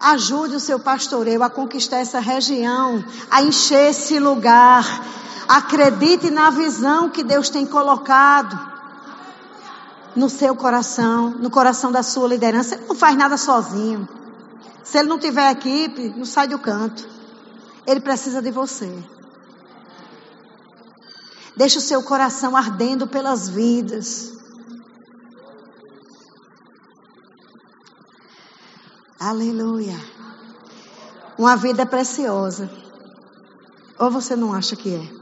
Ajude 0.00 0.56
o 0.56 0.60
seu 0.60 0.80
pastoreio 0.80 1.42
a 1.42 1.50
conquistar 1.50 1.98
essa 1.98 2.18
região, 2.18 3.04
a 3.30 3.42
encher 3.42 3.90
esse 3.90 4.18
lugar. 4.18 5.04
Acredite 5.46 6.30
na 6.30 6.48
visão 6.48 7.10
que 7.10 7.22
Deus 7.22 7.50
tem 7.50 7.66
colocado 7.66 8.77
no 10.18 10.28
seu 10.28 10.56
coração, 10.56 11.30
no 11.30 11.48
coração 11.48 11.92
da 11.92 12.02
sua 12.02 12.26
liderança. 12.26 12.74
Ele 12.74 12.86
não 12.88 12.94
faz 12.96 13.16
nada 13.16 13.36
sozinho. 13.36 14.08
Se 14.82 14.98
ele 14.98 15.08
não 15.08 15.18
tiver 15.18 15.50
equipe, 15.52 16.08
não 16.16 16.24
sai 16.24 16.48
do 16.48 16.58
canto. 16.58 17.08
Ele 17.86 18.00
precisa 18.00 18.42
de 18.42 18.50
você. 18.50 18.92
Deixa 21.56 21.78
o 21.78 21.82
seu 21.82 22.02
coração 22.02 22.56
ardendo 22.56 23.06
pelas 23.06 23.48
vidas. 23.48 24.32
Aleluia. 29.20 29.96
Uma 31.38 31.56
vida 31.56 31.86
preciosa. 31.86 32.68
Ou 34.00 34.10
você 34.10 34.34
não 34.34 34.52
acha 34.52 34.74
que 34.74 34.94
é? 34.94 35.17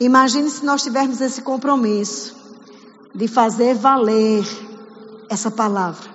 Imagine 0.00 0.48
se 0.48 0.64
nós 0.64 0.82
tivermos 0.82 1.20
esse 1.20 1.42
compromisso 1.42 2.36
de 3.14 3.26
fazer 3.26 3.74
valer 3.74 4.46
essa 5.28 5.50
palavra. 5.50 6.08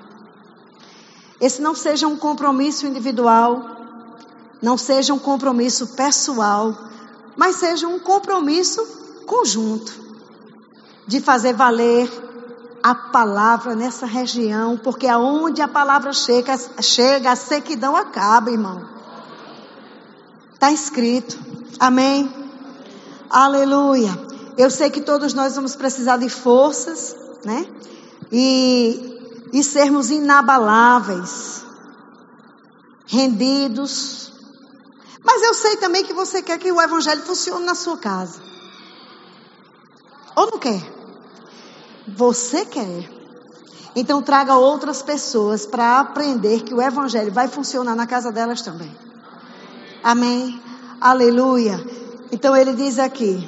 Esse 1.39 1.61
não 1.61 1.75
seja 1.75 2.07
um 2.07 2.15
compromisso 2.15 2.87
individual, 2.87 3.61
não 4.61 4.77
seja 4.77 5.13
um 5.13 5.19
compromisso 5.19 5.87
pessoal, 5.87 6.73
mas 7.35 7.57
seja 7.57 7.87
um 7.87 7.99
compromisso 7.99 8.81
conjunto 9.25 9.91
de 11.05 11.19
fazer 11.19 11.53
valer 11.53 12.09
a 12.81 12.95
palavra 12.95 13.75
nessa 13.75 14.05
região, 14.05 14.77
porque 14.77 15.07
aonde 15.07 15.61
a 15.61 15.67
palavra 15.67 16.13
chega, 16.13 16.57
chega 16.81 17.31
a 17.31 17.35
sequidão 17.35 17.95
acaba, 17.95 18.51
irmão. 18.51 18.87
Está 20.53 20.71
escrito. 20.71 21.37
Amém. 21.79 22.42
Aleluia. 23.33 24.11
Eu 24.55 24.69
sei 24.69 24.91
que 24.91 25.01
todos 25.01 25.33
nós 25.33 25.55
vamos 25.55 25.75
precisar 25.75 26.17
de 26.17 26.29
forças, 26.29 27.15
né? 27.43 27.65
E, 28.31 29.49
e 29.51 29.63
sermos 29.63 30.11
inabaláveis, 30.11 31.65
rendidos. 33.07 34.31
Mas 35.23 35.41
eu 35.41 35.55
sei 35.55 35.77
também 35.77 36.03
que 36.03 36.13
você 36.13 36.43
quer 36.43 36.59
que 36.59 36.71
o 36.71 36.79
Evangelho 36.79 37.23
funcione 37.23 37.65
na 37.65 37.73
sua 37.73 37.97
casa. 37.97 38.39
Ou 40.35 40.51
não 40.51 40.59
quer? 40.59 40.83
Você 42.07 42.65
quer. 42.65 43.09
Então 43.95 44.21
traga 44.21 44.57
outras 44.57 45.01
pessoas 45.01 45.65
para 45.65 45.99
aprender 45.99 46.61
que 46.61 46.73
o 46.73 46.79
Evangelho 46.79 47.31
vai 47.31 47.47
funcionar 47.47 47.95
na 47.95 48.05
casa 48.05 48.31
delas 48.31 48.61
também. 48.61 48.95
Amém. 50.03 50.61
Aleluia. 51.01 51.83
Então 52.33 52.57
ele 52.57 52.73
diz 52.73 52.97
aqui: 52.97 53.47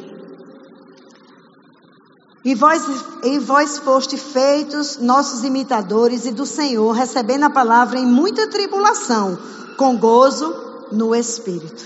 e 2.45 2.53
vós, 2.53 2.83
e 3.23 3.39
vós 3.39 3.79
foste 3.79 4.15
feitos 4.15 4.97
nossos 4.97 5.43
imitadores 5.43 6.27
e 6.27 6.31
do 6.31 6.45
Senhor, 6.45 6.91
recebendo 6.91 7.45
a 7.45 7.49
palavra 7.49 7.97
em 7.97 8.05
muita 8.05 8.47
tribulação, 8.47 9.39
com 9.75 9.97
gozo 9.97 10.53
no 10.91 11.15
Espírito. 11.15 11.83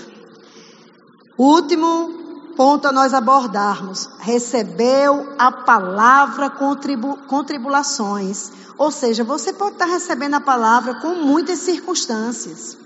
Último 1.38 2.52
ponto 2.54 2.86
a 2.86 2.92
nós 2.92 3.14
abordarmos: 3.14 4.10
recebeu 4.18 5.26
a 5.38 5.50
palavra 5.50 6.50
com, 6.50 6.76
tribu, 6.76 7.16
com 7.26 7.42
tribulações. 7.42 8.52
Ou 8.76 8.90
seja, 8.90 9.24
você 9.24 9.54
pode 9.54 9.72
estar 9.72 9.86
recebendo 9.86 10.34
a 10.34 10.40
palavra 10.40 10.96
com 10.96 11.14
muitas 11.14 11.60
circunstâncias. 11.60 12.76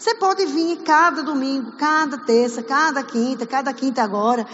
Você 0.00 0.14
pode 0.14 0.46
vir 0.46 0.78
cada 0.78 1.22
domingo, 1.22 1.72
cada 1.72 2.16
terça, 2.16 2.62
cada 2.62 3.02
quinta, 3.02 3.46
cada 3.46 3.70
quinta 3.74 4.02
agora. 4.02 4.46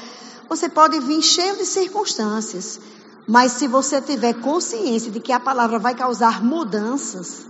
Você 0.49 0.68
pode 0.68 0.99
vir 0.99 1.22
cheio 1.22 1.57
de 1.57 1.64
circunstâncias. 1.64 2.80
Mas 3.28 3.53
se 3.53 3.68
você 3.68 4.01
tiver 4.01 4.34
consciência 4.34 5.09
de 5.09 5.20
que 5.20 5.30
a 5.30 5.38
palavra 5.38 5.78
vai 5.78 5.94
causar 5.94 6.42
mudanças, 6.42 7.47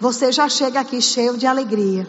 você 0.00 0.32
já 0.32 0.48
chega 0.48 0.80
aqui 0.80 1.00
cheio 1.00 1.38
de 1.38 1.46
alegria. 1.46 2.08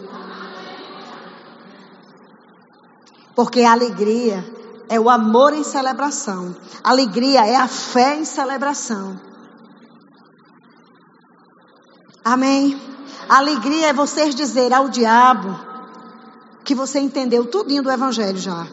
Porque 3.36 3.60
a 3.60 3.70
alegria 3.70 4.44
é 4.88 4.98
o 4.98 5.08
amor 5.08 5.52
em 5.52 5.62
celebração. 5.62 6.56
Alegria 6.82 7.46
é 7.46 7.54
a 7.54 7.68
fé 7.68 8.16
em 8.16 8.24
celebração. 8.24 9.20
Amém. 12.24 12.97
Alegria 13.28 13.88
é 13.88 13.92
você 13.92 14.30
dizer 14.30 14.72
ao 14.72 14.88
diabo 14.88 15.58
que 16.64 16.74
você 16.74 16.98
entendeu 16.98 17.46
tudinho 17.46 17.82
do 17.82 17.90
evangelho 17.90 18.38
já. 18.38 18.66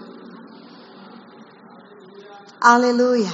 Aleluia. 2.60 3.30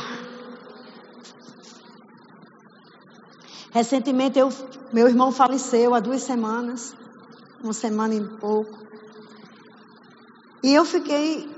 Recentemente 3.72 4.38
eu, 4.38 4.50
meu 4.92 5.08
irmão 5.08 5.32
faleceu 5.32 5.96
há 5.96 6.00
duas 6.00 6.22
semanas, 6.24 6.94
uma 7.64 7.74
semana 7.74 8.14
e 8.14 8.22
pouco. 8.22 8.78
E 10.62 10.74
eu 10.74 10.84
fiquei 10.86 11.50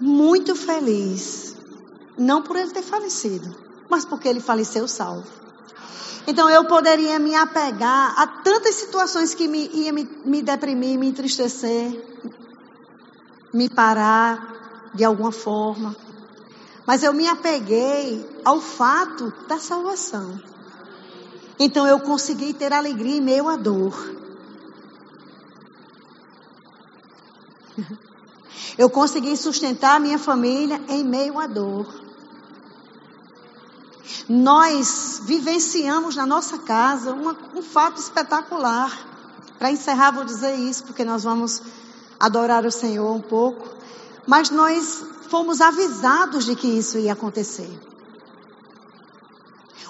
muito 0.00 0.54
feliz, 0.54 1.56
não 2.16 2.42
por 2.42 2.56
ele 2.56 2.70
ter 2.70 2.82
falecido, 2.82 3.54
mas 3.90 4.04
porque 4.04 4.28
ele 4.28 4.40
faleceu 4.40 4.86
salvo. 4.86 5.28
Então 6.26 6.48
eu 6.48 6.64
poderia 6.66 7.18
me 7.18 7.34
apegar 7.34 8.14
a 8.18 8.26
tantas 8.26 8.76
situações 8.76 9.34
que 9.34 9.48
me, 9.48 9.68
ia 9.72 9.92
me, 9.92 10.08
me 10.24 10.42
deprimir, 10.42 10.98
me 10.98 11.08
entristecer, 11.08 12.00
me 13.52 13.68
parar 13.68 14.90
de 14.94 15.04
alguma 15.04 15.32
forma. 15.32 15.96
Mas 16.86 17.02
eu 17.02 17.12
me 17.12 17.26
apeguei 17.28 18.28
ao 18.44 18.60
fato 18.60 19.32
da 19.48 19.58
salvação. 19.58 20.40
Então 21.58 21.86
eu 21.86 22.00
consegui 22.00 22.52
ter 22.52 22.72
alegria 22.72 23.16
em 23.16 23.20
meio 23.20 23.48
à 23.48 23.56
dor. 23.56 23.94
Eu 28.76 28.88
consegui 28.88 29.36
sustentar 29.36 30.00
minha 30.00 30.18
família 30.18 30.80
em 30.88 31.04
meio 31.04 31.38
à 31.38 31.46
dor. 31.46 32.01
Nós 34.28 35.22
vivenciamos 35.24 36.16
na 36.16 36.26
nossa 36.26 36.58
casa 36.58 37.12
uma, 37.12 37.36
um 37.54 37.62
fato 37.62 38.00
espetacular. 38.00 38.90
Para 39.58 39.70
encerrar, 39.70 40.10
vou 40.10 40.24
dizer 40.24 40.54
isso, 40.54 40.84
porque 40.84 41.04
nós 41.04 41.24
vamos 41.24 41.62
adorar 42.18 42.66
o 42.66 42.70
Senhor 42.70 43.12
um 43.14 43.20
pouco. 43.20 43.68
Mas 44.26 44.50
nós 44.50 45.04
fomos 45.28 45.60
avisados 45.60 46.44
de 46.44 46.56
que 46.56 46.66
isso 46.66 46.98
ia 46.98 47.12
acontecer. 47.12 47.70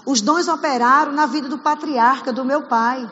Os 0.04 0.20
dons 0.20 0.48
operaram 0.48 1.12
na 1.12 1.26
vida 1.26 1.48
do 1.48 1.58
patriarca, 1.58 2.32
do 2.32 2.44
meu 2.44 2.62
pai. 2.62 3.10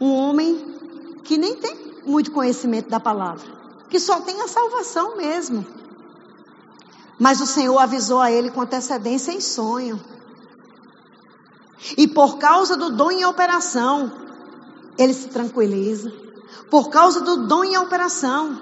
Um 0.00 0.12
homem 0.12 1.20
que 1.24 1.36
nem 1.36 1.56
tem 1.56 2.02
muito 2.06 2.30
conhecimento 2.30 2.88
da 2.88 2.98
palavra, 2.98 3.46
que 3.90 4.00
só 4.00 4.20
tem 4.20 4.40
a 4.40 4.48
salvação 4.48 5.16
mesmo. 5.16 5.77
Mas 7.18 7.40
o 7.40 7.46
Senhor 7.46 7.76
avisou 7.78 8.20
a 8.20 8.30
ele 8.30 8.50
com 8.50 8.60
antecedência 8.60 9.32
em 9.32 9.40
sonho. 9.40 10.00
E 11.96 12.06
por 12.06 12.38
causa 12.38 12.76
do 12.76 12.90
dom 12.90 13.10
em 13.10 13.24
operação, 13.24 14.12
ele 14.96 15.14
se 15.14 15.28
tranquiliza. 15.28 16.12
Por 16.70 16.90
causa 16.90 17.20
do 17.20 17.46
dom 17.46 17.64
em 17.64 17.78
operação, 17.78 18.58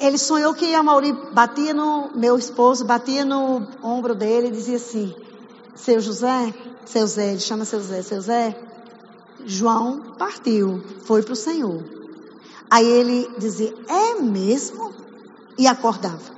ele 0.00 0.16
sonhou 0.16 0.54
que 0.54 0.74
a 0.74 0.82
Mauri 0.82 1.12
batia 1.32 1.74
no 1.74 2.10
meu 2.14 2.38
esposo, 2.38 2.84
batia 2.84 3.24
no 3.24 3.66
ombro 3.82 4.14
dele 4.14 4.48
e 4.48 4.52
dizia 4.52 4.76
assim: 4.76 5.14
Seu 5.74 6.00
José, 6.00 6.54
seu 6.86 7.06
Zé, 7.06 7.32
ele 7.32 7.40
chama 7.40 7.64
seu 7.64 7.80
Zé, 7.80 8.02
seu 8.02 8.20
Zé, 8.20 8.56
João 9.44 10.14
partiu, 10.18 10.82
foi 11.04 11.22
para 11.22 11.34
o 11.34 11.36
Senhor. 11.36 11.84
Aí 12.70 12.86
ele 12.86 13.28
dizia: 13.38 13.74
É 13.88 14.20
mesmo? 14.20 14.94
E 15.58 15.66
acordava. 15.66 16.37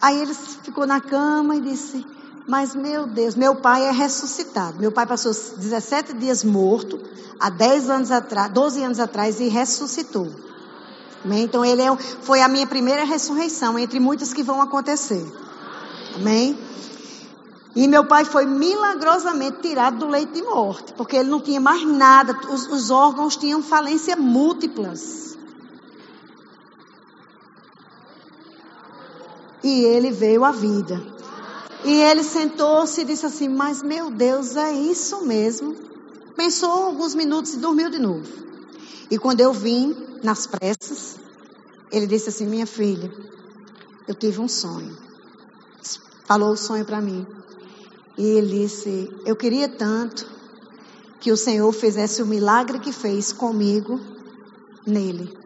Aí 0.00 0.20
ele 0.20 0.34
ficou 0.34 0.86
na 0.86 1.00
cama 1.00 1.56
e 1.56 1.60
disse: 1.60 2.04
Mas 2.46 2.74
meu 2.74 3.06
Deus, 3.06 3.34
meu 3.34 3.56
pai 3.56 3.84
é 3.84 3.90
ressuscitado. 3.90 4.78
Meu 4.78 4.92
pai 4.92 5.06
passou 5.06 5.32
17 5.32 6.14
dias 6.14 6.44
morto, 6.44 7.00
há 7.38 7.50
10 7.50 7.90
anos 7.90 8.10
atrás, 8.10 8.52
12 8.52 8.82
anos 8.82 9.00
atrás, 9.00 9.40
e 9.40 9.48
ressuscitou. 9.48 10.28
Amém? 11.24 11.44
Então 11.44 11.64
ele 11.64 11.82
é, 11.82 11.96
foi 11.96 12.40
a 12.40 12.48
minha 12.48 12.66
primeira 12.66 13.04
ressurreição, 13.04 13.78
entre 13.78 13.98
muitas 13.98 14.32
que 14.32 14.42
vão 14.42 14.62
acontecer. 14.62 15.24
Amém? 16.14 16.58
E 17.74 17.86
meu 17.86 18.04
pai 18.04 18.24
foi 18.24 18.46
milagrosamente 18.46 19.60
tirado 19.60 19.98
do 19.98 20.08
leito 20.08 20.32
de 20.32 20.42
morte, 20.42 20.92
porque 20.94 21.16
ele 21.16 21.28
não 21.28 21.40
tinha 21.40 21.60
mais 21.60 21.84
nada, 21.84 22.36
os, 22.50 22.66
os 22.66 22.90
órgãos 22.90 23.36
tinham 23.36 23.62
falência 23.62 24.16
múltiplas. 24.16 25.37
E 29.62 29.84
ele 29.84 30.10
veio 30.10 30.44
à 30.44 30.52
vida. 30.52 31.00
E 31.84 31.92
ele 32.00 32.22
sentou-se 32.22 33.00
e 33.00 33.04
disse 33.04 33.26
assim: 33.26 33.48
Mas 33.48 33.82
meu 33.82 34.10
Deus, 34.10 34.56
é 34.56 34.72
isso 34.72 35.24
mesmo? 35.24 35.76
Pensou 36.36 36.70
alguns 36.70 37.14
minutos 37.14 37.54
e 37.54 37.58
dormiu 37.58 37.90
de 37.90 37.98
novo. 37.98 38.28
E 39.10 39.18
quando 39.18 39.40
eu 39.40 39.52
vim, 39.52 39.94
nas 40.22 40.46
pressas, 40.46 41.18
ele 41.90 42.06
disse 42.06 42.28
assim: 42.28 42.46
Minha 42.46 42.66
filha, 42.66 43.12
eu 44.06 44.14
tive 44.14 44.40
um 44.40 44.48
sonho. 44.48 44.96
Falou 46.26 46.52
o 46.52 46.56
sonho 46.56 46.84
para 46.84 47.00
mim. 47.00 47.26
E 48.16 48.22
ele 48.22 48.64
disse: 48.64 49.08
Eu 49.24 49.36
queria 49.36 49.68
tanto 49.68 50.26
que 51.20 51.32
o 51.32 51.36
Senhor 51.36 51.72
fizesse 51.72 52.22
o 52.22 52.26
milagre 52.26 52.78
que 52.80 52.92
fez 52.92 53.32
comigo 53.32 54.00
nele. 54.86 55.37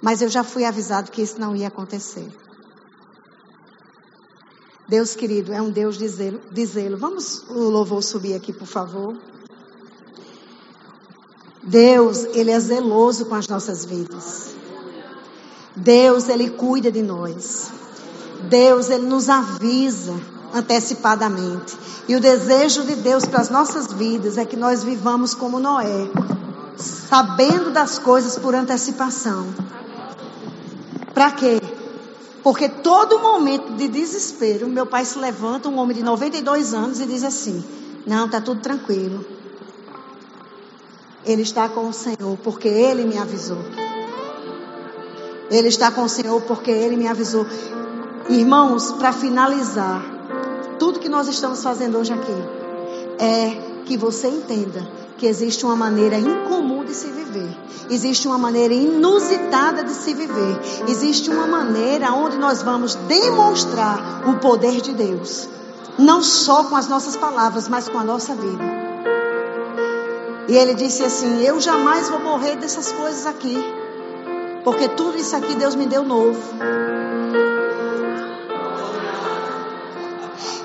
Mas 0.00 0.22
eu 0.22 0.28
já 0.28 0.44
fui 0.44 0.64
avisado 0.64 1.10
que 1.10 1.22
isso 1.22 1.40
não 1.40 1.56
ia 1.56 1.68
acontecer. 1.68 2.28
Deus 4.88 5.14
querido 5.14 5.52
é 5.52 5.60
um 5.60 5.70
Deus 5.70 5.98
zelo. 5.98 6.96
Vamos 6.96 7.44
o 7.50 7.68
louvor 7.68 8.02
subir 8.02 8.34
aqui, 8.34 8.52
por 8.52 8.66
favor. 8.66 9.16
Deus, 11.62 12.24
Ele 12.32 12.50
é 12.50 12.58
zeloso 12.58 13.26
com 13.26 13.34
as 13.34 13.46
nossas 13.48 13.84
vidas. 13.84 14.54
Deus, 15.76 16.28
Ele 16.28 16.48
cuida 16.50 16.90
de 16.90 17.02
nós. 17.02 17.70
Deus, 18.48 18.88
Ele 18.88 19.06
nos 19.06 19.28
avisa 19.28 20.18
antecipadamente. 20.54 21.76
E 22.08 22.16
o 22.16 22.20
desejo 22.20 22.84
de 22.84 22.94
Deus 22.94 23.26
para 23.26 23.40
as 23.40 23.50
nossas 23.50 23.92
vidas 23.92 24.38
é 24.38 24.46
que 24.46 24.56
nós 24.56 24.82
vivamos 24.82 25.34
como 25.34 25.60
Noé, 25.60 26.10
sabendo 26.76 27.70
das 27.70 27.98
coisas 27.98 28.38
por 28.38 28.54
antecipação. 28.54 29.46
Para 31.18 31.32
quê? 31.32 31.60
Porque 32.44 32.68
todo 32.68 33.18
momento 33.18 33.72
de 33.72 33.88
desespero, 33.88 34.68
meu 34.68 34.86
pai 34.86 35.04
se 35.04 35.18
levanta, 35.18 35.68
um 35.68 35.76
homem 35.76 35.96
de 35.96 36.02
92 36.04 36.72
anos, 36.72 37.00
e 37.00 37.06
diz 37.06 37.24
assim: 37.24 37.64
Não, 38.06 38.26
está 38.26 38.40
tudo 38.40 38.60
tranquilo. 38.60 39.26
Ele 41.26 41.42
está 41.42 41.68
com 41.68 41.88
o 41.88 41.92
Senhor, 41.92 42.38
porque 42.44 42.68
ele 42.68 43.04
me 43.04 43.18
avisou. 43.18 43.58
Ele 45.50 45.66
está 45.66 45.90
com 45.90 46.04
o 46.04 46.08
Senhor, 46.08 46.40
porque 46.42 46.70
ele 46.70 46.94
me 46.94 47.08
avisou. 47.08 47.44
Irmãos, 48.28 48.92
para 48.92 49.12
finalizar, 49.12 50.00
tudo 50.78 51.00
que 51.00 51.08
nós 51.08 51.26
estamos 51.26 51.60
fazendo 51.64 51.98
hoje 51.98 52.12
aqui 52.12 52.32
é 53.18 53.82
que 53.86 53.96
você 53.96 54.28
entenda 54.28 54.88
que 55.18 55.26
existe 55.26 55.64
uma 55.64 55.74
maneira 55.74 56.16
incomum 56.16 56.84
de 56.84 56.94
se 56.94 57.08
viver. 57.08 57.50
Existe 57.90 58.28
uma 58.28 58.38
maneira 58.38 58.72
inusitada 58.72 59.82
de 59.82 59.90
se 59.90 60.14
viver. 60.14 60.60
Existe 60.88 61.28
uma 61.28 61.46
maneira 61.46 62.12
onde 62.12 62.38
nós 62.38 62.62
vamos 62.62 62.94
demonstrar 62.94 64.28
o 64.28 64.38
poder 64.38 64.80
de 64.80 64.92
Deus. 64.92 65.48
Não 65.98 66.22
só 66.22 66.64
com 66.64 66.76
as 66.76 66.86
nossas 66.86 67.16
palavras, 67.16 67.68
mas 67.68 67.88
com 67.88 67.98
a 67.98 68.04
nossa 68.04 68.34
vida. 68.34 68.62
E 70.48 70.56
ele 70.56 70.74
disse 70.74 71.02
assim: 71.02 71.42
Eu 71.42 71.60
jamais 71.60 72.08
vou 72.08 72.20
morrer 72.20 72.56
dessas 72.56 72.92
coisas 72.92 73.26
aqui. 73.26 73.56
Porque 74.62 74.88
tudo 74.88 75.18
isso 75.18 75.34
aqui 75.34 75.54
Deus 75.56 75.74
me 75.74 75.86
deu 75.86 76.04
novo. 76.04 76.40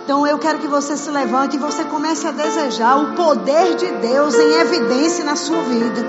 Então 0.04 0.28
eu 0.28 0.38
quero 0.38 0.60
que 0.60 0.68
você 0.68 0.98
se 0.98 1.10
levante 1.10 1.56
e 1.56 1.60
você 1.60 1.86
comece 1.86 2.28
a 2.28 2.32
desejar 2.32 2.98
o 2.98 3.16
poder 3.16 3.76
de 3.76 3.90
Deus 4.06 4.36
em 4.36 4.54
evidência 4.60 5.24
na 5.24 5.38
sua 5.38 5.62
vida. 5.62 6.04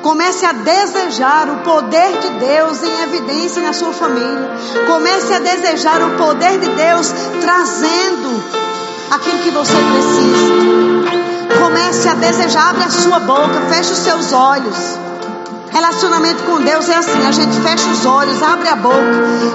Comece 0.00 0.46
a 0.46 0.52
desejar 0.52 1.48
o 1.50 1.56
poder 1.64 2.20
de 2.20 2.28
Deus 2.38 2.84
em 2.84 3.02
evidência 3.02 3.62
na 3.62 3.72
sua 3.72 3.92
família. 3.92 4.48
Comece 4.86 5.34
a 5.34 5.40
desejar 5.40 6.00
o 6.02 6.16
poder 6.16 6.60
de 6.60 6.68
Deus 6.68 7.12
trazendo 7.40 8.44
aquilo 9.10 9.38
que 9.40 9.50
você 9.50 9.72
precisa. 9.72 11.58
Comece 11.58 12.08
a 12.08 12.14
desejar, 12.14 12.70
abre 12.70 12.84
a 12.84 12.90
sua 12.90 13.18
boca, 13.18 13.60
feche 13.70 13.92
os 13.92 13.98
seus 13.98 14.32
olhos. 14.32 15.03
Relacionamento 15.74 16.44
com 16.44 16.60
Deus 16.60 16.88
é 16.88 16.94
assim: 16.94 17.26
a 17.26 17.32
gente 17.32 17.58
fecha 17.60 17.90
os 17.90 18.06
olhos, 18.06 18.40
abre 18.40 18.68
a 18.68 18.76
boca 18.76 18.96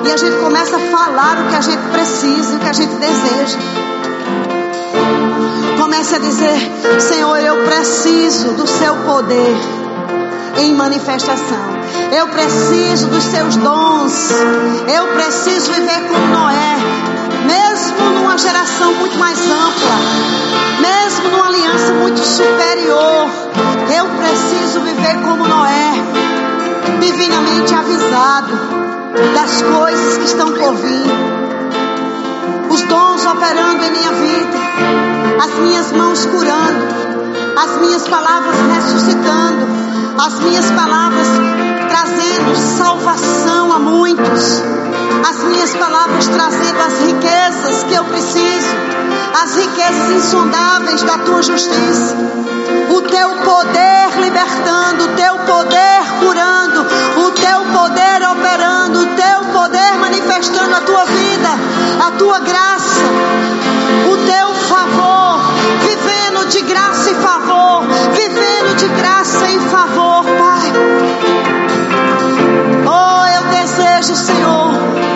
e 0.03 0.11
a 0.11 0.17
gente 0.17 0.35
começa 0.39 0.75
a 0.75 0.79
falar 0.79 1.39
o 1.39 1.47
que 1.47 1.55
a 1.55 1.61
gente 1.61 1.81
precisa, 1.93 2.57
o 2.57 2.59
que 2.59 2.67
a 2.67 2.73
gente 2.73 2.93
deseja. 2.95 3.57
Comece 5.79 6.15
a 6.15 6.19
dizer: 6.19 6.71
Senhor, 6.99 7.37
eu 7.37 7.63
preciso 7.63 8.51
do 8.51 8.67
seu 8.67 8.95
poder 8.97 9.55
em 10.57 10.75
manifestação. 10.75 11.79
Eu 12.11 12.27
preciso 12.27 13.07
dos 13.07 13.23
seus 13.23 13.55
dons. 13.55 14.31
Eu 14.93 15.07
preciso 15.13 15.71
viver 15.71 16.01
como 16.09 16.27
Noé, 16.27 16.75
mesmo 17.45 18.09
numa 18.11 18.37
geração 18.37 18.93
muito 18.93 19.17
mais 19.17 19.39
ampla, 19.39 19.95
mesmo 20.79 21.29
numa 21.29 21.47
aliança 21.47 21.93
muito 21.93 22.19
superior. 22.19 23.29
Eu 23.95 24.05
preciso 24.17 24.81
viver 24.81 25.15
como 25.23 25.47
Noé, 25.47 25.93
divinamente 26.99 27.73
avisado 27.73 28.53
das 29.33 29.61
coisas 29.61 30.17
que 30.17 30.25
estão 30.25 30.51
por 30.53 30.75
vir, 30.75 31.05
os 32.69 32.81
dons 32.83 33.25
operando 33.25 33.83
em 33.83 33.91
minha 33.91 34.11
vida, 34.11 34.57
as 35.43 35.53
minhas 35.59 35.91
mãos 35.91 36.25
curando, 36.25 36.87
as 37.57 37.81
minhas 37.81 38.07
palavras 38.07 38.55
ressuscitando, 38.75 39.88
as 40.19 40.39
minhas 40.41 40.69
palavras 40.71 41.27
trazendo 41.87 42.55
salvação 42.55 43.71
a 43.71 43.79
muitos, 43.79 44.63
as 45.29 45.43
minhas 45.45 45.73
palavras 45.75 46.27
trazendo 46.27 46.81
as 46.81 46.99
riquezas 46.99 47.83
que 47.83 47.93
eu 47.93 48.03
preciso, 48.03 48.75
as 49.41 49.55
riquezas 49.55 50.11
insondáveis 50.11 51.03
da 51.03 51.19
tua 51.19 51.41
justiça. 51.41 52.15
O 52.89 53.01
teu 53.01 53.29
poder 53.37 54.19
libertando, 54.19 55.05
o 55.05 55.15
teu 55.15 55.35
poder 55.39 56.01
curando, 56.19 56.81
o 57.25 57.31
teu 57.31 57.65
poder 57.71 58.29
operando, 58.29 58.99
o 58.99 59.05
teu 59.15 59.53
poder 59.53 59.93
manifestando 59.99 60.75
a 60.75 60.81
tua 60.81 61.05
vida, 61.05 61.49
a 62.05 62.11
tua 62.11 62.39
graça, 62.39 63.01
o 64.11 64.17
teu 64.17 64.53
favor, 64.67 65.38
de 66.49 66.61
graça 66.61 67.11
e 67.11 67.15
favor, 67.15 67.83
vivendo 68.13 68.75
de 68.75 68.87
graça 68.87 69.47
e 69.49 69.59
favor, 69.69 70.23
Pai. 70.23 70.71
Oh, 72.87 73.27
eu 73.27 73.43
desejo, 73.51 74.15
Senhor 74.15 75.08